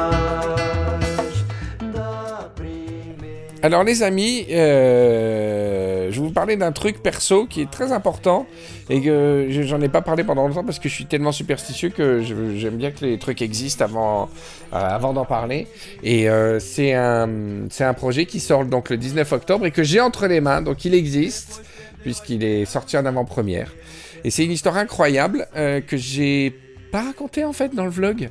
Alors 3.64 3.82
les 3.82 4.02
amis, 4.02 4.44
euh, 4.50 6.08
je 6.10 6.20
vais 6.20 6.26
vous 6.26 6.34
parler 6.34 6.56
d'un 6.58 6.70
truc 6.70 7.02
perso 7.02 7.46
qui 7.46 7.62
est 7.62 7.70
très 7.70 7.92
important 7.92 8.46
et 8.90 9.00
que 9.00 9.46
je- 9.48 9.62
j'en 9.62 9.80
ai 9.80 9.88
pas 9.88 10.02
parlé 10.02 10.22
pendant 10.22 10.46
longtemps 10.46 10.64
parce 10.64 10.78
que 10.78 10.90
je 10.90 10.94
suis 10.94 11.06
tellement 11.06 11.32
superstitieux 11.32 11.88
que 11.88 12.20
j'aime 12.20 12.76
bien 12.76 12.90
que 12.90 13.06
les 13.06 13.18
trucs 13.18 13.40
existent 13.40 13.82
avant, 13.86 14.28
euh, 14.74 14.98
d'en 15.14 15.24
parler. 15.24 15.66
Et 16.02 16.28
euh, 16.28 16.60
c'est 16.60 16.92
un, 16.92 17.94
projet 17.96 18.26
qui 18.26 18.38
sort 18.38 18.66
donc 18.66 18.90
le 18.90 18.98
19 18.98 19.32
octobre 19.32 19.64
et 19.64 19.70
que 19.70 19.82
j'ai 19.82 20.02
entre 20.02 20.26
les 20.26 20.42
mains, 20.42 20.60
donc 20.60 20.84
il 20.84 20.92
existe 20.94 21.64
puisqu'il 22.02 22.44
est 22.44 22.66
sorti 22.66 22.98
en 22.98 23.06
avant-première. 23.06 23.72
Et 24.24 24.30
c'est 24.30 24.44
une 24.44 24.52
histoire 24.52 24.76
incroyable 24.76 25.46
que 25.54 25.96
j'ai 25.96 26.52
pas 26.92 27.00
racontée 27.00 27.46
en 27.46 27.54
fait 27.54 27.74
dans 27.74 27.84
le 27.84 27.90
vlog. 27.90 28.28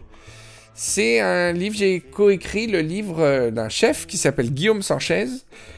C'est 0.76 1.20
un 1.20 1.52
livre, 1.52 1.76
j'ai 1.76 2.00
coécrit 2.00 2.66
le 2.66 2.80
livre 2.80 3.18
euh, 3.20 3.52
d'un 3.52 3.70
chef 3.70 4.08
qui 4.08 4.18
s'appelle 4.18 4.52
Guillaume 4.52 4.82
Sanchez, 4.82 5.28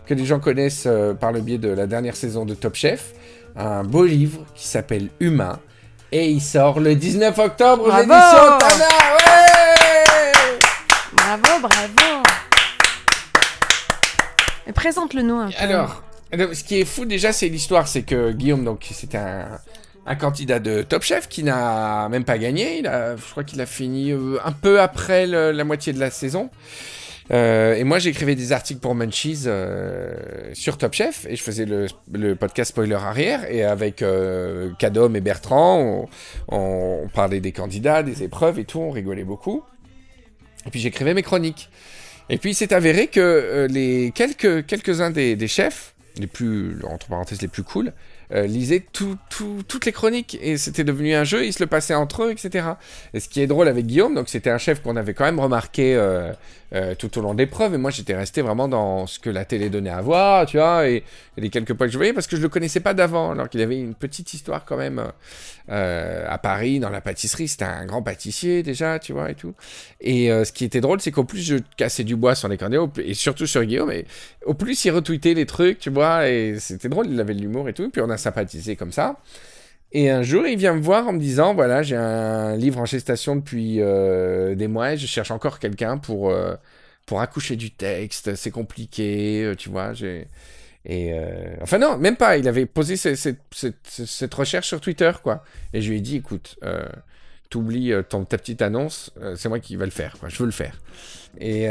que 0.06 0.14
les 0.14 0.26
gens 0.26 0.40
connaissent 0.40 0.86
euh, 0.88 1.14
par 1.14 1.34
le 1.34 1.42
biais 1.42 1.58
de 1.58 1.68
la 1.68 1.86
dernière 1.86 2.16
saison 2.16 2.46
de 2.46 2.56
Top 2.56 2.76
Chef. 2.76 3.14
Un 3.58 3.84
beau 3.84 4.06
livre 4.06 4.46
qui 4.56 4.68
s'appelle 4.68 5.10
Humain. 5.20 5.60
Et 6.14 6.30
il 6.30 6.42
sort 6.42 6.80
le 6.80 6.96
19 6.96 7.38
octobre 7.40 7.84
aux 7.84 7.88
Bravo 7.88 8.04
éditions 8.04 8.58
Tana 8.58 8.88
Ouais 9.18 10.60
Bravo, 11.12 11.60
bravo. 11.62 12.24
Et 14.68 14.72
présente-le-nous 14.72 15.36
un 15.36 15.50
peu. 15.50 15.56
Alors, 15.58 16.04
alors, 16.32 16.56
ce 16.56 16.64
qui 16.64 16.80
est 16.80 16.86
fou 16.86 17.04
déjà, 17.04 17.34
c'est 17.34 17.50
l'histoire, 17.50 17.88
c'est 17.90 18.04
que 18.04 18.32
Guillaume, 18.32 18.64
donc 18.64 18.88
c'était 18.92 19.18
un, 19.18 19.60
un 20.06 20.15
candidat 20.15 20.60
de 20.60 20.82
Top 20.82 21.04
Chef 21.04 21.28
qui 21.28 21.44
n'a 21.44 22.08
même 22.10 22.24
pas 22.24 22.38
gagné. 22.38 22.80
Il 22.80 22.88
a, 22.88 23.15
je 23.15 23.32
crois 23.32 23.44
qu'il 23.44 23.60
a 23.62 23.65
fini 23.65 24.12
euh, 24.12 24.38
un 24.44 24.52
peu 24.52 24.80
après 24.80 25.26
la 25.26 25.63
moitié 25.63 25.94
de 25.94 26.00
la 26.00 26.12
saison. 26.12 26.50
Euh, 27.32 27.76
et 27.76 27.84
moi, 27.84 28.00
j'écrivais 28.00 28.36
des 28.36 28.52
articles 28.52 28.80
pour 28.80 28.94
Munchies 28.94 29.44
euh, 29.48 30.13
sur 30.54 30.78
Top 30.78 30.94
Chef 30.94 31.26
et 31.28 31.36
je 31.36 31.41
faisais 31.41 31.65
le, 31.65 32.36
podcast 32.36 32.70
Spoiler 32.70 32.96
Arrière. 32.96 33.50
Et 33.52 33.63
avec 33.63 34.02
euh, 34.02 34.72
Cadom 34.78 35.13
et 35.15 35.22
Bertrand, 35.22 36.08
on, 36.48 37.08
parlait 37.13 37.39
des 37.39 37.52
candidats, 37.52 38.04
des 38.04 38.24
épreuves 38.24 38.60
et 38.60 38.65
tout, 38.65 38.80
on 38.80 38.91
rigolait 38.91 39.24
beaucoup. 39.24 39.63
Et 40.65 40.70
puis 40.70 40.80
j'écrivais 40.80 41.13
mes 41.13 41.24
chroniques. 41.24 41.70
Et 42.30 42.38
puis 42.38 42.52
il 42.52 42.56
s'est 42.56 42.74
avéré 42.74 43.08
que 43.08 43.68
les 43.70 44.12
quelques, 44.13 44.65
quelques-uns 44.65 45.12
des, 45.12 45.36
des 45.36 45.48
chefs, 45.48 45.94
les 46.18 46.28
plus, 46.28 46.78
entre 46.84 47.08
parenthèses, 47.08 47.41
les 47.41 47.48
plus 47.48 47.62
cool, 47.63 47.94
euh, 48.34 48.48
lisaient 48.48 48.84
tout- 48.92 49.18
tout- 49.30 49.64
toutes 49.68 49.86
les 49.86 49.92
chroniques. 49.92 50.38
Et 50.42 50.58
c'était 50.58 50.84
devenu 50.84 51.14
un 51.14 51.24
jeu, 51.24 51.46
ils 51.46 51.54
se 51.54 51.62
le 51.64 51.68
passaient 51.68 51.94
entre 51.96 52.24
eux, 52.24 52.32
etc. 52.32 52.68
Et 53.14 53.20
ce 53.20 53.30
qui 53.30 53.42
est 53.42 53.48
drôle 53.48 53.68
avec 53.68 53.86
Guillaume, 53.86 54.16
donc 54.16 54.30
c'était 54.30 54.50
un 54.50 54.58
chef 54.58 54.82
qu'on 54.82 54.96
avait 54.96 55.14
quand 55.14 55.26
même 55.26 55.40
remarqué 55.40 55.96
euh, 55.96 56.32
euh, 56.76 56.94
tout 56.94 57.18
au 57.18 57.22
long 57.22 57.34
de 57.34 57.40
l'épreuve. 57.40 57.74
Et 57.74 57.78
moi 57.78 57.90
j'étais 57.90 58.16
resté 58.16 58.42
vraiment 58.42 58.68
dans 58.68 59.08
ce 59.08 59.18
que 59.18 59.30
la 59.30 59.46
télé 59.46 59.70
donnait 59.70 59.90
à 59.90 60.02
voir, 60.02 60.46
tu 60.46 60.58
vois, 60.58 60.88
et, 60.88 60.98
et 61.38 61.42
les 61.42 61.50
quelques 61.50 61.74
points 61.74 61.88
que 61.88 61.94
je 61.94 61.98
voyais, 61.98 62.14
parce 62.14 62.28
que 62.28 62.36
je 62.36 62.42
le 62.42 62.50
connaissais 62.50 62.82
pas 62.82 62.94
d'avant, 62.94 63.32
alors 63.32 63.50
qu'il 63.50 63.62
avait 63.62 63.80
une 63.80 63.96
petite 63.96 64.34
histoire 64.34 64.66
quand 64.66 64.78
même 64.78 65.04
euh, 65.70 66.26
à 66.30 66.38
Paris, 66.38 66.80
dans 66.80 66.90
la 66.90 67.02
pâtisserie. 67.02 67.48
C'était 67.48 67.66
un 67.66 67.86
grand 67.86 68.04
pâtissier 68.04 68.62
déjà, 68.62 69.00
tu 69.00 69.14
vois, 69.14 69.32
et 69.32 69.36
tout. 69.36 69.54
Et 70.02 70.32
euh, 70.32 70.44
ce 70.46 70.52
qui 70.52 70.66
était 70.66 70.82
drôle, 70.82 71.02
c'est 71.02 71.12
qu'au 71.12 71.24
plus 71.24 71.42
je 71.42 71.56
cassais 71.78 72.04
du 72.04 72.16
bois 72.16 72.36
sur 72.36 72.48
les 72.48 72.58
plus- 72.58 73.04
et 73.04 73.14
surtout 73.14 73.48
sur 73.48 73.64
Guillaume, 73.64 73.92
et 73.92 74.06
au 74.46 74.54
plus 74.54 74.86
il 74.86 74.92
retweetait 74.92 75.34
les 75.34 75.46
trucs, 75.46 75.80
tu 75.80 75.90
vois, 75.90 76.28
et 76.28 76.58
c'était 76.60 76.90
drôle, 76.90 77.08
il 77.10 77.20
avait 77.20 77.34
de 77.34 77.42
l'humour 77.42 77.70
et 77.70 77.74
tout, 77.74 77.90
puis 77.90 78.02
on 78.02 78.10
a 78.10 78.18
sympathisé 78.18 78.76
comme 78.76 78.92
ça. 78.92 79.18
Et 79.98 80.10
un 80.10 80.24
jour, 80.24 80.46
il 80.46 80.58
vient 80.58 80.74
me 80.74 80.82
voir 80.82 81.08
en 81.08 81.14
me 81.14 81.20
disant 81.20 81.54
voilà, 81.54 81.82
j'ai 81.82 81.96
un 81.96 82.58
livre 82.58 82.80
en 82.82 82.86
gestation 82.86 83.38
depuis 83.38 83.78
euh, 83.80 84.54
des 84.54 84.68
mois 84.68 84.92
et 84.92 84.98
je 84.98 85.08
cherche 85.08 85.32
encore 85.32 85.58
quelqu'un 85.58 85.98
pour, 85.98 86.32
euh, 86.32 86.54
pour 87.06 87.22
accoucher 87.22 87.56
du 87.56 87.72
texte. 87.72 88.36
C'est 88.36 88.52
compliqué, 88.52 89.46
euh, 89.46 89.56
tu 89.56 89.70
vois. 89.70 89.94
Et 90.88 91.14
enfin 91.62 91.78
non, 91.78 91.98
même 91.98 92.18
pas. 92.18 92.36
Il 92.36 92.46
avait 92.50 92.66
posé 92.66 92.98
ce- 92.98 93.16
cette, 93.16 93.40
cette- 93.86 94.34
recherche 94.34 94.68
sur 94.68 94.82
Twitter, 94.82 95.12
quoi. 95.24 95.46
Et 95.74 95.80
je 95.82 95.90
lui 95.92 96.00
ai 96.00 96.02
dit, 96.02 96.18
écoute, 96.18 96.60
t'oublies 97.50 97.94
ta 98.10 98.38
petite 98.38 98.62
annonce, 98.62 99.14
c'est 99.38 99.48
moi 99.48 99.60
qui 99.62 99.78
va 99.78 99.86
le 99.86 99.92
faire. 99.92 100.18
Je 100.28 100.38
veux 100.40 100.46
le 100.46 100.52
faire. 100.52 100.78
Et, 101.40 101.68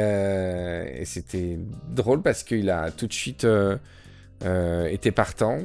c'était 1.04 1.58
drôle 1.90 2.22
parce 2.22 2.42
qu'il 2.42 2.70
a 2.70 2.90
tout 2.90 3.06
de 3.06 3.12
suite 3.12 3.44
euh, 3.44 3.76
été 4.86 5.10
partant. 5.10 5.58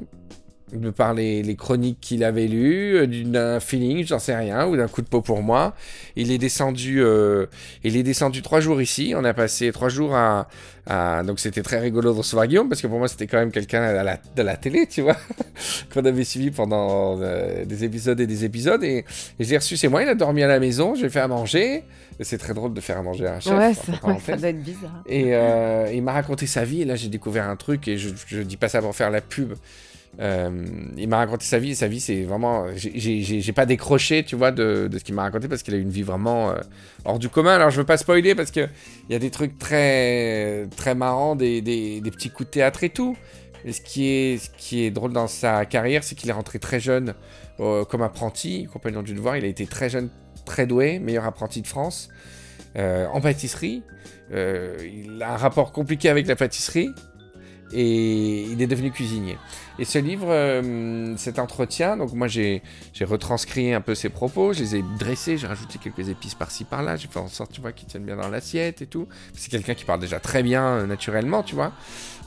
De 0.71 0.91
par 0.91 1.13
les, 1.15 1.41
les 1.41 1.55
chroniques 1.55 1.97
qu'il 1.99 2.23
avait 2.23 2.45
lues, 2.47 2.95
euh, 2.97 3.08
d'un 3.08 3.60
feeling, 3.60 4.05
j'en 4.05 4.19
sais 4.19 4.36
rien, 4.36 4.67
ou 4.67 4.77
d'un 4.77 4.88
coup 4.88 5.01
de 5.01 5.08
peau 5.08 5.21
pour 5.21 5.41
moi. 5.41 5.75
Il 6.15 6.32
est 6.32 6.38
descendu, 6.38 7.01
euh, 7.01 7.47
il 7.84 7.97
est 7.97 8.03
descendu 8.03 8.41
trois 8.43 8.60
jours 8.60 8.79
ici. 8.82 9.13
On 9.17 9.23
a 9.23 9.34
passé 9.34 9.71
trois 9.71 9.89
jours 9.89 10.15
à, 10.15 10.47
à- 10.86 11.23
donc 11.23 11.39
c'était 11.39 11.63
très 11.63 11.79
rigolo 11.79 12.13
de 12.13 12.17
recevoir 12.19 12.45
Guillaume 12.47 12.69
parce 12.69 12.82
que 12.82 12.88
pour 12.88 12.99
moi 12.99 13.08
c'était 13.08 13.25
quand 13.25 13.38
même 13.39 13.51
quelqu'un 13.51 13.82
à 13.82 14.03
la, 14.03 14.19
de 14.36 14.41
la 14.43 14.58
télé, 14.58 14.86
tu 14.88 15.01
vois, 15.01 15.17
qu'on 15.93 16.05
avait 16.05 16.23
suivi 16.23 16.51
pendant 16.51 17.17
euh, 17.21 17.65
des 17.65 17.84
épisodes 17.84 18.19
et 18.19 18.27
des 18.27 18.45
épisodes. 18.45 18.84
Et, 18.84 19.05
et 19.39 19.43
je 19.43 19.49
l'ai 19.49 19.58
reçu 19.58 19.75
chez 19.75 19.88
moi. 19.88 20.03
Il 20.03 20.10
a 20.10 20.15
dormi 20.15 20.43
à 20.43 20.47
la 20.47 20.60
maison. 20.60 20.93
Je 20.93 20.99
lui 21.01 21.08
ai 21.08 21.10
fait 21.10 21.19
à 21.19 21.27
manger. 21.27 21.84
C'est 22.21 22.38
très 22.38 22.53
drôle 22.53 22.73
de 22.73 22.82
faire 22.82 22.97
à 22.97 23.01
manger 23.01 23.25
à 23.27 23.36
un 23.36 23.39
chef. 23.39 23.53
ouais, 23.58 23.73
ça, 23.73 23.93
ça 24.25 24.36
doit 24.38 24.49
être 24.49 24.62
bizarre. 24.62 25.03
Et 25.08 25.34
euh, 25.36 25.89
il 25.93 26.03
m'a 26.03 26.12
raconté 26.12 26.47
sa 26.47 26.65
vie, 26.65 26.82
et 26.82 26.86
là 26.86 26.95
j'ai 26.97 27.08
découvert 27.08 27.47
un 27.49 27.55
truc, 27.55 27.88
et 27.88 27.97
je, 27.97 28.10
je 28.27 28.41
dis 28.41 28.58
pas 28.58 28.67
ça 28.67 28.82
pour 28.82 28.93
faire 28.95 29.10
la 29.10 29.21
pub. 29.21 29.53
Euh, 30.19 30.65
il 30.98 31.08
m'a 31.08 31.17
raconté 31.17 31.45
sa 31.45 31.60
vie, 31.60 31.72
et 31.72 31.76
sa 31.76 31.88
vie 31.88 32.00
c'est 32.00 32.24
vraiment. 32.24 32.65
j'ai- 32.76 33.54
pas 33.54 33.65
décroché, 33.65 34.24
tu 34.24 34.36
vois, 34.36 34.52
de, 34.52 34.88
de 34.91 34.98
ce 34.98 35.04
qu'il 35.04 35.15
m'a 35.15 35.22
raconté, 35.24 35.48
parce 35.48 35.63
qu'il 35.63 35.74
a 35.74 35.78
eu 35.78 35.82
une 35.82 35.89
vie 35.91 36.04
vraiment 36.04 36.50
euh, 36.52 36.56
hors 37.06 37.19
du 37.19 37.30
commun. 37.30 37.54
Alors 37.56 37.69
je 37.69 37.78
veux 37.78 37.86
pas 37.86 37.98
spoiler, 37.98 38.36
parce 38.36 38.52
qu'il 38.52 38.69
y 39.10 39.15
a 39.15 39.19
des 39.19 39.30
trucs 39.30 39.58
très, 39.58 40.67
très 40.76 40.93
marrants, 40.95 41.36
des, 41.36 41.62
des, 41.62 42.02
des 42.02 42.12
petits 42.12 42.30
coups 42.32 42.50
de 42.50 42.54
théâtre 42.54 42.84
et 42.84 42.89
tout. 42.89 43.15
Et 43.65 43.72
ce 43.72 43.82
qui 43.82 44.08
est, 44.08 44.38
ce 44.38 44.50
qui 44.58 44.84
est 44.84 44.91
drôle 44.91 45.13
dans 45.13 45.28
sa 45.28 45.65
carrière, 45.65 46.04
c'est 46.04 46.15
qu'il 46.15 46.30
est 46.30 46.34
rentré 46.34 46.60
très 46.60 46.80
jeune 46.80 47.13
euh, 47.60 47.86
comme 47.86 48.02
apprenti, 48.02 48.67
compagnon 48.72 49.04
du 49.04 49.13
devoir. 49.13 49.38
Il 49.38 49.45
a 49.45 49.48
été 49.48 49.65
très 49.67 49.89
jeune, 49.89 50.10
très 50.45 50.65
doué, 50.65 51.00
meilleur 51.00 51.26
apprenti 51.26 51.62
de 51.62 51.67
France, 51.67 52.10
en 52.76 53.22
pâtisserie. 53.22 53.84
Il 54.32 55.22
a 55.24 55.34
un 55.34 55.38
rapport 55.38 55.72
compliqué 55.72 56.08
avec 56.10 56.28
la 56.28 56.36
pâtisserie 56.36 56.89
et 57.71 58.43
il 58.43 58.62
est 58.62 58.67
devenu 58.67 58.91
cuisinier. 58.91 59.38
Et 59.77 59.86
ce 59.86 59.99
livre, 59.99 60.27
euh, 60.29 61.15
cet 61.17 61.39
entretien, 61.39 61.97
donc 61.97 62.13
moi 62.13 62.27
j'ai 62.27 62.62
retranscrit 63.01 63.73
un 63.73 63.82
peu 63.82 63.95
ses 63.95 64.10
propos, 64.10 64.53
je 64.53 64.60
les 64.60 64.75
ai 64.77 64.84
dressés, 64.97 65.38
j'ai 65.38 65.47
rajouté 65.47 65.79
quelques 65.82 66.10
épices 66.10 66.36
par-ci 66.36 66.65
par-là, 66.65 66.97
j'ai 66.97 67.08
fait 67.08 67.19
en 67.19 67.27
sorte, 67.27 67.51
tu 67.51 67.62
vois, 67.62 67.71
qu'ils 67.71 67.88
tiennent 67.88 68.05
bien 68.05 68.17
dans 68.17 68.27
l'assiette 68.27 68.82
et 68.82 68.88
tout. 68.88 69.08
C'est 69.34 69.49
quelqu'un 69.49 69.75
qui 69.75 69.86
parle 69.86 69.99
déjà 69.99 70.19
très 70.19 70.43
bien 70.43 70.65
euh, 70.65 70.86
naturellement, 70.86 71.43
tu 71.43 71.55
vois. 71.55 71.71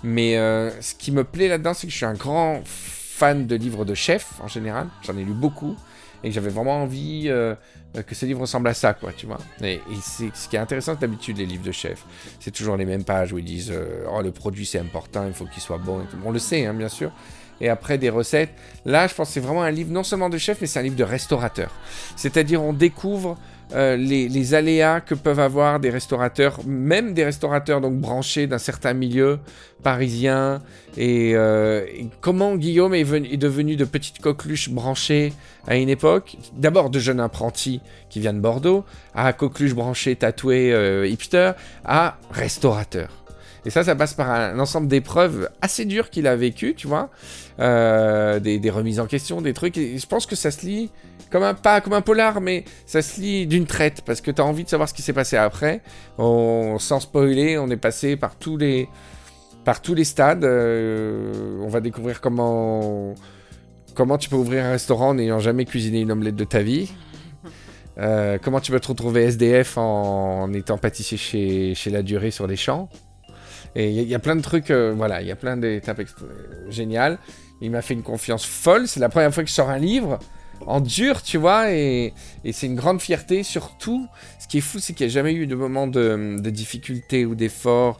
Mais 0.02 0.36
euh, 0.36 0.70
ce 0.80 0.94
qui 0.94 1.12
me 1.12 1.24
plaît 1.24 1.48
là-dedans, 1.48 1.74
c'est 1.74 1.86
que 1.86 1.92
je 1.92 1.96
suis 1.96 2.06
un 2.06 2.14
grand 2.14 2.62
fan 2.64 3.46
de 3.46 3.54
livres 3.54 3.84
de 3.84 3.94
chefs 3.94 4.40
en 4.40 4.48
général. 4.48 4.88
J'en 5.02 5.16
ai 5.16 5.24
lu 5.24 5.32
beaucoup 5.32 5.76
et 6.24 6.28
que 6.28 6.34
j'avais 6.34 6.50
vraiment 6.50 6.82
envie 6.82 7.24
euh, 7.26 7.54
que 8.00 8.14
ce 8.14 8.24
livre 8.24 8.40
ressemble 8.40 8.68
à 8.68 8.74
ça, 8.74 8.94
quoi, 8.94 9.12
tu 9.12 9.26
vois. 9.26 9.38
Et, 9.62 9.80
c'est 10.02 10.34
ce 10.34 10.48
qui 10.48 10.56
est 10.56 10.58
intéressant 10.58 10.94
d'habitude 10.94 11.38
les 11.38 11.46
livres 11.46 11.64
de 11.64 11.72
chefs, 11.72 12.04
c'est 12.40 12.50
toujours 12.50 12.76
les 12.76 12.86
mêmes 12.86 13.04
pages 13.04 13.32
où 13.32 13.38
ils 13.38 13.44
disent 13.44 13.70
euh, 13.70 14.06
oh 14.10 14.22
le 14.22 14.32
produit 14.32 14.64
c'est 14.64 14.78
important, 14.78 15.26
il 15.26 15.34
faut 15.34 15.44
qu'il 15.46 15.62
soit 15.62 15.78
bon. 15.78 16.02
On 16.24 16.30
le 16.30 16.38
sait, 16.38 16.64
hein, 16.66 16.74
bien 16.74 16.88
sûr. 16.88 17.12
Et 17.60 17.68
après 17.68 17.98
des 17.98 18.10
recettes. 18.10 18.50
Là, 18.84 19.06
je 19.06 19.14
pense 19.14 19.28
que 19.28 19.34
c'est 19.34 19.40
vraiment 19.40 19.62
un 19.62 19.70
livre 19.70 19.92
non 19.92 20.02
seulement 20.02 20.28
de 20.28 20.38
chef, 20.38 20.60
mais 20.60 20.66
c'est 20.66 20.80
un 20.80 20.82
livre 20.82 20.96
de 20.96 21.04
restaurateur. 21.04 21.70
C'est-à-dire 22.16 22.62
on 22.62 22.72
découvre 22.72 23.38
euh, 23.74 23.96
les, 23.96 24.54
aléas 24.54 25.00
que 25.00 25.14
peuvent 25.14 25.40
avoir 25.40 25.80
des 25.80 25.88
restaurateurs, 25.88 26.60
même 26.66 27.14
des 27.14 27.24
restaurateurs 27.24 27.80
donc 27.80 27.94
branchés 27.94 28.46
d'un 28.46 28.58
certain 28.58 28.92
milieu 28.92 29.38
parisien, 29.82 30.60
et, 30.96 31.32
euh, 31.34 31.86
comment 32.20 32.56
Guillaume 32.56 32.94
est, 32.94 33.02
venu- 33.02 33.28
est 33.32 33.38
devenu 33.38 33.76
de 33.76 33.84
petite 33.84 34.20
coqueluche 34.20 34.68
branchée 34.68 35.32
à 35.66 35.76
une 35.76 35.88
époque, 35.88 36.36
d'abord 36.54 36.90
de 36.90 36.98
jeune 36.98 37.20
apprenti 37.20 37.80
qui 38.10 38.20
vient 38.20 38.34
de 38.34 38.40
Bordeaux, 38.40 38.84
à 39.14 39.32
coqueluche 39.32 39.74
branchée 39.74 40.16
tatoué 40.16 40.72
euh, 40.72 41.06
hipster, 41.06 41.52
à 41.84 42.18
restaurateur. 42.30 43.08
Et 43.64 43.70
ça, 43.70 43.84
ça 43.84 43.94
passe 43.94 44.12
par 44.12 44.28
un 44.28 44.58
ensemble 44.58 44.88
d'épreuves 44.88 45.48
assez 45.62 45.84
dures 45.84 46.10
qu'il 46.10 46.26
a 46.26 46.34
vécues, 46.34 46.74
tu 46.74 46.88
vois, 46.88 47.10
des, 47.58 48.58
des 48.58 48.70
remises 48.70 48.98
en 48.98 49.06
question, 49.06 49.40
des 49.40 49.52
trucs. 49.52 49.78
Et 49.78 49.98
je 49.98 50.06
pense 50.08 50.26
que 50.26 50.34
ça 50.34 50.50
se 50.50 50.66
lit 50.66 50.90
comme 51.32 51.42
un 51.42 51.54
pas 51.54 51.80
comme 51.80 51.94
un 51.94 52.02
polar, 52.02 52.40
mais 52.40 52.64
ça 52.86 53.02
se 53.02 53.20
lit 53.20 53.46
d'une 53.46 53.66
traite 53.66 54.02
parce 54.06 54.20
que 54.20 54.30
tu 54.30 54.40
as 54.40 54.44
envie 54.44 54.62
de 54.64 54.68
savoir 54.68 54.88
ce 54.88 54.94
qui 54.94 55.02
s'est 55.02 55.12
passé 55.12 55.36
après. 55.36 55.80
Sans 56.18 57.00
spoiler, 57.00 57.58
on 57.58 57.68
est 57.70 57.76
passé 57.76 58.16
par 58.16 58.36
tous 58.36 58.56
les 58.56 58.88
par 59.64 59.80
tous 59.80 59.94
les 59.94 60.04
stades. 60.04 60.44
euh, 60.44 61.58
on 61.62 61.68
va 61.68 61.80
découvrir 61.80 62.20
comment 62.20 63.14
comment 63.94 64.18
tu 64.18 64.28
peux 64.28 64.36
ouvrir 64.36 64.64
un 64.64 64.70
restaurant 64.72 65.10
en 65.10 65.14
n'ayant 65.14 65.38
jamais 65.38 65.64
cuisiné 65.64 66.00
une 66.00 66.12
omelette 66.12 66.36
de 66.36 66.44
ta 66.44 66.62
vie. 66.62 66.92
Euh, 67.98 68.38
comment 68.42 68.60
tu 68.60 68.72
peux 68.72 68.80
te 68.80 68.88
retrouver 68.88 69.24
SDF 69.24 69.76
en, 69.76 70.52
étant 70.54 70.78
pâtissier 70.78 71.18
chez, 71.18 71.74
chez 71.74 71.90
La 71.90 72.02
Durée 72.02 72.30
sur 72.30 72.46
les 72.46 72.56
champs. 72.56 72.88
Et 73.74 73.90
il 73.90 74.08
y, 74.08 74.14
a- 74.14 74.18
plein 74.18 74.36
de 74.36 74.40
trucs, 74.42 74.70
euh, 74.70 74.92
voilà, 74.96 75.20
il 75.22 75.28
y 75.28 75.30
a 75.30 75.36
plein 75.36 75.56
d'étapes 75.56 76.00
géniales. 76.68 77.18
Il 77.60 77.70
m'a 77.70 77.82
fait 77.82 77.94
une 77.94 78.02
confiance 78.02 78.44
folle. 78.44 78.88
C'est 78.88 79.00
la 79.00 79.08
première 79.08 79.32
fois 79.32 79.42
que 79.42 79.48
je 79.48 79.54
sors 79.54 79.70
un 79.70 79.78
livre 79.78 80.18
en 80.66 80.80
dur, 80.80 81.22
tu 81.22 81.38
vois, 81.38 81.72
et, 81.72 82.12
c'est 82.52 82.66
une 82.66 82.76
grande 82.76 83.00
fierté. 83.00 83.42
Surtout, 83.42 84.06
ce 84.38 84.48
qui 84.48 84.58
est 84.58 84.62
fou, 84.62 84.78
c'est 84.78 84.92
qu'il 84.92 85.06
n'y 85.06 85.12
a 85.12 85.14
jamais 85.14 85.32
eu 85.32 85.46
de 85.46 85.54
moment 85.54 85.86
de, 85.86 86.38
difficulté 86.50 87.24
ou 87.24 87.34
d'effort. 87.34 87.98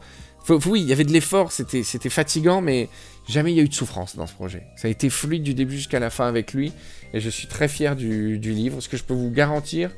Oui, 0.49 0.81
il 0.81 0.87
y 0.87 0.93
avait 0.93 1.05
de 1.05 1.13
l'effort, 1.13 1.51
c'était 1.51 2.09
fatigant, 2.09 2.61
mais 2.61 2.89
jamais 3.27 3.51
il 3.51 3.55
y 3.55 3.59
a 3.59 3.63
eu 3.63 3.69
de 3.69 3.73
souffrance 3.73 4.15
dans 4.15 4.27
ce 4.27 4.33
projet. 4.33 4.63
Ça 4.75 4.87
a 4.87 4.91
été 4.91 5.09
fluide 5.09 5.43
du 5.43 5.53
début 5.53 5.77
jusqu'à 5.77 5.99
la 5.99 6.09
fin 6.09 6.27
avec 6.27 6.53
lui, 6.53 6.73
et 7.13 7.19
je 7.19 7.29
suis 7.29 7.47
très 7.47 7.67
fier 7.67 7.95
du, 7.95 8.37
livre. 8.37 8.81
Ce 8.81 8.89
que 8.89 8.97
je 8.97 9.03
peux 9.03 9.13
vous 9.13 9.31
garantir, 9.31 9.91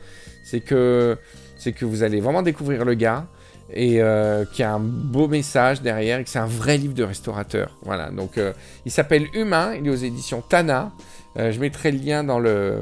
c'est 0.43 0.59
que, 0.59 1.17
c'est 1.57 1.71
que 1.71 1.85
vous 1.85 2.03
allez 2.03 2.21
vraiment 2.21 2.43
découvrir 2.43 2.85
le 2.85 2.93
gars, 2.93 3.27
et 3.73 3.99
euh, 3.99 4.45
qu'il 4.45 4.59
y 4.59 4.63
a 4.63 4.73
un 4.73 4.79
beau 4.79 5.27
message 5.27 5.81
derrière, 5.81 6.19
et 6.19 6.23
que 6.23 6.29
c'est 6.29 6.39
un 6.39 6.45
vrai 6.45 6.77
livre 6.77 6.93
de 6.93 7.03
restaurateur. 7.03 7.77
Voilà, 7.81 8.11
donc 8.11 8.37
euh, 8.37 8.53
il 8.85 8.91
s'appelle 8.91 9.25
Humain, 9.33 9.73
il 9.75 9.87
est 9.87 9.89
aux 9.89 9.95
éditions 9.95 10.41
Tana. 10.41 10.91
Euh, 11.37 11.51
je 11.51 11.59
mettrai 11.59 11.91
le 11.91 11.99
lien 11.99 12.23
dans 12.23 12.39
le... 12.39 12.79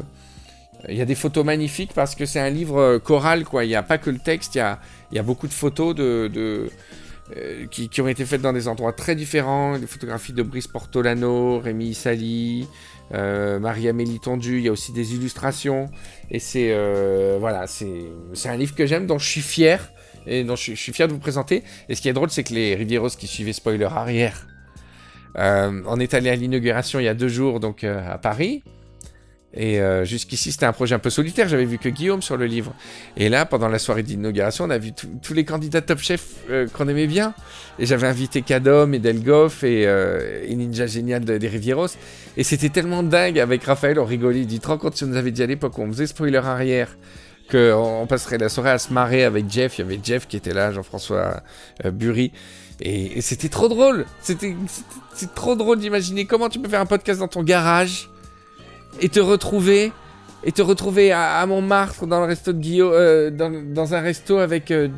Il 0.90 0.96
y 0.96 1.02
a 1.02 1.06
des 1.06 1.16
photos 1.16 1.46
magnifiques 1.46 1.94
parce 1.94 2.14
que 2.14 2.26
c'est 2.26 2.42
un 2.42 2.50
livre 2.50 2.78
euh, 2.78 3.00
choral, 3.00 3.46
quoi. 3.46 3.64
Il 3.64 3.70
n'y 3.70 3.76
a 3.76 3.84
pas 3.84 3.98
que 3.98 4.10
le 4.10 4.20
texte, 4.20 4.56
il 4.56 4.58
y 5.14 5.20
a, 5.20 5.24
beaucoup 5.24 5.48
de 5.48 5.54
photos 5.54 5.96
de, 5.96 6.70
euh, 7.38 7.66
qui, 7.72 8.02
ont 8.02 8.08
été 8.08 8.26
faites 8.26 8.42
dans 8.42 8.52
des 8.52 8.68
endroits 8.68 8.92
très 8.92 9.16
différents. 9.16 9.80
Des 9.80 9.88
photographies 9.88 10.34
de 10.34 10.44
Brice 10.44 10.68
Portolano, 10.68 11.60
Rémi 11.60 11.94
Sali, 11.94 12.68
euh, 13.14 13.60
Marie-Amélie 13.60 14.20
Tondu. 14.20 14.58
Il 14.58 14.66
y 14.66 14.68
a 14.68 14.74
aussi 14.74 14.92
des 14.92 15.16
illustrations. 15.16 15.90
Et 16.30 16.40
c'est 16.40 16.76
voilà, 17.40 17.66
c'est 17.68 18.50
un 18.50 18.58
livre 18.58 18.76
que 18.76 18.86
j'aime, 18.86 19.08
dont 19.08 19.20
je 19.20 19.28
suis 19.28 19.42
fier. 19.42 19.90
Et 20.26 20.44
dont 20.44 20.56
je, 20.56 20.64
suis- 20.64 20.76
je 20.76 20.82
suis 20.82 20.94
fier 20.94 21.08
de 21.08 21.14
vous 21.14 21.20
présenter. 21.20 21.64
Et 21.90 21.96
ce 21.96 22.02
qui 22.02 22.10
est 22.10 22.14
drôle, 22.14 22.30
c'est 22.30 22.44
que 22.44 22.54
les 22.54 22.76
Rivieros 22.76 23.10
qui 23.10 23.28
suivaient 23.28 23.54
Spoiler 23.54 23.86
Arrière, 23.86 24.48
on 25.36 26.00
est 26.00 26.14
allé 26.14 26.30
à 26.30 26.36
l'inauguration 26.36 27.00
il 27.00 27.04
y 27.06 27.08
a 27.08 27.14
deux 27.14 27.28
jours, 27.30 27.60
donc 27.60 27.84
euh, 27.84 28.02
à 28.12 28.18
Paris. 28.18 28.64
Et 29.56 29.80
euh, 29.80 30.04
jusqu'ici, 30.04 30.52
c'était 30.52 30.66
un 30.66 30.74
projet 30.74 30.96
un 30.96 31.00
peu 31.00 31.12
solitaire. 31.12 31.48
J'avais 31.48 31.66
vu 31.66 31.78
que 31.78 31.88
Guillaume 31.88 32.24
sur 32.24 32.38
le 32.38 32.48
livre. 32.48 32.74
Et 33.18 33.30
là, 33.30 33.46
pendant 33.46 33.68
la 33.68 33.78
soirée 33.78 34.02
d'inauguration, 34.02 34.66
on 34.66 34.70
a 34.72 34.80
vu 34.80 34.94
tous- 34.94 35.34
les 35.36 35.46
candidats 35.46 35.82
Top 35.82 36.00
Chef 36.00 36.26
euh, 36.50 36.68
qu'on 36.68 36.88
aimait 36.88 37.06
bien. 37.06 37.36
Et 37.78 37.86
j'avais 37.86 38.08
invité 38.08 38.42
Kadom 38.42 38.94
et 38.94 39.00
Delgoff 39.00 39.64
et, 39.64 39.86
euh, 39.86 40.44
et 40.48 40.56
Ninja 40.56 40.88
Génial 40.88 41.24
de- 41.24 41.38
des 41.38 41.48
Rivieros. 41.48 41.86
Et 42.36 42.44
c'était 42.44 42.70
tellement 42.70 43.04
dingue 43.04 43.38
avec 43.38 43.64
Raphaël, 43.66 44.00
on 44.00 44.06
rigolait. 44.06 44.40
Il 44.40 44.48
dit 44.48 44.60
Te 44.60 44.68
rends 44.70 44.80
compte 44.80 44.96
si 44.98 45.04
on 45.04 45.08
nous 45.08 45.18
avait 45.18 45.30
dit 45.32 45.44
à 45.44 45.48
l'époque 45.48 45.78
on 45.78 45.86
faisait 45.92 46.08
spoiler 46.08 46.38
arrière 46.38 46.98
qu'on 47.52 48.00
on 48.02 48.08
passerait 48.08 48.40
la 48.40 48.50
soirée 48.50 48.72
à 48.72 48.80
se 48.80 48.92
marrer 48.92 49.24
avec 49.24 49.48
Jeff. 49.52 49.78
Il 49.78 49.82
y 49.82 49.84
avait 49.84 50.00
Jeff 50.04 50.28
qui 50.28 50.36
était 50.38 50.54
là, 50.56 50.72
Jean-François 50.72 51.44
euh, 51.86 51.92
Bury. 51.92 52.32
Et, 52.86 53.22
c'était 53.22 53.48
trop 53.48 53.70
drôle. 53.70 54.06
C'était 54.22 54.56
c'est 55.14 55.34
trop 55.34 55.56
drôle 55.56 55.80
d'imaginer 55.80 56.26
comment 56.26 56.50
tu 56.50 56.60
peux 56.60 56.68
faire 56.68 56.82
un 56.82 56.86
podcast 56.86 57.20
dans 57.20 57.30
ton 57.30 57.42
garage 57.42 58.10
et 59.00 59.08
te 59.08 59.22
retrouver 59.22 59.94
et 60.44 60.52
te 60.52 60.62
retrouver 60.62 61.14
à, 61.14 61.46
Montmartre 61.46 62.04
euh, 62.04 63.30
dans 63.32 63.94
un 63.94 64.02
resto 64.02 64.38
avec 64.38 64.70
euh, 64.72 64.90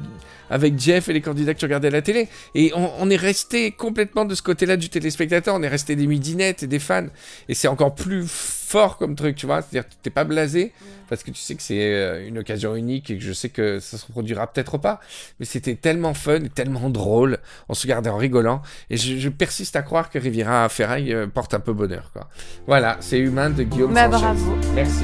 avec 0.49 0.79
Jeff 0.79 1.09
et 1.09 1.13
les 1.13 1.21
candidats 1.21 1.53
que 1.53 1.59
tu 1.59 1.65
regardais 1.65 1.87
à 1.87 1.91
la 1.91 2.01
télé. 2.01 2.27
Et 2.53 2.71
on, 2.75 2.91
on 2.99 3.09
est 3.09 3.15
resté 3.15 3.71
complètement 3.71 4.25
de 4.25 4.35
ce 4.35 4.41
côté-là 4.41 4.77
du 4.77 4.89
téléspectateur. 4.89 5.55
On 5.55 5.63
est 5.63 5.67
resté 5.67 5.95
des 5.95 6.07
midinettes 6.07 6.63
et 6.63 6.67
des 6.67 6.79
fans. 6.79 7.07
Et 7.49 7.53
c'est 7.53 7.67
encore 7.67 7.95
plus 7.95 8.25
fort 8.27 8.97
comme 8.97 9.15
truc, 9.15 9.35
tu 9.35 9.45
vois. 9.45 9.61
C'est-à-dire 9.61 9.87
que 9.87 9.93
t'es 10.01 10.09
pas 10.09 10.23
blasé 10.23 10.71
parce 11.07 11.21
que 11.23 11.29
tu 11.31 11.39
sais 11.39 11.53
que 11.55 11.61
c'est 11.61 11.79
euh, 11.93 12.27
une 12.27 12.39
occasion 12.39 12.75
unique 12.75 13.11
et 13.11 13.17
que 13.17 13.23
je 13.23 13.31
sais 13.31 13.49
que 13.49 13.79
ça 13.79 13.97
se 13.97 14.05
reproduira 14.07 14.51
peut-être 14.51 14.77
pas. 14.79 14.99
Mais 15.39 15.45
c'était 15.45 15.75
tellement 15.75 16.13
fun 16.13 16.39
tellement 16.53 16.89
drôle. 16.89 17.37
On 17.69 17.73
se 17.73 17.83
regardait 17.83 18.09
en 18.09 18.17
rigolant. 18.17 18.61
Et 18.89 18.97
je, 18.97 19.17
je 19.17 19.29
persiste 19.29 19.75
à 19.75 19.81
croire 19.83 20.09
que 20.09 20.17
Riviera 20.19 20.67
Ferraille 20.69 21.13
euh, 21.13 21.27
porte 21.27 21.53
un 21.53 21.59
peu 21.59 21.73
bonheur, 21.73 22.09
quoi. 22.11 22.29
Voilà, 22.67 22.97
c'est 23.01 23.19
humain 23.19 23.49
de 23.49 23.63
Guillaume 23.63 23.93
Bah, 23.93 24.09
Sanchez. 24.11 24.23
bravo. 24.23 24.57
Merci. 24.73 25.01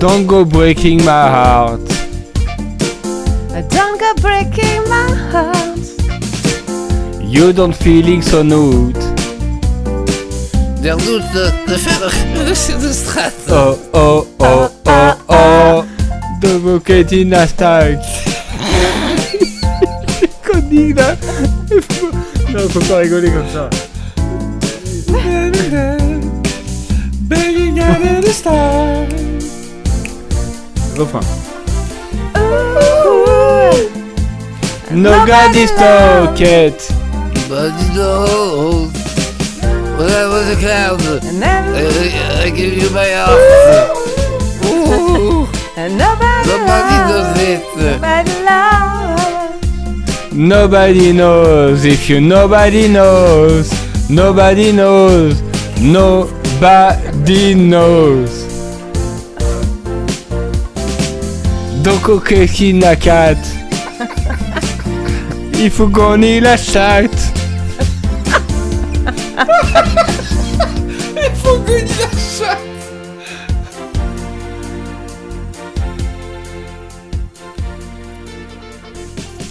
Don't 0.00 0.26
go 0.26 0.46
breaking 0.46 1.04
my 1.04 1.28
heart. 1.28 1.80
Don't 3.68 4.00
go 4.00 4.14
breaking 4.22 4.82
my 4.88 5.12
heart. 5.30 5.78
You 7.22 7.52
don't 7.52 7.76
feeling 7.76 8.22
so 8.22 8.42
nude. 8.42 8.96
Der 10.82 10.96
doet 10.96 11.32
de, 11.32 11.52
de 11.66 11.76
verder 11.76 12.10
de, 12.34 12.78
de 12.80 12.92
straat. 12.92 13.34
Oh 13.50 13.76
oh 13.92 14.26
oh 14.38 14.70
oh 14.86 15.16
oh. 15.28 15.84
The 16.40 16.58
bucket 16.64 17.12
in 17.12 17.34
a 17.34 17.46
stack. 17.46 17.98
Connerie 20.42 20.94
là. 20.94 21.14
Non, 22.54 22.68
faut 22.70 22.80
pas 22.88 23.00
rigoler 23.00 23.30
comme 23.30 23.50
ça. 23.52 23.68
Refrain. 31.00 31.22
Nobody's 34.92 35.70
talking. 35.70 36.76
But 37.48 37.72
you 37.80 37.88
know, 37.94 38.90
when 39.96 40.10
I 40.10 40.26
was 40.28 40.46
a 40.50 40.56
clown, 40.60 41.00
I, 41.42 42.42
I 42.42 42.50
give 42.50 42.74
you 42.74 42.90
my 42.90 43.08
heart. 43.16 43.96
Ooh, 44.66 45.48
and 45.78 45.96
nobody, 45.96 46.50
does 47.08 47.38
it. 47.48 47.62
nobody 47.78 48.34
loves. 48.44 50.32
Nobody 50.34 51.12
knows 51.14 51.86
if 51.86 52.10
you 52.10 52.20
nobody 52.20 52.88
knows. 52.88 53.72
Nobody 54.10 54.70
knows. 54.70 55.40
Nobody 55.80 57.54
knows. 57.54 58.49
Qui 62.46 62.72
la 62.72 62.94
cat. 62.96 63.36
Il 65.58 65.70
faut 65.70 65.88
qu'on 65.88 66.20
y 66.20 66.40
la 66.40 66.56
chatte. 66.56 67.09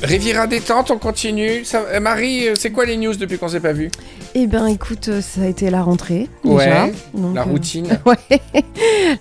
Riviera 0.09 0.47
détente, 0.47 0.91
on 0.91 0.97
continue. 0.97 1.63
Ça- 1.65 1.83
euh, 1.93 1.99
Marie, 1.99 2.47
euh, 2.47 2.55
c'est 2.55 2.71
quoi 2.71 2.85
les 2.85 2.97
news 2.97 3.15
depuis 3.15 3.37
qu'on 3.37 3.47
s'est 3.47 3.59
pas 3.59 3.73
vu 3.73 3.89
Eh 4.35 4.47
ben, 4.47 4.67
écoute, 4.67 5.07
euh, 5.09 5.21
ça 5.21 5.41
a 5.41 5.45
été 5.47 5.69
la 5.69 5.81
rentrée. 5.83 6.27
Déjà. 6.43 6.85
Ouais, 6.85 6.93
Donc, 7.13 7.35
La 7.35 7.41
euh, 7.41 7.45
routine. 7.45 7.87
Ouais, 8.05 8.41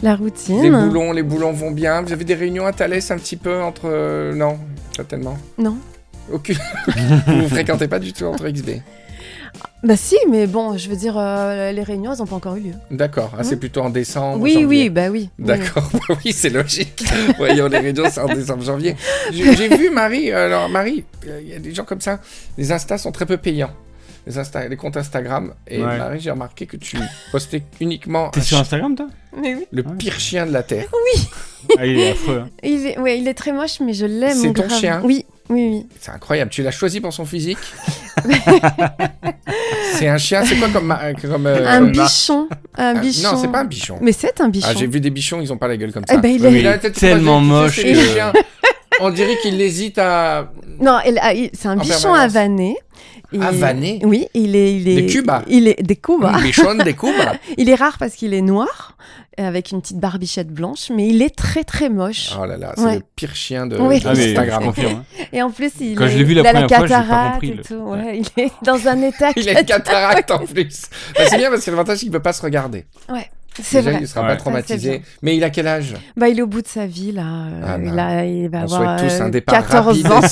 la 0.02 0.16
routine. 0.16 0.62
Les 0.62 0.70
boulons, 0.70 1.12
les 1.12 1.22
boulons 1.22 1.52
vont 1.52 1.70
bien. 1.70 2.02
Vous 2.02 2.12
avez 2.12 2.24
des 2.24 2.34
réunions 2.34 2.66
à 2.66 2.72
Thalès 2.72 3.10
un 3.10 3.16
petit 3.18 3.36
peu 3.36 3.60
entre. 3.60 4.32
non, 4.34 4.58
pas 4.96 5.04
tellement. 5.04 5.36
Non. 5.58 5.76
Aucune. 6.32 6.58
vous 6.86 7.42
vous 7.42 7.48
fréquentez 7.48 7.88
pas 7.88 7.98
du 7.98 8.12
tout 8.12 8.24
entre 8.26 8.48
XB. 8.48 8.80
Bah 9.82 9.96
si, 9.96 10.16
mais 10.28 10.46
bon, 10.46 10.76
je 10.76 10.88
veux 10.88 10.96
dire, 10.96 11.14
euh, 11.16 11.70
les 11.72 11.82
réunions, 11.82 12.12
elles 12.12 12.18
n'ont 12.18 12.26
pas 12.26 12.36
encore 12.36 12.56
eu 12.56 12.60
lieu. 12.60 12.72
D'accord. 12.90 13.32
Ah, 13.38 13.44
c'est 13.44 13.56
plutôt 13.56 13.80
en 13.82 13.90
décembre. 13.90 14.40
oui, 14.42 14.54
janvier. 14.54 14.66
oui, 14.66 14.90
bah 14.90 15.08
oui. 15.08 15.30
oui. 15.38 15.44
D'accord, 15.46 15.88
Bah 16.08 16.16
oui, 16.24 16.32
c'est 16.32 16.50
logique. 16.50 17.04
Voyons, 17.38 17.68
les 17.68 17.78
réunions, 17.78 18.04
c'est 18.10 18.20
en 18.20 18.26
décembre, 18.26 18.62
janvier. 18.64 18.96
J'ai 19.32 19.68
vu 19.76 19.90
Marie, 19.90 20.32
alors 20.32 20.68
Marie, 20.68 21.04
euh, 21.26 21.38
il 21.42 21.48
y 21.48 21.54
a 21.54 21.58
des 21.58 21.72
gens 21.74 21.84
comme 21.84 22.00
ça, 22.00 22.20
les 22.56 22.72
Insta 22.72 22.98
sont 22.98 23.12
très 23.12 23.26
peu 23.26 23.36
payants. 23.36 23.70
Les, 24.26 24.36
Insta, 24.36 24.66
les 24.68 24.76
comptes 24.76 24.96
Instagram. 24.98 25.54
Et 25.66 25.78
Ouais. 25.78 25.96
Marie, 25.96 26.20
j'ai 26.20 26.30
remarqué 26.30 26.66
que 26.66 26.76
tu 26.76 26.98
postais 27.32 27.62
uniquement 27.80 28.28
T'es 28.30 28.42
sur 28.42 28.58
Instagram 28.58 28.94
toi? 28.94 29.06
Mais 29.40 29.54
oui. 29.54 29.64
le 29.70 29.82
Ouais. 29.82 29.94
pire 29.98 30.18
chien 30.20 30.44
de 30.44 30.52
la 30.52 30.62
Terre. 30.62 30.84
Ah 31.78 31.86
il 31.86 31.98
est 31.98 32.10
affreux. 32.10 32.42
hein. 32.44 32.48
Il 32.62 32.86
est, 32.86 32.98
ouais, 32.98 33.18
il 33.18 33.26
est 33.28 33.34
très 33.34 33.52
moche, 33.52 33.80
mais 33.80 33.94
je 33.94 34.04
l'aime. 34.06 34.36
C'est 34.36 34.52
ton 34.52 34.64
grave. 34.66 34.78
chien? 34.80 35.00
Oui, 35.04 35.24
oui, 35.50 35.68
oui. 35.70 35.86
C'est 36.00 36.10
incroyable. 36.10 36.50
Tu 36.50 36.62
l'as 36.62 36.70
choisi 36.70 37.00
pour 37.00 37.12
son 37.12 37.24
physique. 37.24 37.58
c'est 39.94 40.08
un 40.08 40.18
chien, 40.18 40.44
c'est 40.44 40.56
quoi 40.56 40.68
comme. 40.68 40.94
comme 41.22 41.46
euh, 41.46 41.66
un 41.68 41.82
bichon. 41.82 42.48
Un 42.76 42.94
Ah, 42.96 43.00
bichon. 43.00 43.32
Non, 43.32 43.38
c'est 43.40 43.48
pas 43.48 43.60
un 43.60 43.64
bichon. 43.64 43.98
Mais 44.00 44.12
c'est 44.12 44.40
un 44.40 44.48
bichon. 44.48 44.68
Ah, 44.70 44.74
j'ai 44.76 44.86
vu 44.86 45.00
des 45.00 45.10
bichons, 45.10 45.40
ils 45.40 45.52
ont 45.52 45.56
pas 45.58 45.68
la 45.68 45.76
gueule 45.76 45.92
comme 45.92 46.04
Eh 46.08 46.12
ça. 46.12 46.18
ben, 46.18 46.30
il 46.30 46.40
Oui, 46.40 46.46
est- 46.46 46.50
mais 46.50 46.60
Il 46.60 46.66
a 46.66 46.70
la 46.72 46.78
tête 46.78 46.94
tellement 46.94 47.40
moche 47.40 47.82
que-. 47.82 48.38
On 49.00 49.10
dirait 49.10 49.36
qu'il 49.38 49.60
hésite 49.60 49.98
à. 49.98 50.50
Non, 50.80 50.98
c'est 51.04 51.66
un 51.68 51.76
bichon 51.76 52.12
permanence. 52.12 52.32
Avané. 53.32 53.40
Et- 53.40 53.42
Avané 53.44 54.00
Oui, 54.04 54.26
il 54.34 54.56
est, 54.56 54.74
il 54.76 54.88
est. 54.88 55.02
Des 55.02 55.06
Cuba. 55.06 55.42
Il 55.48 55.68
est 55.68 55.82
des 55.82 55.96
Cuba. 55.96 56.38
Bichon 56.42 56.74
des 56.76 56.94
coups. 56.94 57.12
Il 57.58 57.68
est 57.68 57.74
rare 57.74 57.96
parce 57.98 58.14
qu'il 58.14 58.32
est 58.34 58.40
noir, 58.42 58.96
avec 59.36 59.70
une 59.70 59.80
petite 59.80 59.98
barbichette 59.98 60.48
blanche, 60.48 60.90
mais 60.94 61.08
il 61.08 61.22
est 61.22 61.34
très 61.34 61.62
très 61.64 61.88
moche. 61.88 62.30
Oh 62.40 62.44
là 62.46 62.56
là, 62.56 62.72
c'est 62.76 62.82
Ouais. 62.84 62.94
le 62.96 63.02
pire 63.16 63.34
chien 63.34 63.66
de 63.66 63.76
Oui. 63.78 64.00
Ah 64.04 64.10
Instagram. 64.10 64.64
confirme. 64.64 65.04
hein. 65.20 65.24
Et 65.32 65.42
en 65.42 65.50
plus, 65.50 65.70
il, 65.80 65.94
Quand 65.96 66.06
est- 66.06 66.10
je 66.10 66.18
l'ai 66.18 66.24
vu 66.24 66.34
la 66.34 66.40
a 66.40 66.44
la 66.44 66.50
première 66.62 66.68
fois, 66.78 66.86
j'ai 66.86 66.92
pas 66.94 67.00
cataracte 67.00 67.32
compris, 67.34 67.48
et 67.50 67.54
le- 67.54 67.62
tout. 67.62 67.74
Ouais, 67.74 68.18
il 68.36 68.42
est 68.42 68.52
dans 68.64 68.88
un 68.88 69.02
état. 69.08 69.30
Il 69.36 69.48
a 69.48 69.60
une 69.60 69.66
cataracte 69.66 70.30
en 70.30 70.38
plus. 70.46 70.82
Bah, 71.16 71.22
c'est 71.28 71.36
bien 71.38 71.50
parce 71.50 71.64
que 71.64 71.70
l'avantage, 71.70 72.02
il 72.02 72.10
peut 72.10 72.20
pas 72.22 72.32
se 72.32 72.42
regarder. 72.42 72.86
C'est 73.60 73.80
vrai. 73.80 73.98
il 74.00 74.06
sera 74.08 74.22
Ouais. 74.22 74.28
pas 74.28 74.36
traumatisé. 74.36 75.02
Mais 75.22 75.36
il 75.36 75.42
a 75.42 75.50
quel 75.50 75.66
âge? 75.66 75.94
Bah, 76.16 76.28
il 76.28 76.38
est 76.38 76.42
au 76.42 76.46
bout 76.46 76.62
de 76.62 76.68
sa 76.68 76.86
vie 76.86 77.10
là. 77.12 77.24
Ah, 77.66 77.76
il, 77.82 77.92
bah. 77.92 78.06
a, 78.06 78.24
il 78.24 78.48
va 78.48 78.58
On 78.60 78.74
avoir 78.74 79.00
tous 79.00 79.20
un 79.20 79.26
euh, 79.26 79.30
départ 79.30 79.66
14 79.66 79.86
rapide 79.86 80.06
ans. 80.06 80.20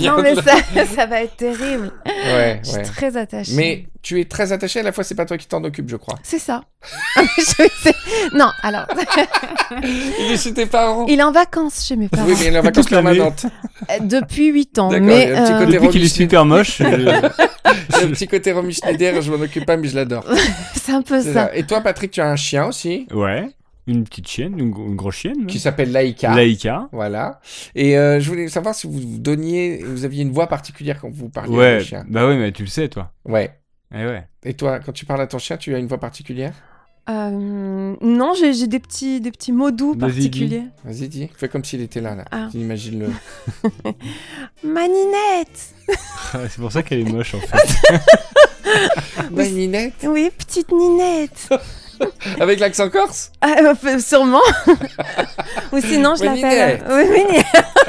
non 0.00 0.22
mais 0.22 0.34
ça, 0.36 0.54
ça 0.94 1.06
va 1.06 1.22
être 1.22 1.36
terrible. 1.36 1.90
Ouais, 2.06 2.60
Je 2.62 2.68
suis 2.68 2.76
ouais. 2.78 2.82
très 2.84 3.16
attachée. 3.16 3.52
Mais 3.56 3.86
tu 4.02 4.20
es 4.20 4.24
très 4.24 4.52
attaché, 4.52 4.80
à 4.80 4.82
la 4.82 4.92
fois, 4.92 5.04
c'est 5.04 5.14
pas 5.14 5.26
toi 5.26 5.36
qui 5.36 5.46
t'en 5.46 5.62
occupe, 5.64 5.88
je 5.90 5.96
crois. 5.96 6.16
C'est 6.22 6.38
ça. 6.38 6.62
Non, 8.34 8.48
alors, 8.62 8.86
Il 9.82 10.32
est 10.32 10.36
chez 10.42 10.54
tes 10.54 10.66
parents. 10.66 11.06
il 11.06 11.18
est 11.18 11.22
en 11.22 11.32
vacances 11.32 11.84
chez 11.86 11.96
mes 11.96 12.08
parents 12.08 12.24
Oui, 12.26 12.34
mais 12.38 12.46
il 12.46 12.54
est 12.54 12.58
en 12.58 12.62
vacances 12.62 12.88
permanentes. 12.88 13.46
Euh, 13.90 13.98
depuis 14.00 14.48
8 14.48 14.78
ans. 14.78 14.88
D'accord, 14.88 15.06
Mais 15.06 15.32
euh, 15.32 15.66
Depuis 15.66 15.88
qu'il 15.88 16.04
est 16.04 16.08
super 16.08 16.44
moche. 16.44 16.80
un 16.80 18.08
petit 18.08 18.28
côté 18.28 18.52
Romy 18.52 18.72
Schneider, 18.72 19.20
je 19.20 19.30
m'en 19.32 19.42
occupe 19.42 19.66
pas, 19.66 19.76
mais 19.76 19.88
je 19.88 19.96
l'adore. 19.96 20.24
c'est 20.74 20.92
un 20.92 21.02
peu 21.02 21.20
ça. 21.22 21.32
ça. 21.32 21.56
Et 21.56 21.64
toi, 21.64 21.80
Patrick, 21.80 22.10
tu 22.10 22.20
as 22.20 22.28
un 22.28 22.36
chien 22.36 22.66
aussi, 22.66 23.06
Ouais. 23.12 23.48
Une 23.86 24.04
petite 24.04 24.28
chienne, 24.28 24.56
une, 24.58 24.70
gro- 24.70 24.86
une 24.86 24.94
grosse 24.94 25.16
chienne. 25.16 25.46
qui 25.46 25.58
s'appelle 25.58 25.90
Laïka. 25.90 26.34
Laïka. 26.34 26.88
Voilà. 26.92 27.40
Et 27.74 27.98
euh, 27.98 28.20
je 28.20 28.28
voulais 28.28 28.46
savoir 28.48 28.74
si 28.74 28.86
vous 28.86 29.00
donniez, 29.18 29.82
vous 29.84 30.04
aviez 30.04 30.22
une 30.22 30.30
voix 30.30 30.46
particulière 30.46 31.00
quand 31.00 31.10
vous 31.10 31.28
parliez 31.28 31.56
Ouais. 31.56 31.78
au 31.80 31.84
chien. 31.84 32.04
Bah 32.08 32.26
ouais, 32.28 32.36
mais 32.36 32.52
tu 32.52 32.62
le 32.62 32.68
sais 32.68 32.88
toi. 32.88 33.10
Ouais. 33.24 33.50
Eh 33.92 34.04
ouais. 34.04 34.28
Et 34.44 34.54
toi, 34.54 34.78
quand 34.78 34.92
tu 34.92 35.06
parles 35.06 35.22
à 35.22 35.26
ton 35.26 35.38
chien, 35.38 35.56
tu 35.56 35.74
as 35.74 35.78
une 35.78 35.88
voix 35.88 35.98
particulière? 35.98 36.52
Euh, 37.08 37.96
non, 38.00 38.34
j'ai 38.38 38.68
des 38.68 38.78
petits, 38.78 39.20
des 39.20 39.32
petits 39.32 39.50
mots 39.50 39.72
doux 39.72 39.96
particuliers. 39.96 40.64
Vas-y, 40.84 41.08
dis. 41.08 41.28
Fais 41.36 41.48
comme 41.48 41.64
s'il 41.64 41.80
était 41.80 42.00
là, 42.02 42.14
là. 42.14 42.24
Ah. 42.30 42.48
Imagine-le. 42.54 43.08
Maninette 44.62 45.74
C'est 46.32 46.58
pour 46.60 46.70
ça 46.70 46.82
qu'elle 46.84 47.00
est 47.00 47.10
moche 47.10 47.34
en 47.34 47.40
fait. 47.40 47.98
Bah, 49.30 49.44
Ninette 49.44 49.94
Oui, 50.04 50.30
petite 50.36 50.70
Ninette 50.72 51.48
Avec 52.40 52.60
l'accent 52.60 52.88
corse? 52.88 53.30
Ah, 53.42 53.56
euh, 53.60 53.98
Sûrement 53.98 54.40
Ou 55.72 55.80
sinon, 55.80 56.14
je 56.14 56.24
Maninette. 56.24 56.80
l'appelle... 56.80 57.14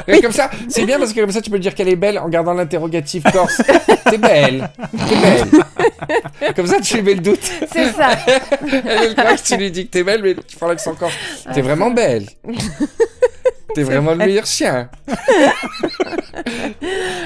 Oui. 0.06 0.14
Et 0.14 0.20
Comme 0.20 0.32
ça, 0.32 0.50
c'est 0.68 0.84
bien 0.84 0.98
parce 0.98 1.12
que 1.14 1.20
comme 1.20 1.30
ça, 1.30 1.40
tu 1.40 1.48
peux 1.50 1.58
dire 1.58 1.74
qu'elle 1.74 1.88
est 1.88 1.96
belle 1.96 2.18
en 2.18 2.28
gardant 2.28 2.52
l'interrogatif 2.52 3.22
corse. 3.32 3.62
T'es 4.10 4.18
belle. 4.18 4.68
T'es 5.08 5.16
belle. 5.16 6.54
Comme 6.54 6.66
ça, 6.66 6.80
tu 6.80 6.96
lui 6.96 7.02
mets 7.02 7.14
le 7.14 7.20
doute. 7.22 7.50
C'est 7.72 7.92
ça 7.92 8.10
Elle, 8.26 8.82
elle 8.84 9.14
croit 9.14 9.34
que 9.36 9.42
tu 9.42 9.56
lui 9.56 9.70
dis 9.70 9.86
que 9.86 9.92
t'es 9.92 10.02
belle, 10.04 10.22
mais 10.22 10.34
tu 10.46 10.56
prends 10.58 10.68
l'accent 10.68 10.94
corse. 10.94 11.14
T'es 11.54 11.62
vraiment 11.62 11.90
belle. 11.90 12.26
T'es 13.74 13.84
vraiment 13.84 14.10
le 14.10 14.18
meilleur 14.18 14.44
chien. 14.44 14.90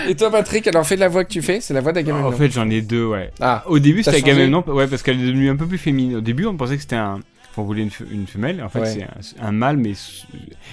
Et 0.09 0.15
toi, 0.15 0.31
Patrick, 0.31 0.67
alors 0.69 0.87
fais 0.87 0.95
de 0.97 1.01
la 1.01 1.09
voix 1.09 1.25
que 1.25 1.31
tu 1.33 1.43
fais, 1.43 1.61
c'est 1.61 1.75
la 1.75 1.81
voix 1.81 1.93
d'Agamemnon. 1.93 2.29
en 2.29 2.33
fait, 2.33 2.51
j'en 2.51 2.69
ai 2.71 2.81
deux, 2.83 3.05
ouais. 3.07 3.31
Ah, 3.41 3.65
Au 3.67 3.79
début, 3.79 4.03
c'était 4.03 4.19
Agamemnon, 4.19 4.63
ouais, 4.69 4.87
parce 4.87 5.03
qu'elle 5.03 5.21
est 5.21 5.27
devenue 5.27 5.49
un 5.51 5.57
peu 5.57 5.67
plus 5.67 5.79
féminine. 5.79 6.17
Au 6.17 6.21
début, 6.21 6.47
on 6.47 6.57
pensait 6.57 6.77
que 6.77 6.83
c'était 6.83 6.97
un. 6.97 7.21
On 7.59 7.63
voulait 7.63 7.83
une, 7.83 7.89
fe- 7.89 8.05
une 8.11 8.27
femelle. 8.27 8.63
En 8.63 8.69
fait, 8.69 8.81
Ouais. 8.81 9.07
c'est 9.21 9.41
un, 9.41 9.47
un 9.49 9.53
mâle, 9.53 9.79
mais 9.79 9.93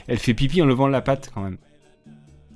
elle 0.08 0.18
fait 0.20 0.34
pipi 0.34 0.62
en 0.62 0.66
levant 0.66 0.88
la 0.88 1.00
patte 1.02 1.30
quand 1.34 1.42
même. 1.42 1.58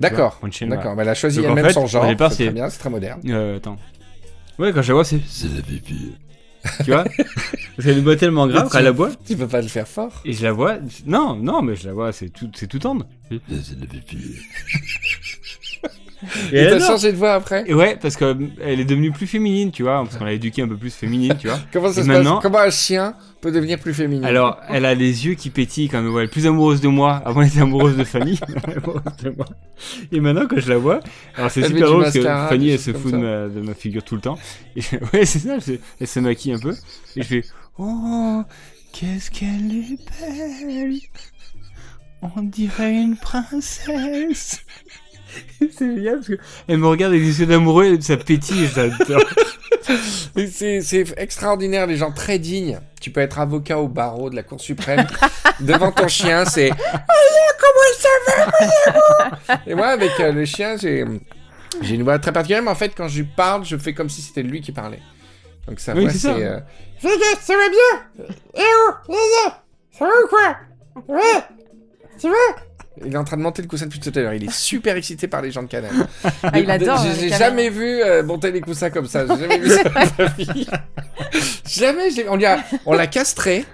d'accord. 0.01 0.39
D'accord, 0.61 0.95
bah, 0.97 1.03
elle 1.03 1.09
a 1.09 1.15
choisi 1.15 1.39
elle-même 1.43 1.69
son 1.71 1.87
genre. 1.87 2.03
au 2.03 2.07
départ, 2.07 2.31
c'est 2.33 2.43
très 2.45 2.53
bien, 2.53 2.69
c'est 2.69 2.79
très 2.79 2.89
moderne. 2.89 3.21
Euh, 3.27 3.55
attends. 3.57 3.77
Ouais, 4.59 4.73
quand 4.73 4.81
je 4.81 4.89
la 4.89 4.93
vois, 4.95 5.05
c'est. 5.05 5.21
C'est 5.27 5.47
la 5.55 5.61
pipi. 5.61 6.13
Tu 6.83 6.91
vois? 6.91 7.03
Parce 7.77 7.85
qu'elle 7.87 8.01
boit 8.03 8.17
tellement 8.17 8.47
grave 8.47 8.67
quand 8.69 8.79
elle 8.79 8.83
la 8.85 8.91
boit. 8.91 9.11
Tu 9.25 9.37
peux 9.37 9.47
pas 9.47 9.61
le 9.61 9.67
faire 9.69 9.87
fort. 9.87 10.21
Et 10.25 10.33
je 10.33 10.43
la 10.43 10.51
vois. 10.51 10.77
Non, 11.05 11.35
non, 11.37 11.61
mais 11.61 11.77
je 11.77 11.87
la 11.87 11.93
vois, 11.93 12.11
c'est 12.11 12.27
tout, 12.29 12.49
c'est 12.55 12.67
tout 12.67 12.79
tendre. 12.79 13.05
C'est 13.29 13.79
la 13.79 13.85
pipi. 13.85 14.17
Et 16.51 16.55
Et 16.55 16.59
elle 16.59 16.79
t'as 16.79 16.87
changé 16.87 17.11
de 17.11 17.17
voix 17.17 17.33
après 17.33 17.63
Et 17.67 17.73
ouais, 17.73 17.95
parce 18.01 18.15
qu'elle 18.15 18.49
est 18.61 18.85
devenue 18.85 19.11
plus 19.11 19.27
féminine, 19.27 19.71
tu 19.71 19.83
vois, 19.83 20.03
parce 20.03 20.17
qu'on 20.17 20.25
l'a 20.25 20.33
éduquée 20.33 20.63
un 20.63 20.67
peu 20.67 20.75
plus 20.77 20.89
féminine, 20.93 21.35
tu 21.39 21.47
vois. 21.47 21.59
Comment 21.71 21.91
ça 21.91 22.01
Et 22.01 22.03
se 22.03 22.07
maintenant- 22.07 22.35
passe 22.35 22.43
Comment 22.43 22.59
un 22.59 22.69
chien 22.71 23.13
peut 23.39 23.51
devenir 23.51 23.77
plus 23.79 23.93
féminin 23.93 24.27
Alors, 24.27 24.59
elle 24.67 24.85
a 24.85 24.95
les 24.95 25.27
yeux 25.27 25.35
qui 25.35 25.51
pétillent 25.51 25.89
quand 25.89 25.99
elle 25.99 26.05
me 26.05 26.09
voit. 26.09 26.21
Elle 26.21 26.27
est 26.27 26.31
plus 26.31 26.47
amoureuse 26.47 26.81
de 26.81 26.87
moi. 26.87 27.21
Avant, 27.23 27.41
elle 27.43 27.49
était 27.49 27.61
amoureuse 27.61 27.95
de 27.97 28.03
Fanny. 28.03 28.39
De 29.23 29.29
moi. 29.29 29.45
Et 30.11 30.19
maintenant, 30.19 30.47
quand 30.49 30.59
je 30.59 30.69
la 30.69 30.77
vois, 30.77 31.01
alors 31.35 31.51
c'est 31.51 31.63
super 31.65 31.87
drôle 31.87 32.03
parce 32.03 32.15
que 32.15 32.21
Fanny, 32.23 32.69
elle 32.71 32.79
se 32.79 32.93
fout 32.93 33.11
de 33.11 33.17
ma, 33.17 33.47
de 33.47 33.61
ma 33.61 33.73
figure 33.75 34.03
tout 34.03 34.15
le 34.15 34.21
temps. 34.21 34.37
Et 34.75 34.81
je- 34.81 34.95
ouais, 35.13 35.25
c'est 35.25 35.39
ça, 35.39 35.59
je- 35.59 35.73
elle 36.01 36.07
se 36.07 36.19
maquille 36.19 36.53
un 36.53 36.59
peu. 36.59 36.73
Et 37.15 37.21
je 37.21 37.27
fais 37.27 37.41
Oh, 37.77 38.41
qu'est-ce 38.91 39.29
qu'elle 39.29 39.71
est 39.71 39.99
belle 40.19 40.97
On 42.23 42.41
dirait 42.41 42.95
une 42.95 43.15
princesse 43.17 44.61
C'est 45.59 45.95
génial 45.95 46.15
parce 46.15 46.27
que 46.27 46.37
elle 46.67 46.77
me 46.77 46.87
regarde 46.87 47.13
avec 47.13 47.23
des 47.23 47.39
yeux 47.39 47.45
d'amoureux 47.45 47.85
et 47.85 48.01
ça 48.01 48.17
pétille, 48.17 48.69
C'est 50.51 51.13
extraordinaire, 51.17 51.87
les 51.87 51.97
gens 51.97 52.11
très 52.11 52.39
dignes. 52.39 52.79
Tu 52.99 53.11
peux 53.11 53.21
être 53.21 53.39
avocat 53.39 53.79
au 53.79 53.87
barreau 53.87 54.29
de 54.29 54.35
la 54.35 54.43
Cour 54.43 54.59
suprême. 54.59 55.07
Devant 55.59 55.91
ton 55.91 56.07
chien, 56.07 56.45
c'est. 56.45 56.69
Voyez 56.69 57.47
comment 57.59 57.85
il 57.89 58.01
savait, 58.01 58.51
voyez-moi 58.59 59.59
Et 59.65 59.75
moi, 59.75 59.87
avec 59.87 60.19
euh, 60.19 60.31
le 60.31 60.45
chien, 60.45 60.75
j'ai. 60.77 61.05
Une 61.83 62.03
voix 62.03 62.17
très 62.17 62.31
particulière, 62.31 62.63
mais 62.63 62.71
en 62.71 62.75
fait, 62.75 62.93
quand 62.95 63.07
je 63.07 63.17
lui 63.21 63.27
parle, 63.35 63.63
je 63.63 63.77
fais 63.77 63.93
comme 63.93 64.09
si 64.09 64.21
c'était 64.21 64.41
lui 64.41 64.61
qui 64.61 64.71
parlait. 64.71 64.99
Donc 65.67 65.79
sa 65.79 65.93
Oui, 65.93 66.07
c'est 66.09 66.17
ça. 66.17 66.33
euh, 66.33 66.59
ça 66.99 67.53
va 67.55 67.69
bien 67.69 68.25
Eh 68.55 68.61
oh, 68.61 69.13
ça 69.91 70.05
va 70.05 70.11
ou 70.23 70.27
quoi? 70.27 70.57
Ouais 71.07 71.43
Tu 72.19 72.27
vas 72.27 72.55
Il 73.05 73.13
est 73.13 73.17
en 73.17 73.23
train 73.23 73.37
de 73.37 73.41
monter 73.41 73.61
le 73.61 73.67
coussin 73.67 73.85
depuis 73.85 73.99
tout 73.99 74.11
à 74.15 74.19
l'heure. 74.21 74.33
Il 74.33 74.43
est 74.43 74.51
super 74.51 74.95
excité 74.95 75.27
par 75.27 75.41
les 75.41 75.51
gens 75.51 75.61
de 75.63 75.67
Cannes. 75.67 75.87
Ah, 76.43 76.59
il 76.59 76.69
adore. 76.71 77.03
J'ai 77.19 77.33
euh, 77.33 77.37
jamais 77.37 77.69
vu 77.69 78.01
euh, 78.01 78.23
monter 78.23 78.51
les 78.51 78.61
coussins 78.61 78.89
comme 78.89 79.07
ça. 79.07 79.25
J'ai 79.27 79.39
jamais 79.41 79.59
vu 79.59 79.69
ça 79.69 79.83
de 79.83 79.89
ma 80.17 80.25
vie. 80.25 80.67
jamais. 81.67 82.07
On 82.29 82.35
lui 82.35 82.45
a- 82.45 82.59
on 82.85 82.93
l'a 82.93 83.07
castré. 83.07 83.65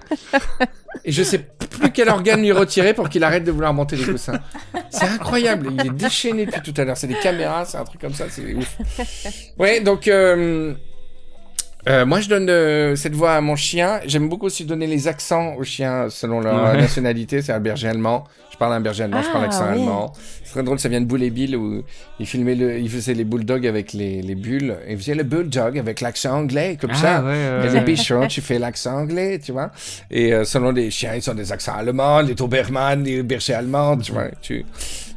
Et 1.04 1.12
je 1.12 1.22
sais 1.22 1.38
plus 1.38 1.90
quel 1.92 2.08
organe 2.08 2.40
lui 2.40 2.52
retirer 2.52 2.94
pour 2.94 3.08
qu'il 3.08 3.24
arrête 3.24 3.44
de 3.44 3.50
vouloir 3.50 3.72
monter 3.74 3.96
les 3.96 4.04
coussins. 4.04 4.40
C'est 4.90 5.06
incroyable. 5.06 5.68
Il 5.72 5.86
est 5.86 5.90
déchaîné 5.90 6.46
depuis 6.46 6.60
tout 6.72 6.80
à 6.80 6.84
l'heure. 6.84 6.96
C'est 6.96 7.06
des 7.06 7.14
caméras, 7.18 7.64
c'est 7.64 7.78
un 7.78 7.84
truc 7.84 8.00
comme 8.00 8.14
ça. 8.14 8.26
C'est 8.30 8.54
ouf. 8.54 8.76
Ouais, 9.58 9.80
donc. 9.80 10.08
euh, 10.08 10.74
euh, 11.88 12.06
moi, 12.06 12.20
je 12.20 12.28
donne 12.28 12.48
euh, 12.48 12.96
cette 12.96 13.14
voix 13.14 13.34
à 13.34 13.40
mon 13.40 13.56
chien. 13.56 14.00
J'aime 14.06 14.28
beaucoup 14.28 14.46
aussi 14.46 14.64
donner 14.64 14.86
les 14.86 15.06
accents 15.08 15.54
aux 15.56 15.64
chiens 15.64 16.08
selon 16.08 16.40
leur 16.40 16.72
Ouais. 16.72 16.80
nationalité. 16.80 17.42
C'est 17.42 17.52
un 17.52 17.60
berger 17.60 17.88
allemand. 17.88 18.24
Je 18.52 18.56
parle 18.56 18.72
un 18.74 18.80
berger 18.80 19.02
allemand, 19.02 19.20
je 19.20 19.30
parle 19.30 19.44
Ah, 19.44 19.46
accent 19.48 19.64
oui. 19.72 19.80
allemand. 19.80 20.12
C'est 20.44 20.52
très 20.52 20.62
drôle, 20.62 20.78
ça 20.78 20.88
vient 20.88 21.00
de 21.00 21.06
Boule 21.06 21.24
et 21.24 21.30
Bill 21.30 21.56
où 21.56 21.82
il 22.20 22.26
filmait 22.26 22.54
le, 22.54 22.78
il 22.78 22.88
faisait 22.88 23.12
les 23.12 23.24
bulldogs 23.24 23.66
avec 23.66 23.92
les, 23.92 24.22
les 24.22 24.34
bulles. 24.36 24.76
Et 24.86 24.92
il 24.92 24.98
faisait 24.98 25.16
le 25.16 25.24
bulldog 25.24 25.76
avec 25.76 26.00
l'accent 26.00 26.36
anglais, 26.38 26.78
comme 26.80 26.94
ça. 26.94 27.16
Ah, 27.18 27.22
ouais, 27.24 27.30
ouais, 27.62 27.66
Et 27.66 27.70
les 27.70 27.80
bichons, 27.80 28.28
tu 28.28 28.40
fais 28.40 28.60
l'accent 28.60 28.96
anglais, 28.96 29.40
tu 29.44 29.50
vois. 29.50 29.72
Et 30.10 30.32
euh, 30.32 30.44
selon 30.44 30.70
les 30.70 30.90
chiens, 30.92 31.14
ils 31.16 31.28
ont 31.28 31.34
des 31.34 31.50
accents 31.50 31.74
allemands, 31.74 32.20
les 32.20 32.34
Doberman, 32.34 33.02
les 33.02 33.24
bergers 33.24 33.54
allemands, 33.54 33.96
tu 33.98 34.12
vois. 34.12 34.28
Tu, 34.40 34.64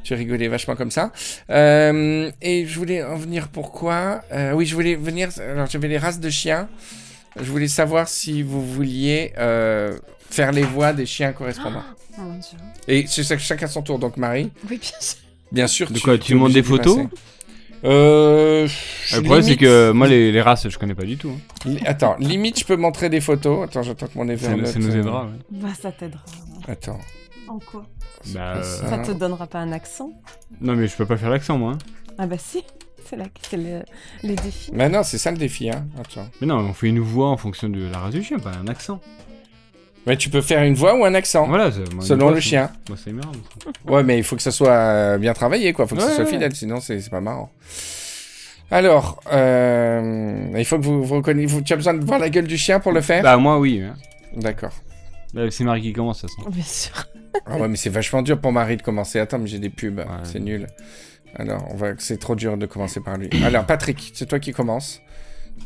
tu 0.07 0.13
rigolais 0.13 0.47
vachement 0.47 0.75
comme 0.75 0.91
ça. 0.91 1.11
Euh, 1.49 2.31
et 2.41 2.65
je 2.65 2.79
voulais 2.79 3.03
en 3.03 3.15
venir 3.17 3.49
pourquoi 3.49 4.21
Euh, 4.31 4.53
Oui, 4.53 4.65
je 4.65 4.73
voulais 4.73 4.95
venir. 4.95 5.29
Alors, 5.39 5.67
j'avais 5.67 5.87
les 5.89 5.97
races 5.97 6.19
de 6.19 6.29
chiens. 6.29 6.67
Je 7.39 7.51
voulais 7.51 7.67
savoir 7.67 8.07
si 8.07 8.41
vous 8.41 8.65
vouliez 8.65 9.33
euh, 9.37 9.97
faire 10.29 10.51
les 10.51 10.63
voix 10.63 10.93
des 10.93 11.05
chiens 11.05 11.33
correspondants. 11.33 11.83
Oh 12.17 12.21
mon 12.21 12.39
dieu. 12.39 12.57
Et 12.87 13.05
c'est 13.07 13.23
ça- 13.23 13.37
chacun 13.37 13.67
son 13.67 13.81
tour. 13.81 13.99
Donc, 13.99 14.17
Marie, 14.17 14.49
Oui, 14.69 14.77
bien 14.79 14.89
sûr. 14.99 15.17
bien 15.51 15.67
sûr. 15.67 15.91
De 15.91 15.99
quoi, 15.99 16.17
t'es 16.17 16.23
tu 16.25 16.33
montres 16.35 16.45
obligée 16.45 16.61
des 16.61 16.67
photos 16.67 16.95
passer. 16.97 17.09
Euh. 17.85 18.67
Le 19.13 19.21
problème, 19.21 19.41
c'est 19.43 19.49
limite- 19.49 19.59
que 19.59 19.91
moi, 19.91 20.07
les, 20.07 20.31
les 20.31 20.41
races, 20.41 20.67
je 20.67 20.77
connais 20.79 20.95
pas 20.95 21.03
du 21.05 21.17
tout. 21.17 21.29
hein. 21.35 21.69
Li- 21.69 21.79
Attends, 21.85 22.15
limite, 22.17 22.59
je 22.59 22.65
peux 22.65 22.75
montrer 22.75 23.09
des 23.09 23.21
photos. 23.21 23.65
Attends, 23.65 23.83
j'attends 23.83 24.07
que 24.07 24.17
mon 24.17 24.25
Ça, 24.27 24.33
Evernote. 24.33 24.67
ça 24.67 24.79
nous 24.79 24.95
aidera. 24.95 25.25
ouais. 25.25 25.31
Bah, 25.51 25.69
ça 25.79 25.91
t'aidera. 25.91 26.23
Attends. 26.67 26.99
En 27.47 27.59
quoi 27.59 27.85
Bah, 28.33 28.53
pas 28.53 28.57
euh, 28.59 28.63
ça. 28.63 28.97
Te 28.99 29.11
donnera 29.11 29.47
pas 29.47 29.59
un 29.59 29.71
accent 29.71 30.11
Non, 30.61 30.75
mais 30.75 30.87
je 30.87 30.95
peux 30.95 31.05
pas 31.05 31.17
faire 31.17 31.29
l'accent, 31.29 31.57
moi. 31.57 31.73
hein. 31.73 31.77
Ah 32.17 32.27
bah 32.27 32.37
si. 32.37 32.63
C'est 33.09 33.15
là 33.15 33.25
c'est 33.41 33.55
le, 33.57 33.83
le 34.23 34.35
défi. 34.35 34.69
Mais 34.73 34.89
non, 34.89 35.01
c'est 35.03 35.17
ça 35.17 35.31
le 35.31 35.37
défi, 35.37 35.69
hein. 35.69 35.85
Attends. 35.99 36.27
Mais 36.41 36.47
non, 36.47 36.57
on 36.57 36.73
fait 36.73 36.87
une 36.87 36.99
voix 36.99 37.29
en 37.29 37.37
fonction 37.37 37.69
de 37.69 37.87
la 37.89 37.99
race 37.99 38.13
du 38.13 38.21
chien, 38.23 38.37
pas 38.39 38.51
un 38.51 38.67
accent. 38.67 38.99
Mais 40.05 40.17
tu 40.17 40.29
peux 40.29 40.41
faire 40.41 40.63
une 40.63 40.73
voix 40.73 40.93
ou 40.97 41.05
un 41.05 41.13
accent. 41.13 41.47
Voilà, 41.47 41.71
c'est- 41.71 41.93
moi, 41.93 42.03
Selon 42.03 42.25
voix, 42.27 42.35
le 42.35 42.41
c'est- 42.41 42.47
chien. 42.49 42.71
Moi, 42.89 42.97
ça 42.97 43.11
m'énerve. 43.11 43.33
ça. 43.63 43.91
Ouais, 43.91 44.03
mais 44.03 44.17
il 44.17 44.23
faut 44.23 44.35
que 44.35 44.41
ça 44.41 44.51
soit 44.51 44.71
euh, 44.71 45.17
bien 45.17 45.33
travaillé, 45.33 45.71
quoi. 45.73 45.85
Il 45.85 45.87
faut 45.89 45.95
que 45.95 46.01
ça 46.01 46.11
soit 46.15 46.25
ouais. 46.25 46.29
fidèle, 46.29 46.53
sinon 46.55 46.79
c'est 46.81 46.99
c'est 46.99 47.09
pas 47.09 47.21
marrant. 47.21 47.49
Alors, 48.69 49.21
euh, 49.31 50.53
il 50.57 50.65
faut 50.65 50.77
que 50.77 50.83
vous, 50.83 51.03
vous 51.03 51.15
reconnaissiez. 51.15 51.47
vous- 51.57 51.61
Tu 51.61 51.71
as 51.73 51.77
besoin 51.77 51.93
de 51.93 52.03
voir 52.05 52.19
la 52.19 52.29
gueule 52.29 52.47
du 52.47 52.57
chien 52.57 52.79
pour 52.81 52.91
le 52.91 52.99
faire? 53.01 53.23
Bah, 53.23 53.37
moi, 53.37 53.57
oui. 53.59 53.81
hein. 53.81 53.95
D'accord. 54.35 54.71
Bah, 55.33 55.43
c'est 55.49 55.63
Marie 55.63 55.81
qui 55.81 55.93
commence, 55.93 56.21
de 56.23 56.27
toute 56.27 56.37
façon. 56.37 56.49
Bien 56.49 56.63
sûr. 56.63 56.93
Ah 57.45 57.57
ouais, 57.57 57.67
mais 57.67 57.77
c'est 57.77 57.89
vachement 57.89 58.21
dur 58.21 58.39
pour 58.39 58.51
Marie 58.51 58.77
de 58.77 58.81
commencer. 58.81 59.19
Attends, 59.19 59.39
mais 59.39 59.47
j'ai 59.47 59.59
des 59.59 59.69
pubs. 59.69 59.99
Ouais. 59.99 60.05
C'est 60.23 60.39
nul. 60.39 60.67
Alors, 61.35 61.67
on 61.71 61.75
va... 61.75 61.89
c'est 61.97 62.17
trop 62.17 62.35
dur 62.35 62.57
de 62.57 62.65
commencer 62.65 62.99
par 62.99 63.17
lui. 63.17 63.29
Alors, 63.43 63.65
Patrick, 63.65 64.11
c'est 64.13 64.25
toi 64.25 64.39
qui 64.39 64.53
commence. 64.53 65.01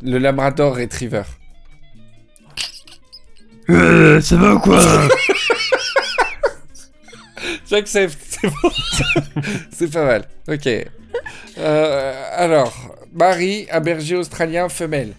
Le 0.03 0.17
Labrador 0.17 0.75
Retriever. 0.75 1.23
Euh, 3.69 4.19
ça 4.21 4.35
va 4.35 4.55
ou 4.55 4.59
quoi 4.59 4.81
J'accepte, 7.69 8.17
c'est 8.19 8.47
bon. 8.47 8.69
c'est 9.71 9.91
pas 9.91 10.05
mal. 10.05 10.27
Ok. 10.47 10.67
Euh, 11.57 12.25
alors, 12.35 12.97
Marie, 13.13 13.67
un 13.71 13.79
berger 13.79 14.15
australien 14.15 14.67
femelle. 14.67 15.13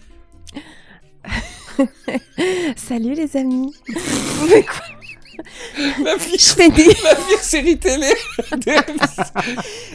Salut 2.75 3.13
les 3.13 3.35
amis. 3.37 3.73
Vous 3.87 4.47
quoi 4.47 4.92
La 6.03 6.15
pire, 6.17 6.39
Je 6.39 6.45
fais, 6.53 6.69
des- 6.69 6.85
la 6.85 7.15
pire 7.15 7.39
série 7.41 7.77
télé. 7.77 8.13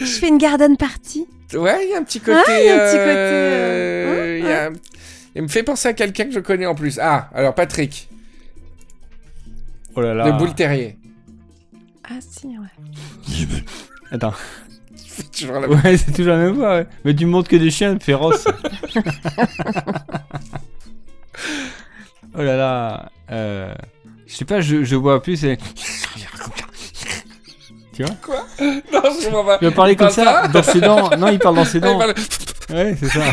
je 0.00 0.04
fais 0.06 0.28
une 0.28 0.38
garden 0.38 0.76
party. 0.76 1.26
ouais, 1.54 1.84
il 1.86 1.90
y 1.90 1.94
a 1.94 1.98
un 1.98 2.02
petit 2.04 2.20
côté. 2.20 2.38
Ah, 2.46 2.60
il 2.60 2.66
y 2.66 2.68
a 2.68 2.74
un 2.74 2.78
petit 2.78 2.98
côté, 2.98 3.08
euh, 3.08 4.06
euh, 4.16 4.38
il 4.38 4.44
y 4.44 4.52
a- 4.52 4.70
Il 5.34 5.42
me 5.42 5.48
fait 5.48 5.62
penser 5.62 5.88
à 5.88 5.92
quelqu'un 5.92 6.24
que 6.24 6.32
je 6.32 6.40
connais 6.40 6.66
en 6.66 6.74
plus. 6.74 6.98
Ah, 7.00 7.30
alors 7.34 7.54
Patrick, 7.54 8.08
Oh 9.94 10.00
là 10.00 10.14
là. 10.14 10.26
le 10.26 10.32
boule 10.32 10.54
terrier. 10.54 10.96
Ah 12.10 12.14
si, 12.20 12.46
ouais. 12.48 12.72
Attends. 14.10 14.34
Toujours 15.38 15.54
la 15.54 15.66
même. 15.68 15.80
Ouais, 15.84 15.96
c'est 15.96 16.12
toujours 16.12 16.32
la 16.34 16.38
même 16.38 16.54
voix, 16.54 16.76
ouais. 16.76 16.86
Mais 17.04 17.14
tu 17.14 17.26
montres 17.26 17.48
que 17.48 17.56
des 17.56 17.70
chiens 17.72 17.98
féroces. 17.98 18.44
oh 22.34 22.42
là 22.42 22.56
là. 22.56 23.10
Euh... 23.30 23.74
Je 24.28 24.34
sais 24.36 24.44
pas, 24.44 24.60
je, 24.60 24.84
je 24.84 24.94
vois 24.96 25.22
plus. 25.22 25.36
c'est- 25.38 25.58
Tu 27.92 28.04
vois 28.04 28.14
Non, 28.60 29.02
je 29.02 29.24
comprends 29.26 29.44
pas. 29.44 29.58
Il 29.60 29.68
va 29.68 29.74
parler 29.74 29.92
Il 29.94 29.96
comme 29.96 30.14
parle 30.14 30.26
ça, 30.26 30.42
pas 30.42 30.48
dans 30.48 30.62
ses 30.62 30.80
dents. 30.80 31.10
Non, 31.16 31.28
il 31.28 31.38
parle 31.38 31.56
dans 31.56 31.64
ses 31.64 31.78
Ah, 31.82 31.86
dents. 31.86 31.98
parle- 31.98 32.14
Ouais, 32.70 32.96
c'est 32.98 33.08
ça. 33.08 33.20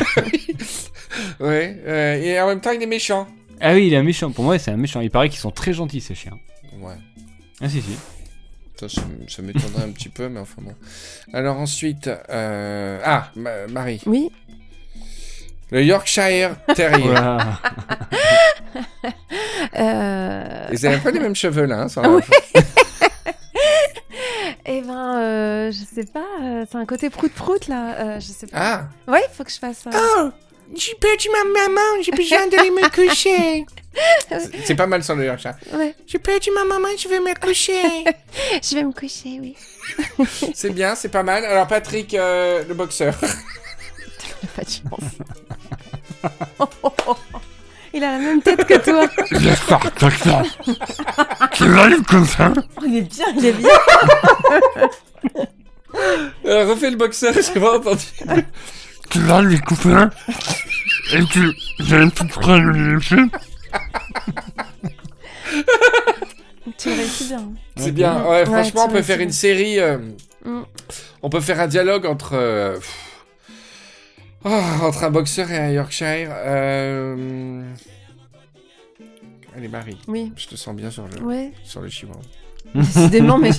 Ouais, 1.40 1.78
euh, 1.86 2.16
et 2.16 2.40
en 2.42 2.48
même 2.48 2.60
temps, 2.60 2.72
il 2.72 2.82
est 2.82 2.86
méchant. 2.88 3.28
Ah 3.62 3.74
oui, 3.74 3.88
il 3.88 3.94
est 3.94 3.98
un 3.98 4.04
méchant. 4.04 4.32
Pour 4.32 4.44
moi, 4.44 4.58
c'est 4.60 4.72
un 4.72 4.78
méchant. 4.78 5.00
Il 5.00 5.10
paraît 5.10 5.30
qu'ils 5.30 5.40
sont 5.40 5.52
très 5.52 5.72
gentils, 5.72 6.02
ces 6.02 6.14
chiens. 6.16 6.34
Ouais. 6.80 6.96
Ah 7.62 7.70
si, 7.70 7.82
si. 7.82 7.96
Ça, 8.78 8.90
ça, 8.90 9.02
ça 9.30 9.42
m'étonnerait 9.42 9.84
un 9.84 9.92
petit 9.92 10.10
peu, 10.10 10.28
mais 10.28 10.42
enfin 10.42 10.62
bon. 10.62 10.76
Alors 11.34 11.58
ensuite, 11.58 12.10
euh... 12.30 13.00
ah, 13.06 13.32
Ma- 13.38 13.68
Marie, 13.68 14.02
Oui. 14.06 14.30
le 15.72 15.84
Yorkshire 15.86 16.56
Terrier. 16.76 17.14
Euh... 19.78 20.68
Ils 20.72 20.86
avaient 20.86 20.96
un 20.96 21.00
peu 21.00 21.10
les 21.12 21.20
mêmes 21.20 21.36
cheveux 21.36 21.66
là. 21.66 21.82
Hein, 21.82 21.88
sur 21.90 22.02
la-. 22.02 22.10
Eh 24.68 24.82
ben, 24.82 25.18
euh, 25.20 25.72
je 25.72 25.78
sais 25.96 26.06
pas. 26.06 26.26
euh, 26.42 26.66
c'est 26.70 26.78
un 26.78 26.86
côté 26.86 27.10
prout-prout 27.10 27.68
là. 27.68 27.94
Euh, 28.00 28.20
je 28.20 28.26
sais 28.28 28.48
pas. 28.48 28.58
Ah, 29.08 29.12
Ouais, 29.12 29.22
il 29.30 29.36
faut 29.36 29.44
que 29.44 29.52
je 29.52 29.60
fasse 29.60 29.78
ça. 29.84 29.90
oh, 29.94 30.30
j'ai 30.76 30.96
perdu 30.96 31.28
ma 31.32 31.44
maman, 31.68 32.02
j'ai 32.04 32.12
besoin 32.12 32.48
d'aller 32.48 32.72
me 32.72 32.90
coucher. 32.90 33.66
C'est- 34.66 34.76
pas 34.76 34.88
mal 34.88 35.04
sur 35.04 35.16
le 35.16 35.26
Yorkshire. 35.26 35.54
Ouais. 35.74 35.96
J'ai 36.08 36.18
perdu 36.20 36.50
ma 36.52 36.64
maman, 36.66 36.88
je 36.98 37.08
vais 37.08 37.20
me 37.20 37.34
coucher. 37.40 37.82
Je 38.64 38.76
vais 38.76 38.84
me 38.84 38.92
coucher, 38.92 39.40
oui. 39.40 39.56
c'est 40.56 40.72
bien, 40.72 40.96
c'est 40.96 41.10
pas 41.10 41.24
mal. 41.24 41.46
Alors 41.46 41.68
Patrick, 41.68 42.14
euh, 42.16 42.64
le 42.68 42.74
boxeur. 42.74 43.14
Pas 44.56 44.64
de 44.64 44.70
chance. 44.70 45.12
Il 47.96 48.04
a 48.04 48.12
la 48.12 48.20
même 48.20 48.42
tête 48.42 48.66
que 48.66 48.74
toi. 48.78 49.08
Oh, 52.78 52.84
il 52.86 52.98
est 52.98 53.02
bien, 53.02 53.26
il 53.38 53.46
est 53.46 53.52
bien. 53.54 53.70
Euh, 56.46 56.66
refais 56.70 56.90
le 56.92 56.98
boxeur, 56.98 57.34
j'ai 57.34 57.58
pas 57.60 57.78
entendu. 57.78 58.04
Tu 59.10 59.20
vas 59.20 59.42
lui 59.42 59.58
couper 59.62 59.96
J'ai 61.10 61.96
une 61.96 62.12
petite 62.12 62.32
phrase 62.34 62.60
Tu 66.78 66.90
réussis 66.90 67.24
bien. 67.30 67.44
C'est 67.78 67.92
bien. 67.94 68.24
Ouais, 68.24 68.30
Ouais, 68.30 68.46
franchement, 68.46 68.84
on 68.86 68.88
tu 68.90 68.94
peut 68.96 69.02
faire 69.04 69.18
tu 69.18 69.24
une 69.24 69.32
série. 69.32 69.80
euh, 69.80 69.98
Mm. 70.44 70.62
On 71.24 71.30
peut 71.30 71.40
faire 71.40 71.60
un 71.62 71.68
dialogue 71.68 72.06
entre. 72.06 72.34
euh, 72.34 72.76
pff, 72.76 73.15
oh, 74.46 74.62
entre 74.84 75.04
un 75.04 75.10
boxeur 75.12 75.50
et 75.52 75.58
un 75.58 75.70
Yorkshire. 75.72 76.30
euh, 76.32 77.62
Allez, 79.58 79.68
Marie, 79.70 79.98
Oui. 80.08 80.32
je 80.36 80.48
te 80.48 80.56
sens 80.56 80.76
bien 80.76 80.92
sur 80.92 81.08
le, 81.08 81.22
Ouais. 81.24 81.52
sur 81.64 81.82
le 81.82 81.90
chihuahua. 81.90 82.20
Décidément, 82.74 83.38
mais 83.38 83.52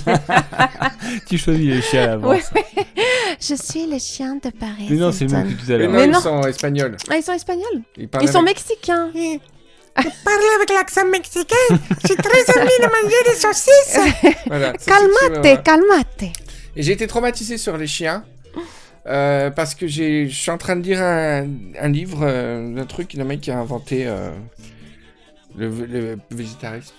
Tu 1.27 1.37
choisis 1.37 1.65
les 1.65 1.81
chiens 1.81 2.03
à 2.03 2.07
l'avance. 2.07 2.43
Ouais. 2.53 2.65
je 3.39 3.55
suis 3.55 3.87
le 3.87 3.97
chien 3.97 4.35
de 4.35 4.49
Paris. 4.51 4.87
Mais 4.89 4.97
non, 4.97 5.11
c'est 5.11 5.25
le 5.25 5.31
même 5.31 5.55
que 5.55 5.63
tout 5.65 5.71
à 5.71 5.77
Mais 5.77 5.77
l'heure. 5.79 5.89
non, 5.91 5.97
Mais 5.97 6.05
ils 6.05 6.11
non. 6.11 6.19
sont 6.19 6.41
espagnols. 6.43 6.97
Ah, 7.09 7.17
ils 7.17 7.23
sont 7.23 7.33
espagnols. 7.33 7.81
Ils, 7.97 8.07
parlent 8.07 8.25
Ils 8.25 8.29
sont 8.31 8.39
avec- 8.41 8.57
mexicains. 8.57 9.09
Parle 9.95 10.41
avec 10.57 10.69
l'accent 10.69 11.05
mexicain. 11.07 11.55
J'ai 12.07 12.15
très 12.15 12.59
envie 12.59 12.69
de 12.79 12.85
manger 12.85 13.23
des 13.25 13.35
saucisses. 13.35 14.35
Voilà, 14.45 14.73
Calmate, 14.73 15.63
calmate. 15.63 16.23
Et 16.75 16.83
j'ai 16.83 16.91
été 16.91 17.07
traumatisé 17.07 17.57
sur 17.57 17.75
les 17.77 17.87
chiens. 17.87 18.23
Euh, 19.07 19.49
parce 19.51 19.75
que 19.75 19.87
je 19.87 20.27
suis 20.27 20.51
en 20.51 20.57
train 20.57 20.75
de 20.75 20.81
lire 20.83 21.01
un, 21.01 21.47
un 21.79 21.87
livre 21.89 22.19
euh, 22.23 22.73
d'un 22.75 22.85
truc, 22.85 23.13
le 23.13 23.23
mec 23.23 23.41
qui 23.41 23.51
a 23.51 23.57
inventé 23.57 24.05
euh, 24.07 24.31
le, 25.57 25.69
le 25.85 26.17
végétarisme. 26.31 26.93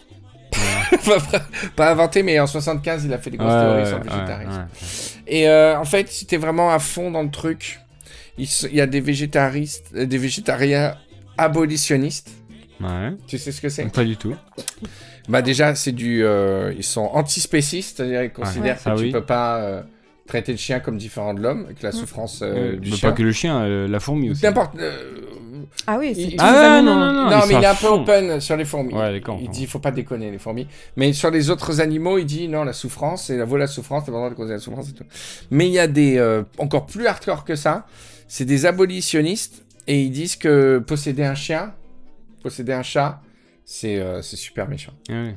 Pas 1.76 1.90
inventé, 1.90 2.22
mais 2.22 2.40
en 2.40 2.46
75, 2.46 3.04
il 3.04 3.12
a 3.12 3.18
fait 3.18 3.30
des 3.30 3.36
grosses 3.36 3.52
Ouais, 3.52 3.60
théories 3.60 3.86
sur 3.86 3.98
le 3.98 4.04
végétarisme. 4.04 4.50
ouais. 4.50 5.22
Et 5.26 5.48
euh, 5.48 5.78
en 5.78 5.84
fait, 5.84 6.08
si 6.08 6.26
t'es 6.26 6.38
vraiment 6.38 6.70
à 6.70 6.78
fond 6.78 7.10
dans 7.10 7.22
le 7.22 7.30
truc, 7.30 7.80
il, 8.38 8.48
y 8.72 8.80
a 8.80 8.86
des 8.86 9.00
végétaristes, 9.00 9.94
des 9.94 10.18
végétariens 10.18 10.96
abolitionnistes. 11.36 12.30
Ouais. 12.80 13.12
Tu 13.26 13.38
sais 13.38 13.52
ce 13.52 13.60
que 13.60 13.68
c'est? 13.68 13.84
Pas 13.92 14.04
du 14.04 14.16
tout. 14.16 14.34
Bah 15.28 15.42
déjà, 15.42 15.74
c'est 15.74 15.92
du, 15.92 16.24
ils 16.76 16.84
sont 16.84 17.10
antispécistes, 17.12 17.98
c'est-à-dire 17.98 18.22
ils 18.22 18.32
considèrent. 18.32 18.78
Ça, 18.78 18.92
que 18.92 18.96
tu 18.96 19.04
oui. 19.04 19.12
peux 19.12 19.24
pas 19.24 19.82
traiter 20.28 20.52
le 20.52 20.58
chien 20.58 20.78
comme 20.78 20.96
différent 20.98 21.34
de 21.34 21.40
l'homme, 21.42 21.66
que 21.74 21.82
la 21.84 21.90
souffrance 21.90 22.42
euh, 22.42 22.74
Euh, 22.74 22.76
du 22.76 22.90
bah, 22.90 22.96
chien. 22.96 23.10
pas 23.10 23.16
que 23.16 23.22
le 23.24 23.32
chien, 23.32 23.62
euh, 23.62 23.88
la 23.88 23.98
fourmi 23.98 24.30
aussi. 24.30 24.44
N'importe. 24.44 24.76
euh, 24.78 25.22
Ah 25.86 25.96
oui, 25.98 26.12
c'est 26.14 26.20
Il- 26.22 26.36
Ah 26.38 26.78
les 26.80 26.86
non, 26.86 26.94
non, 26.94 27.12
non. 27.12 27.30
non, 27.30 27.40
mais 27.48 27.54
il 27.54 27.62
est 27.62 27.66
un 27.66 27.74
peu 27.74 27.86
fond. 27.88 28.02
open 28.02 28.40
sur 28.40 28.56
les 28.56 28.64
fourmis. 28.64 28.94
Ouais, 28.94 29.12
d'accord. 29.12 29.38
Il 29.42 29.48
dit, 29.50 29.62
il 29.62 29.66
faut 29.66 29.78
pas 29.80 29.90
déconner 29.90 30.30
les 30.30 30.38
fourmis. 30.38 30.66
Mais 30.96 31.12
sur 31.12 31.30
les 31.30 31.50
autres 31.50 31.80
animaux, 31.80 32.18
il 32.18 32.26
dit 32.26 32.46
non, 32.48 32.62
la 32.64 32.72
souffrance, 32.72 33.24
c'est 33.24 33.36
la 33.36 33.44
vaut 33.44 33.56
la 33.56 33.66
souffrance, 33.66 34.04
t'as 34.04 34.12
pas 34.12 34.18
le 34.18 34.20
droit 34.20 34.30
de 34.30 34.34
causer 34.34 34.52
la 34.52 34.58
souffrance 34.60 34.88
et 34.90 34.92
tout. 34.92 35.04
Mais 35.50 35.66
il 35.66 35.72
y 35.72 35.78
a 35.78 35.86
des 35.88 36.16
euh, 36.18 36.42
encore 36.58 36.86
plus 36.86 37.06
hardcore 37.06 37.44
que 37.44 37.56
ça. 37.56 37.86
C'est 38.28 38.44
des 38.44 38.66
abolitionnistes 38.66 39.64
et 39.86 40.00
ils 40.02 40.10
disent 40.10 40.36
que 40.36 40.78
posséder 40.86 41.24
un 41.24 41.34
chien, 41.34 41.72
posséder 42.42 42.72
un 42.74 42.82
chat, 42.82 43.20
c'est 43.64 43.98
euh, 43.98 44.22
c'est 44.22 44.36
super 44.36 44.68
méchant. 44.68 44.92
Ouais. 45.08 45.36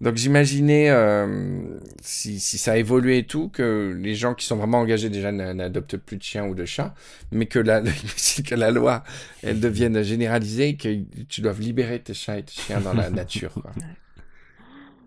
Donc 0.00 0.16
j'imaginais, 0.16 0.90
euh, 0.90 1.78
si, 2.02 2.38
si 2.40 2.58
ça 2.58 2.72
a 2.72 2.76
évolué 2.76 3.18
et 3.18 3.26
tout, 3.26 3.48
que 3.48 3.96
les 4.00 4.14
gens 4.14 4.34
qui 4.34 4.46
sont 4.46 4.56
vraiment 4.56 4.78
engagés 4.80 5.10
déjà 5.10 5.32
n'a- 5.32 5.54
n'adoptent 5.54 5.96
plus 5.96 6.16
de 6.16 6.22
chiens 6.22 6.44
ou 6.46 6.54
de 6.54 6.64
chats, 6.64 6.94
mais 7.32 7.46
que 7.46 7.58
la, 7.58 7.82
que 8.46 8.54
la 8.54 8.70
loi, 8.70 9.02
elle 9.42 9.60
devienne 9.60 10.02
généralisée 10.02 10.68
et 10.70 10.76
que 10.76 10.88
tu 11.28 11.40
dois 11.40 11.52
libérer 11.54 12.00
tes 12.00 12.14
chats 12.14 12.38
et 12.38 12.42
tes 12.42 12.52
chiens 12.52 12.80
dans 12.80 12.94
la 12.94 13.10
nature. 13.10 13.52
quoi. 13.54 13.72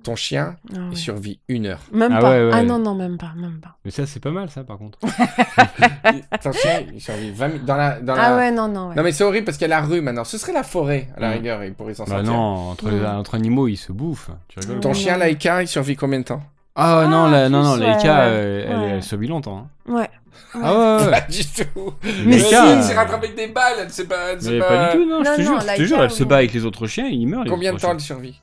Ton 0.07 0.15
chien, 0.15 0.55
Ah 0.73 0.79
ouais. 0.79 0.85
il 0.91 0.97
survit 0.97 1.39
une 1.49 1.65
heure. 1.65 1.81
Même 1.91 2.13
Ah 2.15 2.19
pas. 2.21 2.29
ouais, 2.31 2.45
ouais. 2.45 2.51
Ah 2.53 2.63
non, 2.63 2.79
non, 2.79 2.95
même 2.95 3.17
pas, 3.17 3.33
même 3.35 3.59
pas. 3.59 3.75
Mais 3.83 3.91
ça, 3.91 4.05
c'est 4.05 4.21
pas 4.21 4.31
mal, 4.31 4.49
ça, 4.49 4.63
par 4.63 4.77
contre. 4.77 4.97
Il- 5.03 6.23
Ton 6.41 6.51
chien, 6.53 6.83
il 6.93 7.01
survit 7.01 7.31
20 7.31 7.47
minutes 7.49 7.65
dans 7.65 7.75
la... 7.75 7.99
Dans 7.99 8.15
la... 8.15 8.23
Ah 8.23 8.37
ouais, 8.37 8.51
non, 8.51 8.69
non, 8.69 8.89
ouais. 8.89 8.95
Non 8.95 9.03
mais 9.03 9.11
c'est 9.11 9.25
horrible 9.25 9.45
parce 9.45 9.57
qu'il 9.57 9.67
y 9.67 9.71
a 9.73 9.75
la 9.79 9.85
rue 9.85 9.99
maintenant. 9.99 10.23
Ce 10.23 10.37
serait 10.37 10.53
la 10.53 10.63
forêt, 10.63 11.09
à 11.17 11.19
la 11.19 11.29
Mm. 11.29 11.33
rigueur, 11.33 11.63
il 11.65 11.73
pourrait 11.73 11.93
s'en 11.93 12.05
Bah 12.05 12.11
sortir. 12.11 12.31
non, 12.31 12.69
entre, 12.71 12.89
les, 12.89 12.99
Mm. 13.01 13.05
entre 13.05 13.35
animaux, 13.35 13.67
ils 13.67 13.75
se 13.75 13.91
bouffent. 13.91 14.29
Tu 14.47 14.59
rigoles 14.59 14.79
Ton 14.79 14.93
chien, 14.93 15.13
non. 15.13 15.19
Laïka, 15.19 15.61
il 15.63 15.67
survit 15.67 15.97
combien 15.97 16.19
de 16.19 16.23
temps? 16.25 16.41
Ah 16.75 17.05
non, 17.09 17.25
Ah, 17.25 17.31
la, 17.31 17.49
non, 17.49 17.63
non, 17.63 17.77
euh, 17.81 18.93
elle, 18.95 19.03
survit 19.03 19.27
longtemps. 19.27 19.67
hein. 19.89 19.91
Ouais. 19.93 20.09
Ah 20.53 20.73
ouais, 20.73 21.03
ouais. 21.05 21.11
Pas 21.11 21.21
du 21.29 21.43
tout. 21.43 21.93
Mais 22.25 22.39
si, 22.39 22.45
si. 22.47 22.55
elle 22.55 22.83
s'est 22.83 22.93
rattrapée 22.95 23.25
avec 23.25 23.35
des 23.35 23.47
balles, 23.47 23.75
elle 23.81 23.89
sait 23.89 24.05
pas... 24.05 24.35
Mais 24.41 24.59
pas... 24.59 24.67
pas 24.67 24.91
du 24.95 24.99
tout, 25.03 25.09
non, 25.09 25.17
Non, 25.21 25.23
je 25.25 25.35
te 25.35 25.41
non, 25.41 25.47
jure, 25.47 25.55
je 25.55 25.61
te 25.61 25.65
Laïka, 25.67 25.83
jure, 25.83 26.03
elle 26.03 26.11
se 26.11 26.23
bat 26.23 26.37
avec 26.37 26.53
les 26.53 26.63
autres 26.65 26.87
chiens 26.87 27.07
et 27.07 27.25
meurent. 27.25 27.43
les 27.43 27.49
Combien 27.49 27.73
de 27.73 27.79
temps 27.79 27.91
elle 27.91 27.99
survit? 27.99 28.39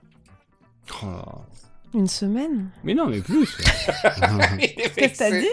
Oh. 1.03 1.07
Une 1.95 2.09
semaine 2.09 2.71
Mais 2.83 2.93
non, 2.95 3.07
mais 3.07 3.21
plus. 3.21 3.47
Qu'est-ce 4.59 5.13
que 5.15 5.19
t'as 5.19 5.31
dit 5.31 5.47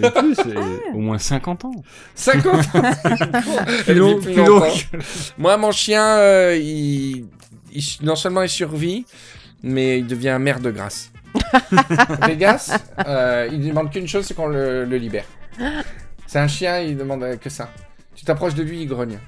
mais 0.00 0.10
plus, 0.10 0.38
euh, 0.46 0.78
au 0.94 0.98
moins 1.00 1.18
50 1.18 1.64
ans. 1.64 1.72
50 2.14 2.46
ans 2.76 2.82
long- 3.88 4.20
plus 4.20 4.32
plus 4.32 4.34
long 4.36 4.46
longtemps. 4.60 4.74
Moi, 5.36 5.56
mon 5.56 5.72
chien, 5.72 6.04
euh, 6.18 6.56
il... 6.56 7.26
il- 7.72 7.98
non 8.02 8.14
seulement 8.14 8.42
il 8.42 8.48
survit, 8.48 9.04
mais 9.64 9.98
il 9.98 10.06
devient 10.06 10.38
mère 10.40 10.60
de 10.60 10.70
grâce. 10.70 11.10
Vegas, 12.26 12.78
euh, 13.06 13.48
il 13.52 13.66
demande 13.68 13.90
qu'une 13.90 14.06
chose, 14.08 14.24
c'est 14.26 14.34
qu'on 14.34 14.48
le, 14.48 14.84
le 14.84 14.96
libère. 14.96 15.24
C'est 16.26 16.38
un 16.38 16.48
chien, 16.48 16.80
il 16.80 16.96
demande 16.96 17.38
que 17.40 17.50
ça. 17.50 17.72
Tu 18.14 18.24
t'approches 18.24 18.54
de 18.54 18.62
lui, 18.62 18.82
il 18.82 18.86
grogne. 18.86 19.18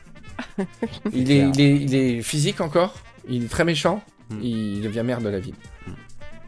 Il 1.13 1.31
est, 1.31 1.49
il, 1.55 1.61
est, 1.61 1.75
il 1.77 1.95
est 1.95 2.23
physique 2.23 2.61
encore, 2.61 2.95
il 3.29 3.45
est 3.45 3.49
très 3.49 3.65
méchant, 3.65 4.01
Hmm. 4.31 4.39
il 4.41 4.81
devient 4.81 5.03
mère 5.05 5.21
de 5.21 5.29
la 5.29 5.41
ville. 5.41 5.57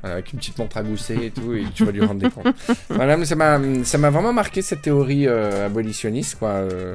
Voilà, 0.05 0.17
avec 0.17 0.33
une 0.35 0.39
petite 0.39 0.59
montre 0.59 0.77
à 0.77 0.83
gousser 0.83 1.17
et 1.23 1.31
tout, 1.31 1.55
et 1.55 1.65
tu 1.75 1.83
vas 1.85 1.91
lui 1.93 2.05
rendre 2.05 2.21
des 2.21 2.29
comptes. 2.29 2.55
Voilà, 2.91 3.17
mais 3.17 3.25
ça 3.25 3.37
m'a, 3.37 3.59
ça 3.85 3.97
m'a 3.97 4.11
vraiment 4.11 4.35
marqué 4.35 4.61
cette 4.61 4.83
théorie 4.83 5.27
euh, 5.27 5.65
abolitionniste, 5.65 6.39
quoi. 6.39 6.51
euh, 6.51 6.95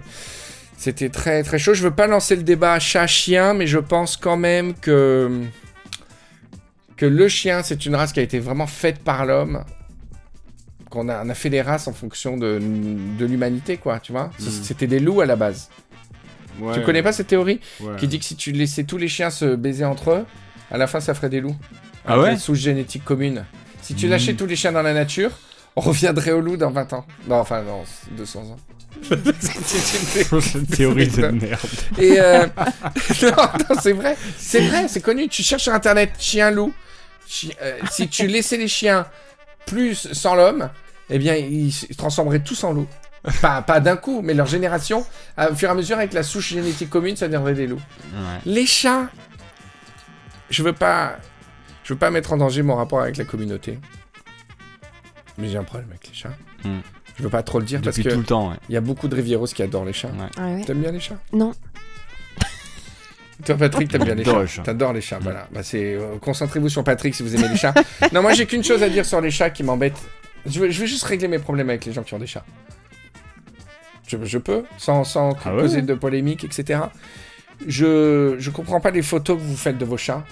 c'était 0.77 1.09
très 1.09 1.41
très 1.43 1.57
chaud. 1.57 1.73
Je 1.73 1.81
veux 1.83 1.91
pas 1.91 2.05
lancer 2.07 2.35
le 2.35 2.43
débat 2.43 2.77
chat-chien, 2.79 3.53
mais 3.55 3.65
je 3.67 3.79
pense 3.79 4.15
quand 4.15 4.37
même 4.37 4.75
que 4.75 5.41
que 6.97 7.05
le 7.05 7.27
chien, 7.27 7.63
c'est 7.63 7.85
une 7.85 7.95
race 7.95 8.13
qui 8.13 8.19
a 8.19 8.23
été 8.23 8.39
vraiment 8.39 8.67
faite 8.67 8.99
par 8.99 9.25
l'homme. 9.25 9.63
Qu'on 10.89 11.07
a, 11.09 11.23
on 11.25 11.29
a 11.29 11.33
fait 11.33 11.49
des 11.49 11.61
races 11.61 11.87
en 11.87 11.93
fonction 11.93 12.37
de, 12.37 12.59
de 13.19 13.25
l'humanité, 13.25 13.77
quoi, 13.77 13.99
tu 13.99 14.11
vois. 14.11 14.31
Mhm. 14.39 14.49
C'était 14.63 14.87
des 14.87 14.99
loups 14.99 15.21
à 15.21 15.25
la 15.25 15.35
base. 15.35 15.69
Tu 16.73 16.81
connais 16.81 17.01
pas 17.03 17.11
cette 17.13 17.27
théorie? 17.27 17.59
Ouais. 17.79 17.95
qui 17.97 18.07
dit 18.07 18.19
que 18.19 18.25
si 18.25 18.35
tu 18.35 18.51
laissais 18.51 18.83
tous 18.83 18.97
les 18.97 19.07
chiens 19.07 19.29
se 19.29 19.55
baiser 19.55 19.85
entre 19.85 20.11
eux, 20.11 20.25
à 20.71 20.77
la 20.77 20.87
fin 20.87 20.99
ça 20.99 21.13
ferait 21.13 21.29
des 21.29 21.39
loups. 21.41 21.55
Ah 22.09 22.13
Avec 22.13 22.25
ouais 22.25 22.31
une 22.33 22.39
souche 22.39 22.59
génétique 22.59 23.05
commune. 23.05 23.45
Si 23.81 23.95
tu 23.95 24.07
lâchais 24.07 24.33
tous 24.33 24.45
les 24.45 24.55
chiens 24.55 24.71
dans 24.71 24.81
la 24.81 24.93
nature, 24.93 25.31
on 25.75 25.81
reviendrait 25.81 26.31
au 26.31 26.41
loup 26.41 26.57
dans 26.57 26.71
20 26.71 26.93
ans. 26.93 27.05
Non, 27.27 27.37
enfin, 27.37 27.61
non, 27.61 27.83
200 28.11 28.39
ans. 28.41 28.57
C'est 29.39 30.57
une 30.57 30.65
théorie 30.67 31.07
de 31.07 31.27
merde. 31.27 31.59
et 31.97 32.19
euh... 32.19 32.45
non, 33.21 33.29
non, 33.69 33.75
c'est 33.81 33.93
vrai, 33.93 34.17
c'est 34.37 34.61
vrai, 34.67 34.87
c'est 34.87 34.99
connu. 35.01 35.27
Tu 35.29 35.41
cherches 35.43 35.63
sur 35.63 35.73
internet 35.73 36.11
chien-loup. 36.19 36.73
Chi- 37.27 37.53
euh, 37.61 37.77
si 37.91 38.07
tu 38.09 38.27
laissais 38.27 38.57
les 38.57 38.67
chiens 38.67 39.05
plus 39.67 40.11
sans 40.13 40.35
l'homme, 40.35 40.69
eh 41.09 41.17
bien, 41.19 41.35
ils 41.35 41.71
se 41.71 41.85
transformeraient 41.93 42.39
tous 42.43 42.63
en 42.63 42.73
loups. 42.73 42.87
Pas, 43.41 43.61
pas 43.61 43.79
d'un 43.79 43.95
coup, 43.97 44.21
mais 44.23 44.33
leur 44.33 44.47
génération, 44.47 45.05
à- 45.37 45.51
au 45.51 45.55
fur 45.55 45.69
et 45.69 45.71
à 45.71 45.75
mesure, 45.75 45.97
avec 45.97 46.13
la 46.13 46.23
souche 46.23 46.49
génétique 46.49 46.89
commune, 46.89 47.15
ça 47.15 47.27
deviendrait 47.27 47.53
des 47.53 47.67
loups. 47.67 47.81
Ouais. 48.13 48.39
Les 48.45 48.65
chats, 48.65 49.07
je 50.49 50.63
veux 50.63 50.73
pas, 50.73 51.17
je 51.89 51.95
veux 51.95 51.97
pas 51.97 52.11
mettre 52.11 52.33
en 52.33 52.37
danger 52.37 52.61
mon 52.61 52.75
rapport 52.75 53.01
avec 53.01 53.17
la 53.17 53.25
communauté. 53.25 53.79
Mais 55.39 55.47
j'ai 55.47 55.57
un 55.57 55.63
problème 55.63 55.89
avec 55.89 56.07
les 56.07 56.13
chats. 56.13 56.29
Hmm. 56.63 56.81
Je 57.17 57.23
veux 57.23 57.29
pas 57.31 57.41
trop 57.41 57.57
le 57.57 57.65
dire 57.65 57.79
Depuis 57.81 58.03
parce 58.03 58.07
que 58.09 58.13
tout 58.13 58.19
le 58.19 58.25
temps, 58.25 58.51
ouais. 58.51 58.57
il 58.69 58.75
y 58.75 58.77
a 58.77 58.81
beaucoup 58.81 59.07
de 59.07 59.15
Rivieros 59.15 59.47
qui 59.47 59.63
adorent 59.63 59.85
les 59.85 59.93
chats. 59.93 60.09
Ouais. 60.09 60.29
Ah 60.37 60.49
ouais. 60.49 60.63
T'aimes 60.63 60.81
bien 60.81 60.91
les 60.91 60.99
chats? 60.99 61.17
Non. 61.33 61.51
Toi, 63.43 63.55
Patrick, 63.55 63.89
t'aimes 63.89 64.03
bien 64.03 64.13
les 64.13 64.23
chats. 64.23 64.61
T'adores 64.61 64.93
les 64.93 65.01
chats, 65.01 65.17
voilà. 65.19 65.47
Bah, 65.51 65.63
c'est... 65.63 65.95
euh, 65.95 66.19
Concentrez-vous 66.21 66.69
sur 66.69 66.83
Patrick 66.83 67.15
si 67.15 67.23
vous 67.23 67.33
aimez 67.35 67.47
les 67.47 67.57
chats. 67.57 67.73
non, 68.13 68.21
moi, 68.21 68.33
j'ai 68.33 68.45
qu'une 68.45 68.63
chose 68.63 68.83
à 68.83 68.89
dire 68.89 69.03
sur 69.07 69.19
les 69.19 69.31
chats 69.31 69.49
qui 69.49 69.63
m'embête. 69.63 69.97
Je 70.45 70.59
veux, 70.59 70.69
je 70.69 70.81
veux 70.81 70.85
juste 70.85 71.05
régler 71.05 71.27
mes 71.27 71.39
problèmes 71.39 71.69
avec 71.71 71.85
les 71.85 71.91
gens 71.93 72.03
qui 72.03 72.13
ont 72.13 72.19
des 72.19 72.27
chats. 72.27 72.45
Je, 74.07 74.15
je 74.23 74.37
peux, 74.37 74.63
sans, 74.77 75.03
sans 75.05 75.35
Ah 75.43 75.55
ouais 75.55 75.63
causer 75.63 75.81
de 75.81 75.95
polémique, 75.95 76.43
etc. 76.43 76.81
Je, 77.65 78.35
je 78.37 78.49
comprends 78.51 78.79
pas 78.79 78.91
les 78.91 79.01
photos 79.01 79.39
que 79.39 79.41
vous 79.43 79.57
faites 79.57 79.79
de 79.79 79.85
vos 79.85 79.97
chats. 79.97 80.23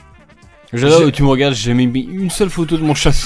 Que 0.72 1.09
tu 1.11 1.24
me 1.24 1.30
regardes, 1.30 1.53
j'ai 1.53 1.72
jamais 1.72 1.86
mis 1.86 2.01
une 2.01 2.30
seule 2.30 2.49
photo 2.49 2.78
de 2.78 2.84
mon 2.84 2.93
chat. 2.93 3.11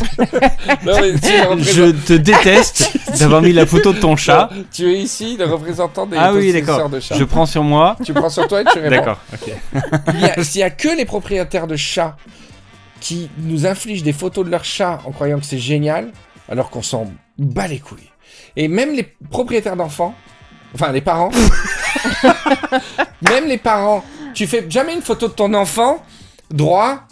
Non, 0.86 0.94
mais 1.02 1.20
tu, 1.20 1.28
es 1.28 1.56
le 1.56 1.64
Je 1.64 1.92
te 1.92 2.14
déteste 2.14 2.98
d'avoir 3.20 3.42
mis 3.42 3.52
la 3.52 3.66
photo 3.66 3.94
de 3.94 4.00
ton 4.00 4.16
chat. 4.16 4.50
tu 4.72 4.92
es 4.92 5.00
ici 5.00 5.38
le 5.38 5.46
représentant 5.46 6.06
des 6.06 6.18
Ah 6.18 6.34
oui, 6.34 6.54
d'accord. 6.54 6.90
de 6.90 7.00
chats. 7.00 7.16
Je 7.18 7.24
prends 7.24 7.46
sur 7.48 7.64
moi. 7.64 7.98
Tu 8.06 8.14
prends 8.14 8.30
sur 8.30 8.48
toi 8.48 8.62
et 8.62 8.66
tu 8.66 8.78
réponds. 8.80 8.90
D'accord, 8.96 9.18
ok. 9.34 9.54
Il 10.14 10.20
y 10.22 10.26
a- 10.26 10.44
S'il 10.44 10.62
y 10.62 10.64
a 10.64 10.70
que 10.70 10.90
les 10.96 11.06
propriétaires 11.06 11.68
de 11.68 11.76
chats 11.76 12.16
qui 13.00 13.30
nous 13.40 13.66
infligent 13.66 14.04
des 14.04 14.14
photos 14.14 14.46
de 14.46 14.52
leurs 14.52 14.64
chats 14.66 15.00
en 15.06 15.12
croyant 15.12 15.40
que 15.40 15.46
c'est 15.46 15.58
génial, 15.58 16.12
alors 16.50 16.70
qu'on 16.70 16.84
s'en 16.84 17.12
bat 17.40 17.68
les 17.68 17.80
couilles. 17.80 18.10
Et 18.56 18.68
même 18.68 18.94
les 18.96 19.04
propriétaires 19.32 19.76
d'enfants, 19.76 20.14
enfin 20.76 20.92
les 20.92 21.02
parents, 21.02 21.32
même 23.22 23.46
les 23.48 23.58
parents, 23.58 24.04
tu 24.34 24.46
fais 24.48 24.66
jamais 24.70 24.94
une 24.94 25.02
photo 25.02 25.28
de 25.28 25.34
ton 25.34 25.54
enfant 25.54 26.04
droit 26.52 27.04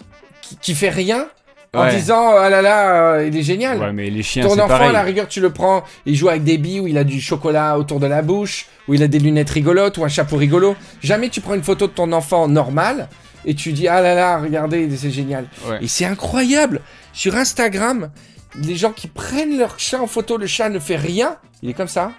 qui, 0.50 0.58
qui 0.58 0.76
fait 0.76 0.90
rien 0.90 1.28
en 1.74 1.84
Ouais. 1.84 1.96
disant 1.96 2.32
ah 2.38 2.50
là 2.50 2.62
là, 2.64 3.14
euh, 3.14 3.28
il 3.28 3.38
est 3.38 3.44
génial. 3.44 3.78
Ouais, 3.80 3.94
mais 3.94 4.10
les 4.10 4.24
chiens, 4.24 4.44
Ton 4.44 4.54
enfant, 4.54 4.68
pareil. 4.68 4.90
à 4.90 4.92
la 4.92 5.04
rigueur, 5.04 5.28
tu 5.28 5.40
le 5.40 5.52
prends, 5.52 5.84
il 6.08 6.16
joue 6.16 6.28
avec 6.30 6.44
des 6.44 6.58
billes 6.58 6.80
où 6.80 6.88
il 6.88 6.98
a 6.98 7.04
du 7.04 7.22
chocolat 7.22 7.78
autour 7.78 8.00
de 8.00 8.08
la 8.08 8.24
bouche, 8.24 8.66
où 8.88 8.96
il 8.96 9.04
a 9.04 9.08
des 9.08 9.20
lunettes 9.20 9.52
rigolotes 9.52 9.98
ou 10.00 10.04
un 10.04 10.08
chapeau 10.08 10.38
rigolo. 10.38 10.76
Jamais 11.02 11.30
tu 11.30 11.42
prends 11.42 11.54
une 11.54 11.64
photo 11.64 11.86
de 11.86 11.92
ton 11.92 12.12
enfant 12.12 12.48
normal 12.48 13.08
et 13.46 13.54
tu 13.54 13.72
dis 13.72 13.88
ah 13.88 14.02
là 14.02 14.16
là, 14.16 14.40
regardez, 14.40 14.90
c'est 14.98 15.12
génial. 15.12 15.46
Ouais. 15.70 15.78
Et 15.82 15.88
c'est 15.88 16.06
incroyable. 16.06 16.82
Sur 17.14 17.36
Instagram, 17.36 18.10
les 18.56 18.76
gens 18.76 18.92
qui 18.92 19.08
prennent 19.08 19.58
leur 19.60 19.78
chat 19.80 20.02
en 20.02 20.08
photo, 20.08 20.38
le 20.38 20.48
chat 20.48 20.70
ne 20.70 20.80
fait 20.80 20.96
rien, 20.96 21.36
il 21.62 21.70
est 21.70 21.74
comme 21.74 21.88
ça. 21.88 22.14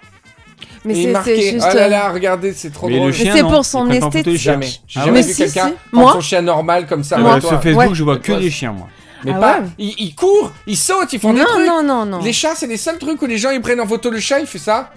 Mais 0.85 0.97
et 0.99 1.03
c'est 1.05 1.11
marqué 1.11 1.51
juste. 1.51 1.65
ah 1.69 1.73
là 1.73 1.81
euh, 1.83 1.87
là, 1.89 2.09
regardez, 2.11 2.53
c'est 2.53 2.71
trop 2.71 2.87
Mais 2.89 2.97
drôle. 2.97 3.13
c'est 3.13 3.41
pour 3.41 3.65
son 3.65 3.89
chiens. 3.89 4.09
Jamais. 4.35 4.69
J'ai 4.87 4.99
Ah 4.99 5.05
jamais 5.05 5.21
vu 5.21 5.31
si, 5.31 5.37
quelqu'un 5.37 5.67
si. 5.67 5.73
prendre 5.91 6.03
Moi 6.03 6.13
son 6.13 6.21
chien 6.21 6.41
normal 6.41 6.87
comme 6.87 7.03
ça. 7.03 7.17
Ah 7.19 7.33
ouais, 7.35 7.41
sur 7.41 7.61
Facebook, 7.61 7.77
Ouais. 7.89 7.93
je 7.93 8.03
vois 8.03 8.17
que 8.17 8.31
des 8.33 8.49
chiens, 8.49 8.71
moi. 8.73 8.87
Mais 9.23 9.31
Ah 9.35 9.39
pas. 9.39 9.59
ouais. 9.59 9.65
Ils, 9.77 9.93
ils 9.99 10.15
courent, 10.15 10.51
ils 10.65 10.75
sautent, 10.77 11.13
ils 11.13 11.19
font 11.19 11.33
des 11.33 11.39
Non, 11.41 11.45
trucs. 11.45 11.67
non, 11.67 11.83
non, 11.83 12.05
non. 12.05 12.19
Les 12.23 12.33
chats, 12.33 12.55
c'est 12.55 12.65
les 12.67 12.77
seuls 12.77 12.97
trucs 12.97 13.21
où 13.21 13.25
les 13.27 13.37
gens 13.37 13.51
ils 13.51 13.61
prennent 13.61 13.79
en 13.81 13.85
photo 13.87 14.09
le 14.09 14.19
chat, 14.19 14.39
il 14.39 14.47
fait 14.47 14.57
ça. 14.57 14.91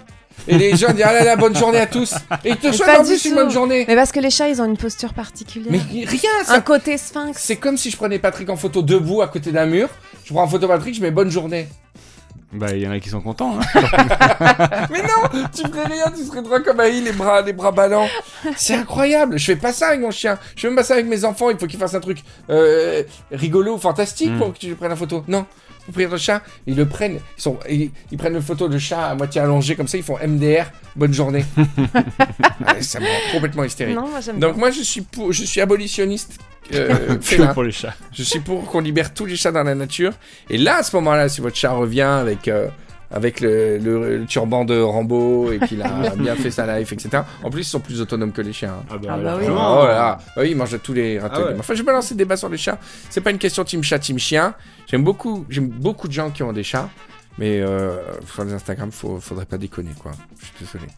Et 0.47 0.57
les 0.57 0.75
gens 0.75 0.91
disent 0.91 1.05
ah 1.07 1.13
là 1.13 1.23
là, 1.23 1.35
bonne 1.37 1.55
journée 1.55 1.79
à 1.79 1.85
tous. 1.87 2.13
Et 2.43 2.49
ils 2.49 2.57
te 2.57 2.67
Mais 2.67 2.73
souhaitent 2.73 2.99
en 2.99 3.03
du 3.03 3.09
plus 3.09 3.25
une 3.25 3.35
bonne 3.35 3.51
journée. 3.51 3.85
Mais 3.87 3.95
parce 3.95 4.11
que 4.11 4.19
les 4.19 4.29
chats, 4.29 4.49
ils 4.49 4.61
ont 4.61 4.65
une 4.65 4.75
posture 4.77 5.13
particulière. 5.13 5.71
Mais 5.71 6.05
rien, 6.05 6.29
Un 6.41 6.55
ça. 6.55 6.59
côté 6.61 6.97
sphinx. 6.97 7.37
C'est 7.39 7.55
comme 7.55 7.77
si 7.77 7.89
je 7.89 7.95
prenais 7.97 8.19
Patrick 8.19 8.49
en 8.49 8.57
photo 8.57 8.81
debout 8.81 9.21
à 9.21 9.27
côté 9.27 9.51
d'un 9.51 9.65
mur. 9.65 9.87
Je 10.25 10.33
prends 10.33 10.43
en 10.43 10.47
photo 10.47 10.67
Patrick, 10.67 10.93
je 10.95 11.01
mets 11.01 11.11
bonne 11.11 11.31
journée. 11.31 11.67
Bah, 12.55 12.67
il 12.73 12.81
y 12.81 12.87
en 12.87 12.91
a 12.91 12.99
qui 12.99 13.09
sont 13.09 13.21
contents. 13.21 13.57
Hein. 13.59 13.81
Mais 14.91 15.01
non, 15.01 15.45
tu 15.53 15.61
ferais 15.67 15.85
rien, 15.85 16.05
tu 16.15 16.23
serais 16.23 16.41
droit 16.41 16.59
comme 16.61 16.79
Aïe, 16.79 17.01
les 17.01 17.11
bras, 17.11 17.41
les 17.41 17.53
bras 17.53 17.71
ballants. 17.71 18.07
C'est 18.55 18.75
incroyable. 18.75 19.37
Je 19.37 19.45
fais 19.45 19.55
pas 19.55 19.73
ça 19.73 19.87
avec 19.89 19.99
mon 20.01 20.11
chien. 20.11 20.37
Je 20.55 20.61
fais 20.61 20.67
même 20.67 20.75
pas 20.77 20.83
ça 20.83 20.93
avec 20.95 21.05
mes 21.07 21.25
enfants. 21.25 21.49
Il 21.49 21.57
faut 21.57 21.67
qu'ils 21.67 21.79
fassent 21.79 21.95
un 21.95 21.99
truc 21.99 22.19
euh, 22.49 23.03
rigolo 23.31 23.75
ou 23.75 23.77
fantastique 23.77 24.31
Mm. 24.31 24.37
pour 24.39 24.53
que 24.53 24.57
tu 24.59 24.73
prennes 24.75 24.89
la 24.89 24.95
photo. 24.95 25.23
Non. 25.27 25.45
Vous 25.87 25.91
prenez 25.91 26.07
le 26.07 26.17
chat, 26.17 26.41
ils 26.65 26.75
le 26.75 26.87
prennent, 26.87 27.19
ils, 27.37 27.41
sont, 27.41 27.59
ils, 27.69 27.91
ils 28.11 28.17
prennent 28.17 28.33
une 28.33 28.41
photo 28.41 28.67
de 28.67 28.79
chat 28.79 29.09
à 29.09 29.13
moitié 29.13 29.39
allongé 29.39 29.75
comme 29.75 29.87
ça, 29.87 29.97
ils 29.97 30.03
font 30.03 30.17
MDR, 30.17 30.63
bonne 30.95 31.13
journée. 31.13 31.45
Ouais, 31.55 32.81
ça 32.81 32.99
me 32.99 33.05
rend 33.05 33.31
complètement 33.33 33.63
hystérique. 33.63 33.95
Non, 33.95 34.07
moi 34.09 34.19
Donc 34.33 34.39
bien. 34.39 34.53
moi 34.53 34.71
je 34.71 34.81
suis 34.81 35.01
pour, 35.01 35.31
je 35.31 35.43
suis 35.43 35.61
abolitionniste 35.61 36.39
euh, 36.73 37.15
Que 37.15 37.21
félin. 37.21 37.53
pour 37.53 37.63
les 37.63 37.71
chats. 37.71 37.93
Je 38.13 38.23
suis 38.23 38.39
pour 38.39 38.65
qu'on 38.65 38.81
libère 38.81 39.13
tous 39.13 39.25
les 39.25 39.35
chats 39.35 39.51
dans 39.51 39.63
la 39.63 39.75
nature. 39.75 40.13
Et 40.49 40.57
là, 40.57 40.77
à 40.77 40.83
ce 40.83 40.95
moment-là, 40.97 41.29
si 41.29 41.41
votre 41.41 41.55
chat 41.55 41.71
revient 41.71 42.01
avec, 42.01 42.47
euh, 42.47 42.67
avec 43.11 43.39
le, 43.39 43.77
le- 43.77 44.17
le 44.17 44.25
turban 44.25 44.65
de 44.65 44.79
Rambo 44.79 45.51
et 45.51 45.59
qu'il 45.59 45.81
a 45.83 46.09
bien 46.17 46.35
fait 46.35 46.51
sa 46.51 46.79
life, 46.79 46.91
etc. 46.91 47.23
En 47.43 47.49
plus, 47.49 47.61
ils 47.61 47.69
sont 47.69 47.79
plus 47.79 48.01
autonomes 48.01 48.31
que 48.31 48.41
les 48.41 48.53
chiens. 48.53 48.75
hein. 48.81 48.85
Ah 48.89 48.97
bah 48.97 49.15
oui. 49.17 49.23
largement. 49.23 49.81
Oh 49.81 49.85
là 49.85 49.93
là, 49.93 50.17
oui, 50.37 50.51
ils 50.51 50.55
mangent 50.57 50.79
tous 50.81 50.93
les 50.93 51.19
râteliers. 51.19 51.43
Ah 51.45 51.51
ouais. 51.51 51.55
Enfin, 51.59 51.73
je 51.75 51.79
vais 51.79 51.85
pas 51.85 51.93
lancer 51.93 52.13
le 52.15 52.17
débat 52.17 52.35
sur 52.37 52.49
les 52.49 52.57
chats. 52.57 52.79
C'est 53.09 53.21
pas 53.21 53.31
une 53.31 53.37
question 53.37 53.63
team 53.63 53.83
chat, 53.83 53.99
team 53.99 54.17
chien. 54.19 54.55
J'aime 54.89 55.03
beaucoup, 55.03 55.45
j'aime 55.49 55.67
beaucoup 55.67 56.07
de 56.07 56.13
gens 56.13 56.29
qui 56.31 56.43
ont 56.43 56.53
des 56.53 56.63
chats. 56.63 56.89
Mais 57.37 57.59
euh, 57.61 57.97
sur 58.33 58.45
les 58.45 58.53
Instagram, 58.53 58.91
faut, 58.91 59.19
faudrait 59.19 59.45
pas 59.45 59.57
déconner, 59.57 59.91
quoi. 60.01 60.11
Je 60.39 60.45
suis 60.45 60.53
désolé. 60.61 60.85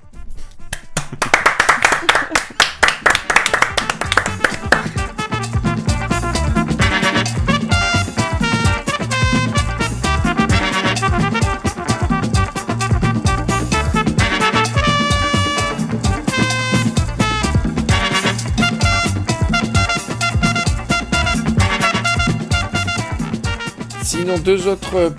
Deux 24.43 24.67
autres 24.67 24.95
euh, 24.95 25.09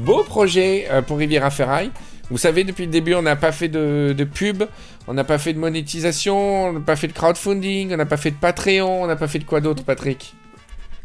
beaux 0.00 0.22
projets 0.22 0.86
euh, 0.90 1.02
pour 1.02 1.18
Riviera 1.18 1.50
Ferraille. 1.50 1.90
Vous 2.30 2.38
savez, 2.38 2.64
depuis 2.64 2.86
le 2.86 2.90
début, 2.90 3.14
on 3.14 3.22
n'a 3.22 3.36
pas 3.36 3.52
fait 3.52 3.68
de, 3.68 4.14
de 4.16 4.24
pub, 4.24 4.64
on 5.06 5.14
n'a 5.14 5.24
pas 5.24 5.38
fait 5.38 5.52
de 5.52 5.58
monétisation, 5.58 6.66
on 6.66 6.72
n'a 6.72 6.80
pas 6.80 6.96
fait 6.96 7.08
de 7.08 7.12
crowdfunding, 7.12 7.92
on 7.92 7.96
n'a 7.96 8.06
pas 8.06 8.16
fait 8.16 8.30
de 8.30 8.36
Patreon, 8.36 9.02
on 9.02 9.06
n'a 9.06 9.16
pas 9.16 9.28
fait 9.28 9.38
de 9.38 9.44
quoi 9.44 9.60
d'autre, 9.60 9.84
Patrick? 9.84 10.34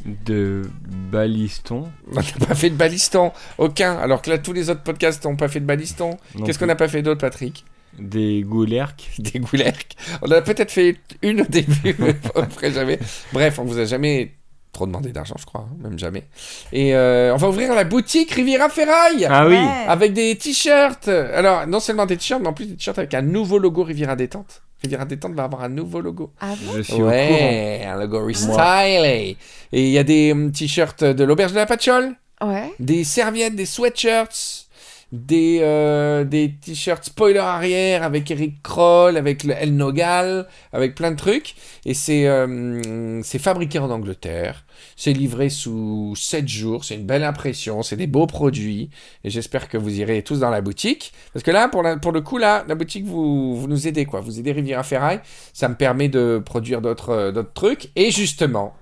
De 0.05 0.69
baliston. 1.11 1.89
On 2.11 2.15
n'a 2.15 2.47
pas 2.47 2.55
fait 2.55 2.69
de 2.69 2.75
baliston, 2.75 3.33
aucun. 3.57 3.97
Alors 3.97 4.21
que 4.21 4.29
là, 4.29 4.37
tous 4.37 4.53
les 4.53 4.69
autres 4.69 4.81
podcasts 4.81 5.25
n'ont 5.25 5.35
pas 5.35 5.49
fait 5.49 5.59
de 5.59 5.65
baliston. 5.65 6.15
Qu'est-ce 6.45 6.57
qu'on 6.57 6.67
n'a 6.67 6.77
pas 6.77 6.87
fait 6.87 7.01
d'autre, 7.01 7.19
Patrick? 7.19 7.65
Des 7.97 8.41
goulerques. 8.43 9.09
Des 9.19 9.39
goulerques. 9.39 9.97
On 10.21 10.31
a 10.31 10.41
peut-être 10.41 10.71
fait 10.71 10.95
une 11.21 11.41
au 11.41 11.45
début, 11.45 11.95
mais 11.99 12.15
après 12.33 12.71
jamais. 12.71 12.97
Bref, 13.33 13.59
on 13.59 13.65
vous 13.65 13.77
a 13.77 13.83
jamais 13.83 14.31
trop 14.71 14.85
demandé 14.85 15.11
d'argent, 15.11 15.35
je 15.39 15.45
crois, 15.45 15.61
hein, 15.69 15.75
même 15.81 15.97
jamais. 15.97 16.25
Et 16.71 16.93
euh, 16.95 17.33
on 17.33 17.37
va 17.37 17.49
ouvrir 17.49 17.73
la 17.73 17.83
boutique 17.83 18.31
Riviera 18.31 18.69
Ferraille 18.69 19.25
Ah 19.29 19.47
oui. 19.47 19.57
Avec 19.87 20.13
des 20.13 20.35
t-shirts. 20.35 21.07
Alors, 21.07 21.65
non 21.67 21.79
seulement 21.79 22.05
des 22.05 22.17
t-shirts, 22.17 22.41
mais 22.41 22.47
en 22.49 22.53
plus 22.53 22.65
des 22.67 22.75
t-shirts 22.75 22.99
avec 22.99 23.13
un 23.13 23.21
nouveau 23.23 23.57
logo 23.57 23.83
Riviera 23.83 24.15
Détente. 24.15 24.61
Riviera 24.81 25.05
Détente 25.05 25.33
va 25.33 25.43
avoir 25.43 25.63
un 25.63 25.69
nouveau 25.69 25.99
logo. 26.01 26.31
Ah 26.39 26.53
bon 26.61 26.73
Je 26.77 26.81
suis 26.83 26.93
au 26.93 26.97
courant. 26.99 27.09
Ouais, 27.09 27.83
un 27.85 27.97
logo 27.99 28.23
restylé. 28.25 29.35
Et 29.73 29.83
il 29.83 29.89
y 29.89 29.97
a 29.97 30.03
des 30.03 30.31
hum, 30.31 30.51
t-shirts 30.51 31.03
de 31.03 31.23
l'auberge 31.23 31.51
de 31.51 31.57
la 31.57 31.65
Patchole, 31.65 32.15
Ouais. 32.41 32.71
des 32.79 33.03
serviettes, 33.03 33.55
des 33.55 33.65
sweatshirts, 33.65 34.68
des, 35.11 35.59
euh, 35.61 36.23
des 36.23 36.53
t-shirts 36.53 37.03
spoiler 37.05 37.39
arrière 37.39 38.03
avec 38.03 38.29
Eric 38.29 38.61
Kroll, 38.61 39.17
avec 39.17 39.43
le 39.43 39.53
El 39.53 39.75
Nogal, 39.75 40.47
avec 40.71 40.93
plein 40.95 41.11
de 41.11 41.15
trucs. 41.15 41.55
Et 41.85 41.93
c'est 41.95 42.27
euh, 42.27 43.21
fabriqué 43.23 43.79
en 43.79 43.89
Angleterre. 43.89 44.65
C'est 44.95 45.13
livré 45.13 45.49
sous 45.49 46.13
7 46.15 46.47
jours. 46.47 46.83
C'est 46.85 46.95
une 46.95 47.05
belle 47.05 47.23
impression. 47.23 47.81
C'est 47.81 47.95
des 47.95 48.07
beaux 48.07 48.27
produits. 48.27 48.89
Et 49.23 49.29
j'espère 49.29 49.67
que 49.67 49.77
vous 49.77 49.99
irez 49.99 50.21
tous 50.23 50.39
dans 50.39 50.49
la 50.51 50.61
boutique. 50.61 51.11
Parce 51.33 51.43
que 51.43 51.51
là, 51.51 51.67
pour, 51.69 51.81
la- 51.83 51.97
pour 51.97 52.11
le 52.11 52.21
coup, 52.21 52.37
là, 52.37 52.63
la 52.67 52.75
boutique, 52.75 53.05
vous, 53.05 53.55
vous 53.55 53.67
nous 53.67 53.87
aidez, 53.87 54.05
quoi. 54.05 54.21
Vous 54.21 54.39
aidez 54.39 54.51
Riviera 54.51 54.83
Ferraille. 54.83 55.21
Ça 55.53 55.69
me 55.69 55.75
permet 55.75 56.07
de 56.09 56.41
produire 56.45 56.81
d'autres 56.81 57.09
euh, 57.09 57.43
trucs. 57.53 57.89
Et 57.95 58.11
justement, 58.11 58.75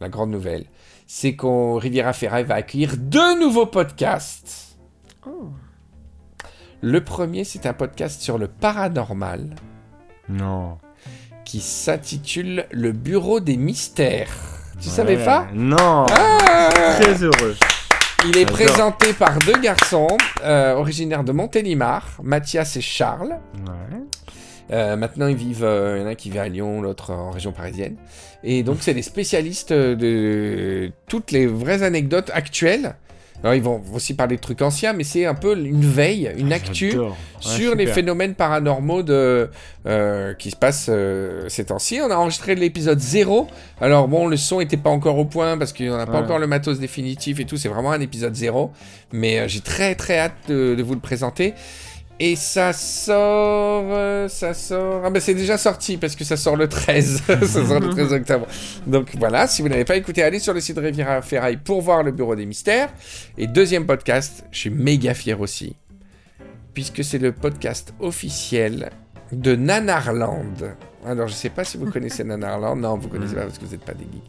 la 0.00 0.08
grande 0.08 0.30
nouvelle, 0.30 0.66
c'est 1.06 1.34
qu'on 1.34 1.76
Riviera 1.76 2.12
Ferraille 2.12 2.44
va 2.44 2.56
accueillir 2.56 2.96
deux 2.98 3.38
nouveaux 3.40 3.66
podcasts. 3.66 4.63
Oh. 5.26 5.48
Le 6.82 7.02
premier, 7.02 7.44
c'est 7.44 7.66
un 7.66 7.72
podcast 7.72 8.20
sur 8.20 8.36
le 8.38 8.46
paranormal 8.48 9.54
Non. 10.28 10.78
qui 11.44 11.60
s'intitule 11.60 12.66
Le 12.70 12.92
Bureau 12.92 13.40
des 13.40 13.56
Mystères. 13.56 14.28
Tu 14.80 14.88
Ouais. 14.88 14.94
savais 14.94 15.24
pas? 15.24 15.46
Non. 15.54 16.06
Ah 16.10 16.68
Très 17.00 17.22
heureux. 17.22 17.56
Il 18.26 18.36
est 18.38 18.46
présenté 18.46 19.12
par 19.12 19.38
deux 19.40 19.58
garçons 19.60 20.08
euh, 20.42 20.74
originaires 20.74 21.24
de 21.24 21.32
Montélimar, 21.32 22.18
Mathias 22.22 22.76
et 22.76 22.80
Charles. 22.80 23.38
Ouais. 23.66 23.98
Euh, 24.72 24.96
maintenant, 24.96 25.26
ils 25.26 25.36
vivent. 25.36 25.62
euh, 25.64 25.96
Il 25.98 26.00
y 26.00 26.04
en 26.04 26.08
a 26.08 26.10
un 26.10 26.14
qui 26.14 26.30
vit 26.30 26.38
à 26.38 26.48
Lyon, 26.48 26.80
l'autre 26.80 27.12
en 27.12 27.30
région 27.30 27.52
parisienne. 27.52 27.96
Et 28.42 28.62
donc, 28.62 28.78
c'est 28.80 28.94
des 28.94 29.02
spécialistes 29.02 29.72
de 29.74 30.90
toutes 31.06 31.32
les 31.32 31.46
vraies 31.46 31.82
anecdotes 31.82 32.30
actuelles. 32.32 32.96
Alors, 33.44 33.54
ils 33.54 33.62
vont 33.62 33.80
aussi 33.94 34.14
parler 34.14 34.36
de 34.36 34.40
trucs 34.40 34.62
anciens, 34.62 34.94
mais 34.94 35.04
c'est 35.04 35.26
un 35.26 35.34
peu 35.34 35.54
une 35.56 35.84
veille, 35.84 36.32
une 36.38 36.50
actu 36.52 36.90
J'adore. 36.92 37.10
Ouais, 37.10 37.14
sur 37.38 37.74
les 37.74 37.86
phénomènes 37.86 38.34
paranormaux 38.34 39.02
de, 39.02 39.50
euh, 39.86 40.32
qui 40.32 40.50
se 40.50 40.56
passent 40.56 40.86
euh, 40.90 41.42
ces 41.48 41.66
temps-ci. 41.66 42.00
On 42.02 42.10
a 42.10 42.16
enregistré 42.16 42.54
l'épisode 42.54 42.98
0. 42.98 43.46
Alors 43.82 44.08
bon, 44.08 44.26
le 44.28 44.38
son 44.38 44.60
était 44.60 44.78
pas 44.78 44.88
encore 44.88 45.18
au 45.18 45.26
point 45.26 45.58
parce 45.58 45.74
qu'on 45.74 45.94
n'a 45.96 46.06
pas 46.06 46.12
Ouais. 46.12 46.18
encore 46.20 46.38
le 46.38 46.46
matos 46.46 46.78
définitif 46.80 47.38
et 47.38 47.44
tout. 47.44 47.58
C'est 47.58 47.68
vraiment 47.68 47.92
un 47.92 48.00
épisode 48.00 48.34
0. 48.34 48.72
Mais 49.12 49.40
euh, 49.40 49.44
j'ai 49.46 49.60
très 49.60 49.94
très 49.94 50.18
hâte 50.18 50.32
de, 50.48 50.74
de 50.74 50.82
vous 50.82 50.94
le 50.94 51.00
présenter. 51.00 51.52
Et 52.20 52.36
ça 52.36 52.72
sort... 52.72 53.86
euh, 53.90 54.28
ça 54.28 54.54
sort... 54.54 55.02
Ah 55.04 55.10
ben 55.10 55.20
c'est 55.20 55.34
déjà 55.34 55.58
sorti 55.58 55.96
parce 55.96 56.14
que 56.14 56.24
ça 56.24 56.36
sort 56.36 56.56
le 56.56 56.68
13. 56.68 57.22
ça 57.26 57.66
sort 57.66 57.80
le 57.80 57.90
13 57.90 58.12
octobre. 58.12 58.46
Donc 58.86 59.10
voilà, 59.18 59.46
si 59.48 59.62
vous 59.62 59.68
n'avez 59.68 59.84
pas 59.84 59.96
écouté, 59.96 60.22
allez 60.22 60.38
sur 60.38 60.54
le 60.54 60.60
site 60.60 60.76
de 60.76 60.80
Riviera 60.80 61.22
Ferraille 61.22 61.56
pour 61.56 61.82
voir 61.82 62.02
le 62.02 62.12
Bureau 62.12 62.36
des 62.36 62.46
Mystères. 62.46 62.90
Et 63.36 63.46
deuxième 63.48 63.84
podcast, 63.84 64.44
je 64.52 64.58
suis 64.58 64.70
méga 64.70 65.12
fier 65.14 65.40
aussi 65.40 65.76
puisque 66.74 67.04
c'est 67.04 67.18
le 67.18 67.32
podcast 67.32 67.94
officiel 68.00 68.90
de 69.32 69.54
Nanarland. 69.54 70.74
Alors, 71.06 71.28
je 71.28 71.34
sais 71.34 71.50
pas 71.50 71.64
si 71.64 71.78
vous 71.78 71.90
connaissez 71.90 72.24
Nanarland. 72.24 72.76
Non, 72.76 72.98
vous 72.98 73.08
connaissez 73.08 73.34
pas 73.34 73.42
parce 73.42 73.58
que 73.58 73.64
vous 73.64 73.70
n'êtes 73.72 73.84
pas 73.84 73.94
des 73.94 74.04
geeks. 74.04 74.28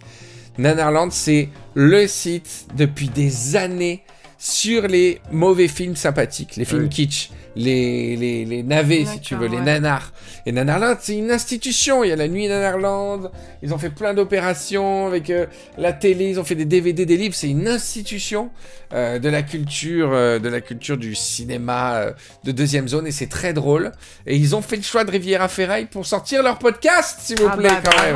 Nanarland, 0.58 1.12
c'est 1.12 1.50
le 1.74 2.08
site 2.08 2.68
depuis 2.76 3.10
des 3.10 3.56
années 3.56 4.04
sur 4.38 4.88
les 4.88 5.22
mauvais 5.32 5.68
films 5.68 5.96
sympathiques, 5.96 6.56
les 6.58 6.66
films 6.66 6.84
Oui. 6.84 6.90
kitsch, 6.90 7.30
les, 7.56 8.16
les, 8.18 8.44
les 8.46 8.64
navets, 8.64 9.06
si 9.06 9.20
tu 9.22 9.36
veux, 9.36 9.48
les 9.48 9.58
ouais. 9.58 9.64
nanars. 9.64 10.12
Et 10.46 10.52
Nanarland, 10.52 10.98
c'est 11.02 11.18
une 11.18 11.32
institution. 11.32 12.04
Il 12.04 12.10
y 12.10 12.12
a 12.12 12.16
la 12.16 12.28
nuit 12.28 12.48
Nanarland. 12.48 13.32
Ils 13.64 13.74
ont 13.74 13.78
fait 13.78 13.90
plein 13.90 14.14
d'opérations 14.14 15.08
avec 15.08 15.30
euh, 15.30 15.46
la 15.78 15.92
télé. 15.94 16.30
Ils 16.30 16.40
ont 16.40 16.44
fait 16.44 16.54
des 16.56 16.66
DVD, 16.66 17.06
des 17.06 17.18
livres. 17.18 17.34
C'est 17.34 17.50
une 17.50 17.68
institution 17.68 18.52
euh, 18.94 19.18
de 19.18 19.30
la 19.30 19.42
culture, 19.42 20.12
euh, 20.14 20.38
de 20.38 20.50
la 20.50 20.62
culture 20.62 20.98
du 20.98 21.16
cinéma 21.16 22.08
de 22.44 22.52
deuxième 22.52 22.88
zone. 22.88 23.08
Et 23.08 23.12
c'est 23.12 23.30
très 23.30 23.54
drôle. 23.54 23.92
Et 24.28 24.36
ils 24.36 24.56
ont 24.56 24.62
fait 24.62 24.76
le 24.76 24.84
choix 24.84 25.04
de 25.04 25.12
Riviera 25.12 25.48
Ferraille 25.48 25.86
pour 25.86 26.06
sortir 26.06 26.44
leur 26.44 26.60
podcast, 26.60 27.20
s'il 27.22 27.40
vous 27.40 27.48
Ah 27.50 27.58
plaît, 27.58 27.70
bah, 27.70 27.82
quand 27.90 28.04
même. 28.04 28.16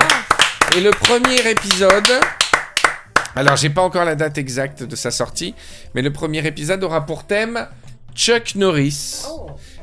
Et 0.78 0.82
le 0.82 0.92
premier 0.92 1.50
épisode 1.50 2.04
Alors, 3.36 3.56
j'ai 3.56 3.70
pas 3.70 3.82
encore 3.82 4.06
la 4.06 4.16
date 4.16 4.38
exacte 4.38 4.84
de 4.84 4.96
sa 4.96 5.12
sortie, 5.12 5.56
mais 5.96 6.02
le 6.02 6.12
premier 6.12 6.46
épisode 6.46 6.84
aura 6.84 7.06
pour 7.06 7.26
thème 7.26 7.68
Chuck 8.16 8.56
Norris. 8.56 9.26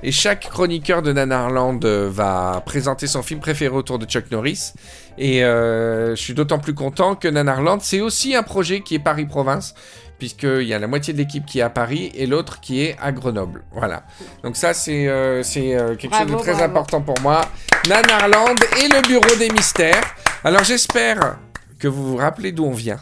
Et 0.03 0.13
chaque 0.13 0.51
chroniqueur 0.51 1.01
de 1.03 1.13
Nanarland 1.13 1.81
euh, 1.85 2.09
va 2.11 2.63
présenter 2.67 3.07
son 3.07 3.23
film 3.23 3.41
préféré 3.41 3.75
autour 3.75 3.99
de 3.99 4.05
Chuck 4.05 4.31
Norris. 4.31 4.73
Et 5.19 5.43
euh, 5.43 6.15
je 6.15 6.21
suis 6.21 6.35
d'autant 6.35 6.59
plus 6.59 6.75
content 6.75 7.15
que 7.15 7.29
Nanarland, 7.29 7.81
c'est 7.81 8.01
aussi 8.01 8.35
un 8.35 8.43
projet 8.43 8.81
qui 8.83 8.95
est 8.95 8.99
Paris-Province, 8.99 9.75
puisqu'il 10.19 10.63
y 10.63 10.75
a 10.75 10.79
la 10.79 10.87
moitié 10.87 11.13
de 11.13 11.19
l'équipe 11.19 11.45
qui 11.47 11.61
est 11.61 11.63
à 11.63 11.71
Paris 11.71 12.13
et 12.15 12.27
l'autre 12.27 12.61
qui 12.61 12.83
est 12.83 12.97
à 13.01 13.13
Grenoble. 13.13 13.65
Voilà. 13.73 14.05
Donc 14.43 14.57
ça, 14.57 14.75
c'est 14.75 15.09
euh, 15.09 15.43
euh, 15.57 15.97
quelque 15.97 16.17
chose 16.17 16.27
de 16.27 16.37
très 16.37 16.53
bravo. 16.53 16.65
important 16.65 17.01
pour 17.01 17.21
moi. 17.23 17.41
Nanarland 17.89 18.57
et 18.83 18.89
le 18.89 19.07
Bureau 19.07 19.37
des 19.39 19.51
Mystères. 19.51 20.15
Alors 20.45 20.65
j'espère 20.65 21.39
que 21.79 21.89
vous 21.89 22.11
vous 22.11 22.17
rappelez 22.17 22.53
d'où 22.53 22.65
on 22.65 22.73
vient. 22.73 22.99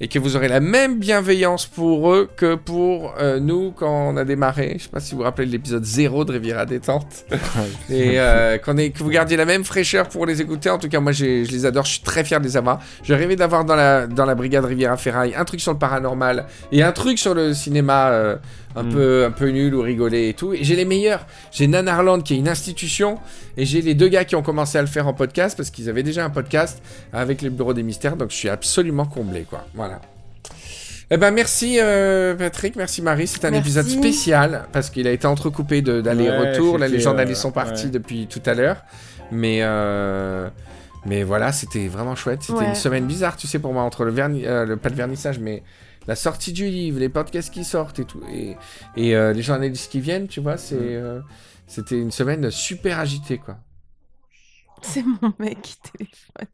Et 0.00 0.08
que 0.08 0.18
vous 0.18 0.36
aurez 0.36 0.48
la 0.48 0.60
même 0.60 0.98
bienveillance 0.98 1.66
pour 1.66 2.12
eux 2.12 2.28
que 2.36 2.54
pour 2.54 3.14
euh, 3.18 3.38
nous 3.40 3.72
quand 3.72 4.08
on 4.12 4.16
a 4.16 4.24
démarré. 4.24 4.76
Je 4.78 4.84
sais 4.84 4.88
pas 4.90 5.00
si 5.00 5.12
vous 5.12 5.18
vous 5.18 5.24
rappelez 5.24 5.46
de 5.46 5.52
l'épisode 5.52 5.84
0 5.84 6.24
de 6.24 6.32
Riviera 6.32 6.66
Détente. 6.66 7.24
Et 7.90 8.18
euh, 8.20 8.58
qu'on 8.58 8.76
ait- 8.78 8.90
que 8.90 8.98
vous 9.02 9.10
gardiez 9.10 9.36
la 9.36 9.44
même 9.44 9.64
fraîcheur 9.64 10.08
pour 10.08 10.26
les 10.26 10.40
écouter. 10.40 10.70
En 10.70 10.78
tout 10.78 10.88
cas, 10.88 11.00
moi, 11.00 11.12
je 11.12 11.24
les 11.50 11.66
adore. 11.66 11.84
Je 11.84 11.92
suis 11.92 12.00
très 12.02 12.24
fier 12.24 12.40
de 12.40 12.44
les 12.44 12.56
avoir. 12.56 12.80
Je 13.02 13.14
rêvais 13.14 13.36
d'avoir 13.36 13.64
dans 13.64 13.76
la, 13.76 14.06
dans 14.06 14.24
la 14.24 14.34
brigade 14.34 14.64
Riviera 14.64 14.96
Ferraille 14.96 15.34
un 15.36 15.44
truc 15.44 15.60
sur 15.60 15.72
le 15.72 15.78
paranormal 15.78 16.46
et 16.72 16.82
un 16.82 16.92
truc 16.92 17.18
sur 17.18 17.34
le 17.34 17.54
cinéma 17.54 18.08
euh, 18.10 18.36
un, 18.76 18.82
Mm. 18.84 18.92
peu, 18.92 19.24
un 19.26 19.30
peu 19.30 19.48
nul 19.48 19.74
ou 19.74 19.82
rigolé 19.82 20.28
et 20.28 20.34
tout. 20.34 20.52
Et 20.54 20.62
j'ai 20.62 20.76
les 20.76 20.84
meilleurs. 20.84 21.26
J'ai 21.50 21.66
Nanarland 21.66 22.22
qui 22.22 22.34
est 22.34 22.38
une 22.38 22.48
institution. 22.48 23.18
Et 23.56 23.66
j'ai 23.66 23.82
les 23.82 23.94
deux 23.94 24.08
gars 24.08 24.24
qui 24.24 24.36
ont 24.36 24.42
commencé 24.42 24.78
à 24.78 24.80
le 24.80 24.86
faire 24.88 25.06
en 25.08 25.12
podcast 25.14 25.56
parce 25.56 25.70
qu'ils 25.70 25.88
avaient 25.88 26.02
déjà 26.04 26.24
un 26.24 26.30
podcast 26.30 26.82
avec 27.12 27.42
le 27.42 27.50
Bureau 27.50 27.74
des 27.74 27.82
Mystères. 27.82 28.16
Donc 28.16 28.30
je 28.30 28.36
suis 28.36 28.48
absolument 28.48 29.06
comblé, 29.06 29.42
quoi. 29.48 29.66
Voilà. 29.74 30.00
Eh 31.12 31.16
ben 31.16 31.32
merci 31.32 31.78
euh, 31.80 32.36
Patrick, 32.36 32.76
merci 32.76 33.02
Marie. 33.02 33.26
C'est 33.26 33.44
un 33.44 33.50
Merci. 33.50 33.62
épisode 33.68 33.88
spécial 33.88 34.66
parce 34.72 34.90
qu'il 34.90 35.08
a 35.08 35.10
été 35.10 35.26
entrecoupé. 35.26 35.82
Ouais, 35.84 36.02
Là, 36.02 36.86
les 36.88 37.00
journalistes 37.00 37.40
euh, 37.40 37.42
sont 37.42 37.50
partis 37.50 37.86
ouais. 37.86 37.90
depuis 37.90 38.28
tout 38.28 38.42
à 38.46 38.54
l'heure. 38.54 38.76
Mais 39.32 39.58
euh, 39.62 40.48
mais 41.06 41.24
voilà, 41.24 41.50
c'était 41.50 41.88
vraiment 41.88 42.14
chouette. 42.14 42.42
C'était 42.42 42.60
Ouais. 42.60 42.66
une 42.68 42.74
semaine 42.76 43.06
bizarre, 43.06 43.36
tu 43.36 43.48
sais, 43.48 43.58
pour 43.58 43.72
moi 43.72 43.82
entre 43.82 44.04
le 44.04 44.12
verni, 44.12 44.46
euh, 44.46 44.64
le 44.64 44.76
pas 44.76 44.88
le 44.88 44.94
vernissage, 44.94 45.40
mais 45.40 45.64
la 46.10 46.16
sortie 46.16 46.52
du 46.52 46.66
livre, 46.68 46.98
les 46.98 47.08
podcasts 47.08 47.52
qui 47.54 47.62
sortent 47.64 48.00
et 48.00 48.04
tout, 48.04 48.20
et, 48.28 48.56
et 48.96 49.14
euh, 49.14 49.32
les 49.32 49.42
journalistes 49.42 49.90
qui 49.92 50.00
viennent, 50.00 50.26
tu 50.26 50.40
vois, 50.40 50.56
c'est 50.58 50.74
Mm. 50.74 51.04
euh, 51.06 51.20
c'était 51.68 51.98
une 52.00 52.10
semaine 52.10 52.50
super 52.50 52.98
agitée, 52.98 53.38
quoi. 53.38 53.58
C'est 54.82 55.04
mon 55.04 55.32
mec 55.38 55.62
qui 55.62 55.76
téléphone. 55.80 56.48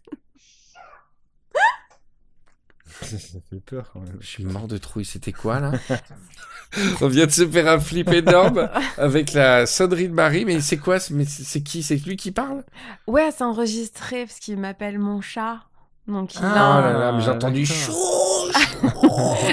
Ça 3.03 3.41
fait 3.51 3.61
peur 3.61 3.91
quand 3.93 4.01
même. 4.01 4.19
Je 4.21 4.27
suis 4.27 4.45
mort 4.45 4.69
de 4.69 4.79
trouille, 4.79 5.05
c'était 5.05 5.33
quoi 5.33 5.61
là? 5.61 5.73
On 7.01 7.09
vient 7.09 7.27
de 7.27 7.31
se 7.31 7.47
faire 7.49 7.69
un 7.69 7.79
flip 7.81 8.09
énorme 8.13 8.69
avec 8.99 9.33
la 9.33 9.67
sonnerie 9.67 10.09
de 10.09 10.15
Marie, 10.15 10.45
mais 10.45 10.61
c'est 10.61 10.77
quoi 10.79 10.99
mais 11.11 11.25
c'est 11.25 11.45
c'est 11.45 11.63
qui? 11.63 11.83
C'est 11.83 11.97
lui 12.05 12.17
qui 12.17 12.33
parle? 12.33 12.65
Ouais, 13.07 13.31
c'est 13.37 13.45
enregistré 13.45 14.27
parce 14.27 14.39
qu'il 14.39 14.59
m'appelle 14.59 14.99
mon 14.99 15.21
chat. 15.21 15.61
Donc 16.09 16.35
il 16.35 16.41
Oh 16.43 16.47
a... 16.47 16.81
là 16.81 16.93
là, 16.99 17.13
mais 17.13 17.21
j'ai 17.23 17.31
entendu 17.31 17.63
d'accord. 17.65 17.77
chaud. 17.77 18.51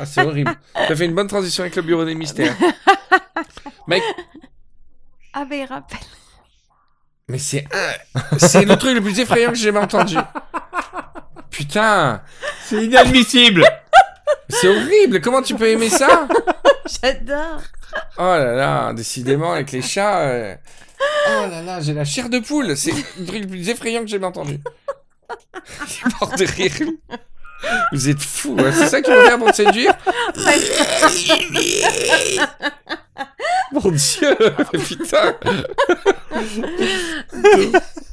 Ah, 0.00 0.06
c'est 0.06 0.22
horrible. 0.22 0.52
T'as 0.74 0.94
fait 0.94 1.06
une 1.06 1.14
bonne 1.14 1.26
transition 1.26 1.62
avec 1.64 1.74
le 1.74 1.82
bureau 1.82 2.04
des 2.04 2.14
mystères. 2.14 2.54
Mec, 3.88 4.02
Ah 5.32 5.44
bah 5.44 5.56
il 5.56 5.64
rappelle. 5.64 5.98
mais 7.28 7.38
c'est 7.38 7.66
un... 7.72 8.38
c'est 8.38 8.64
le 8.64 8.76
truc 8.76 8.94
le 8.94 9.00
plus 9.00 9.18
effrayant 9.18 9.48
que 9.50 9.56
j'ai 9.56 9.64
jamais 9.64 9.80
entendu. 9.80 10.16
Putain, 11.50 12.22
C'est 12.64 12.84
inadmissible 12.84 13.64
c'est 14.50 14.68
horrible. 14.68 15.20
Comment 15.20 15.42
tu 15.42 15.54
peux 15.56 15.68
aimer 15.68 15.90
ça? 15.90 16.26
J'adore. 17.02 17.60
Oh 18.16 18.22
là 18.22 18.54
là, 18.54 18.92
décidément 18.94 19.52
avec 19.52 19.72
les 19.72 19.82
chats. 19.82 20.20
euh, 20.20 20.54
Oh 21.28 21.46
là 21.50 21.60
là, 21.62 21.80
j'ai 21.80 21.92
la 21.92 22.04
chair 22.06 22.30
de 22.30 22.38
poule. 22.38 22.74
C'est 22.76 22.92
le 23.18 23.26
truc 23.26 23.42
le 23.42 23.46
plus 23.46 23.68
effrayant 23.68 24.00
que 24.00 24.06
j'ai 24.06 24.12
jamais 24.16 24.26
entendu. 24.26 24.58
J'ai 25.86 26.04
mort 26.20 26.34
de 26.36 26.44
rire. 26.44 26.90
Vous 27.92 28.08
êtes 28.08 28.22
fous, 28.22 28.56
hein. 28.58 28.70
c'est 28.72 28.86
ça 28.88 29.02
qu'il 29.02 29.12
faut 29.12 29.20
faire 29.24 29.38
pour 29.38 29.50
te 29.50 29.56
séduire 29.56 29.92
Mon 33.72 33.90
dieu, 33.90 34.36
putain 34.86 35.34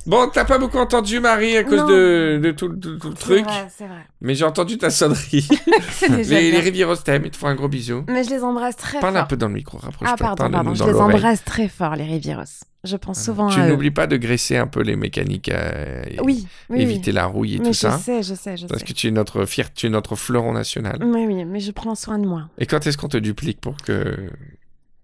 Bon, 0.06 0.30
t'as 0.32 0.45
pas 0.45 0.58
beaucoup 0.60 0.78
entendu 0.78 1.20
Marie 1.20 1.58
à 1.58 1.64
cause 1.64 1.80
Non. 1.80 1.88
de, 1.88 2.39
de 2.43 2.51
tout, 2.51 2.68
le 2.70 3.14
truc, 3.16 3.45
c'est 3.76 3.88
vrai. 3.88 4.06
mais 4.22 4.36
j'ai 4.36 4.45
entendu 4.45 4.78
ta 4.78 4.89
sonnerie. 4.91 5.47
Déjà 6.01 6.16
les, 6.16 6.24
bien. 6.24 6.39
les 6.51 6.60
Rivieros 6.60 6.95
t'aiment, 6.97 7.26
ils 7.26 7.32
te 7.32 7.38
font 7.38 7.47
un 7.47 7.56
gros 7.56 7.68
bisou. 7.68 8.03
Mais 8.08 8.24
je 8.24 8.30
les 8.30 8.43
embrasse 8.43 8.76
très 8.76 8.99
Parle 8.99 9.16
un 9.18 9.22
fort. 9.22 9.28
peu 9.30 9.38
dans 9.38 9.47
le 9.47 9.53
micro, 9.56 9.78
rapproche-toi. 9.80 10.14
Ah 10.14 10.18
pardon, 10.36 10.49
pardon. 10.51 10.76
Je 10.76 10.84
les 10.84 10.93
embrasse 10.93 11.43
très 11.43 11.68
fort, 11.68 11.95
les 11.95 12.03
Rivieros. 12.03 12.43
Je 12.84 12.97
pense 12.97 13.20
souvent 13.24 13.49
Tu 13.49 13.60
à 13.60 13.68
n'oublies 13.68 13.89
pas 13.89 14.06
de 14.06 14.16
graisser 14.16 14.58
un 14.58 14.68
peu 14.68 14.84
les 14.84 14.95
mécaniques, 14.95 15.49
euh, 15.49 16.03
Oui, 16.24 16.45
oui, 16.70 16.82
éviter 16.84 17.12
la 17.12 17.26
rouille 17.26 17.56
et. 17.56 17.58
Mais 17.58 17.66
tout 17.66 17.74
je 17.74 17.80
ça. 17.80 17.97
sais, 17.97 18.22
je 18.22 18.36
sais, 18.36 18.58
je 18.58 18.68
Parce 18.68 18.82
sais. 18.82 18.86
que 18.86 18.93
tu 18.93 19.08
es 19.08 19.12
notre 19.12 19.45
fier, 19.45 19.74
tu 19.74 19.88
es 19.88 19.89
notre 19.89 20.16
fleuron 20.16 20.53
national. 20.53 20.99
Oui, 21.03 21.26
oui, 21.28 21.45
mais 21.45 21.60
je 21.60 21.72
prends 21.72 21.95
soin 21.95 22.20
de 22.20 22.28
moi. 22.28 22.43
Et 22.60 22.68
quand 22.68 22.86
est-ce 22.86 22.99
qu'on 22.99 23.08
te 23.08 23.18
duplique 23.18 23.60
pour 23.60 23.76
que... 23.78 24.30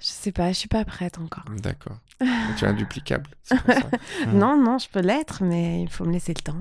Je 0.01 0.07
sais 0.07 0.31
pas, 0.31 0.49
je 0.49 0.57
suis 0.57 0.67
pas 0.67 0.83
prête 0.83 1.17
encore. 1.19 1.45
D'accord. 1.61 1.97
tu 2.57 2.65
es 2.65 2.67
induplicable. 2.67 3.29
ça. 3.43 3.55
Non, 4.33 4.57
non, 4.61 4.77
je 4.79 4.87
peux 4.89 4.99
l'être, 5.01 5.43
mais 5.43 5.83
il 5.83 5.89
faut 5.89 6.05
me 6.05 6.11
laisser 6.13 6.33
le 6.35 6.41
temps. 6.41 6.57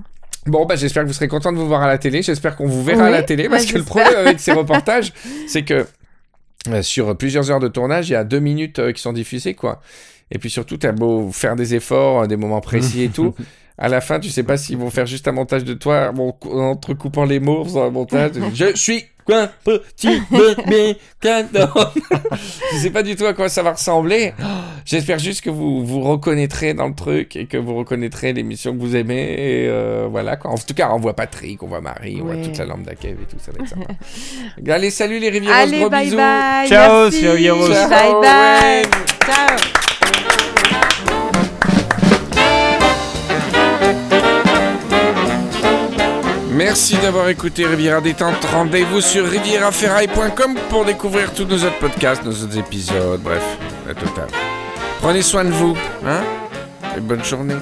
Bon, 0.47 0.67
bah, 0.67 0.77
j'espère 0.77 1.03
que 1.03 1.09
vous 1.09 1.15
serez 1.15 1.29
content 1.29 1.53
de 1.53 1.59
vous 1.59 1.67
voir 1.67 1.83
à 1.83 1.87
la 1.87 1.99
télé. 1.99 2.23
J'espère 2.23 2.57
qu'on 2.57 2.67
vous 2.67 2.83
verra 2.85 3.07
à 3.07 3.11
la 3.11 3.23
télé. 3.23 3.45
bah, 3.49 3.57
Parce 3.57 3.67
que 3.67 3.79
le 3.79 3.85
problème 3.85 4.15
avec 4.17 4.41
ces 4.41 4.53
reportages, 4.63 5.13
c'est 5.47 5.65
que 5.65 5.87
euh, 6.69 6.83
sur 6.83 7.17
plusieurs 7.17 7.51
heures 7.51 7.61
de 7.61 7.69
tournage, 7.69 8.09
il 8.09 8.13
y 8.13 8.17
a 8.17 8.25
deux 8.25 8.41
minutes 8.41 8.79
euh, 8.79 8.93
qui 8.93 9.01
sont 9.03 9.13
diffusées, 9.13 9.55
quoi. 9.55 9.81
Et 10.31 10.39
puis 10.39 10.51
surtout, 10.51 10.77
t'as 10.77 10.93
beau 10.93 11.31
faire 11.33 11.57
des 11.57 11.75
efforts, 11.75 12.23
euh, 12.23 12.27
des 12.27 12.37
moments 12.37 12.61
précis 12.61 13.03
et 13.03 13.09
tout. 13.09 13.35
À 13.83 13.89
la 13.89 14.03
fin, 14.03 14.21
tu 14.21 14.29
sais 14.29 14.43
pas 14.43 14.59
s'ils 14.59 14.77
vont 14.77 14.91
faire 14.91 15.07
juste 15.07 15.27
un 15.27 15.33
montage 15.33 15.65
de 15.65 15.73
toi 15.73 16.13
bon, 16.13 16.35
en 16.45 16.59
entrecoupant 16.73 17.25
les 17.25 17.41
mots, 17.41 17.63
en 17.63 17.65
faisant 17.65 17.87
un 17.87 17.91
montage. 17.91 18.33
Je 18.55 18.77
suis 18.77 19.07
quoi 19.25 19.49
petit. 19.65 20.21
Je 20.31 20.95
sais 22.79 22.91
pas 22.91 23.03
du 23.03 23.17
tout 23.17 23.25
à 23.25 23.33
quoi 23.33 23.49
ça 23.49 23.63
va 23.63 23.73
ressembler. 23.73 24.35
J'espère 24.85 25.19
juste 25.19 25.41
que 25.43 25.49
vous 25.51 25.85
vous 25.87 26.01
reconnaîtrez 26.03 26.75
dans 26.75 26.89
le 26.89 26.95
truc 26.95 27.37
et 27.37 27.47
que 27.47 27.57
vous 27.57 27.75
reconnaîtrez 27.75 28.35
l'émission 28.35 28.75
que 28.75 28.81
vous 28.81 28.97
aimez. 28.97 29.33
Et 29.33 29.69
euh, 29.69 30.09
voilà 30.11 30.37
quoi. 30.37 30.51
En 30.51 30.59
tout 30.59 30.75
cas, 30.75 30.91
on 30.93 30.99
voit 30.99 31.15
Patrick, 31.15 31.63
on 31.63 31.67
voit 31.67 31.81
Marie, 31.81 32.19
on 32.21 32.27
voit 32.27 32.37
toute 32.37 32.59
la 32.59 32.67
lampe 32.67 32.83
d'Akev 32.83 33.13
et 33.23 33.27
tout. 33.27 33.37
Ça 33.39 33.51
va 33.53 33.65
être 33.65 33.71
sympa. 33.71 33.95
Allez, 34.75 34.91
salut 34.91 35.19
les 35.19 35.31
Rivieros, 35.31 35.55
Allez, 35.55 35.79
gros 35.81 35.89
bye 35.89 36.05
bisous. 36.05 36.17
bye. 36.17 36.69
Ciao, 36.69 37.05
merci. 37.05 37.23
Bye 37.23 37.45
Ciao, 37.47 38.21
bye. 38.21 38.21
Wayne. 38.21 38.91
Ciao. 39.25 39.80
Merci 46.71 46.97
d'avoir 46.99 47.29
écouté 47.29 47.67
Riviera 47.67 48.01
Détente. 48.01 48.45
Rendez-vous 48.45 49.01
sur 49.01 49.29
rivieraferaille.com 49.29 50.55
pour 50.69 50.85
découvrir 50.85 51.35
tous 51.35 51.45
nos 51.45 51.57
autres 51.57 51.81
podcasts, 51.81 52.23
nos 52.25 52.31
autres 52.31 52.57
épisodes, 52.59 53.21
bref, 53.21 53.43
la 53.89 53.93
totale. 53.93 54.29
Prenez 55.01 55.23
soin 55.23 55.45
de 55.45 55.51
vous, 55.51 55.77
hein 56.07 56.23
Et 56.97 57.01
bonne 57.01 57.25
journée. 57.25 57.57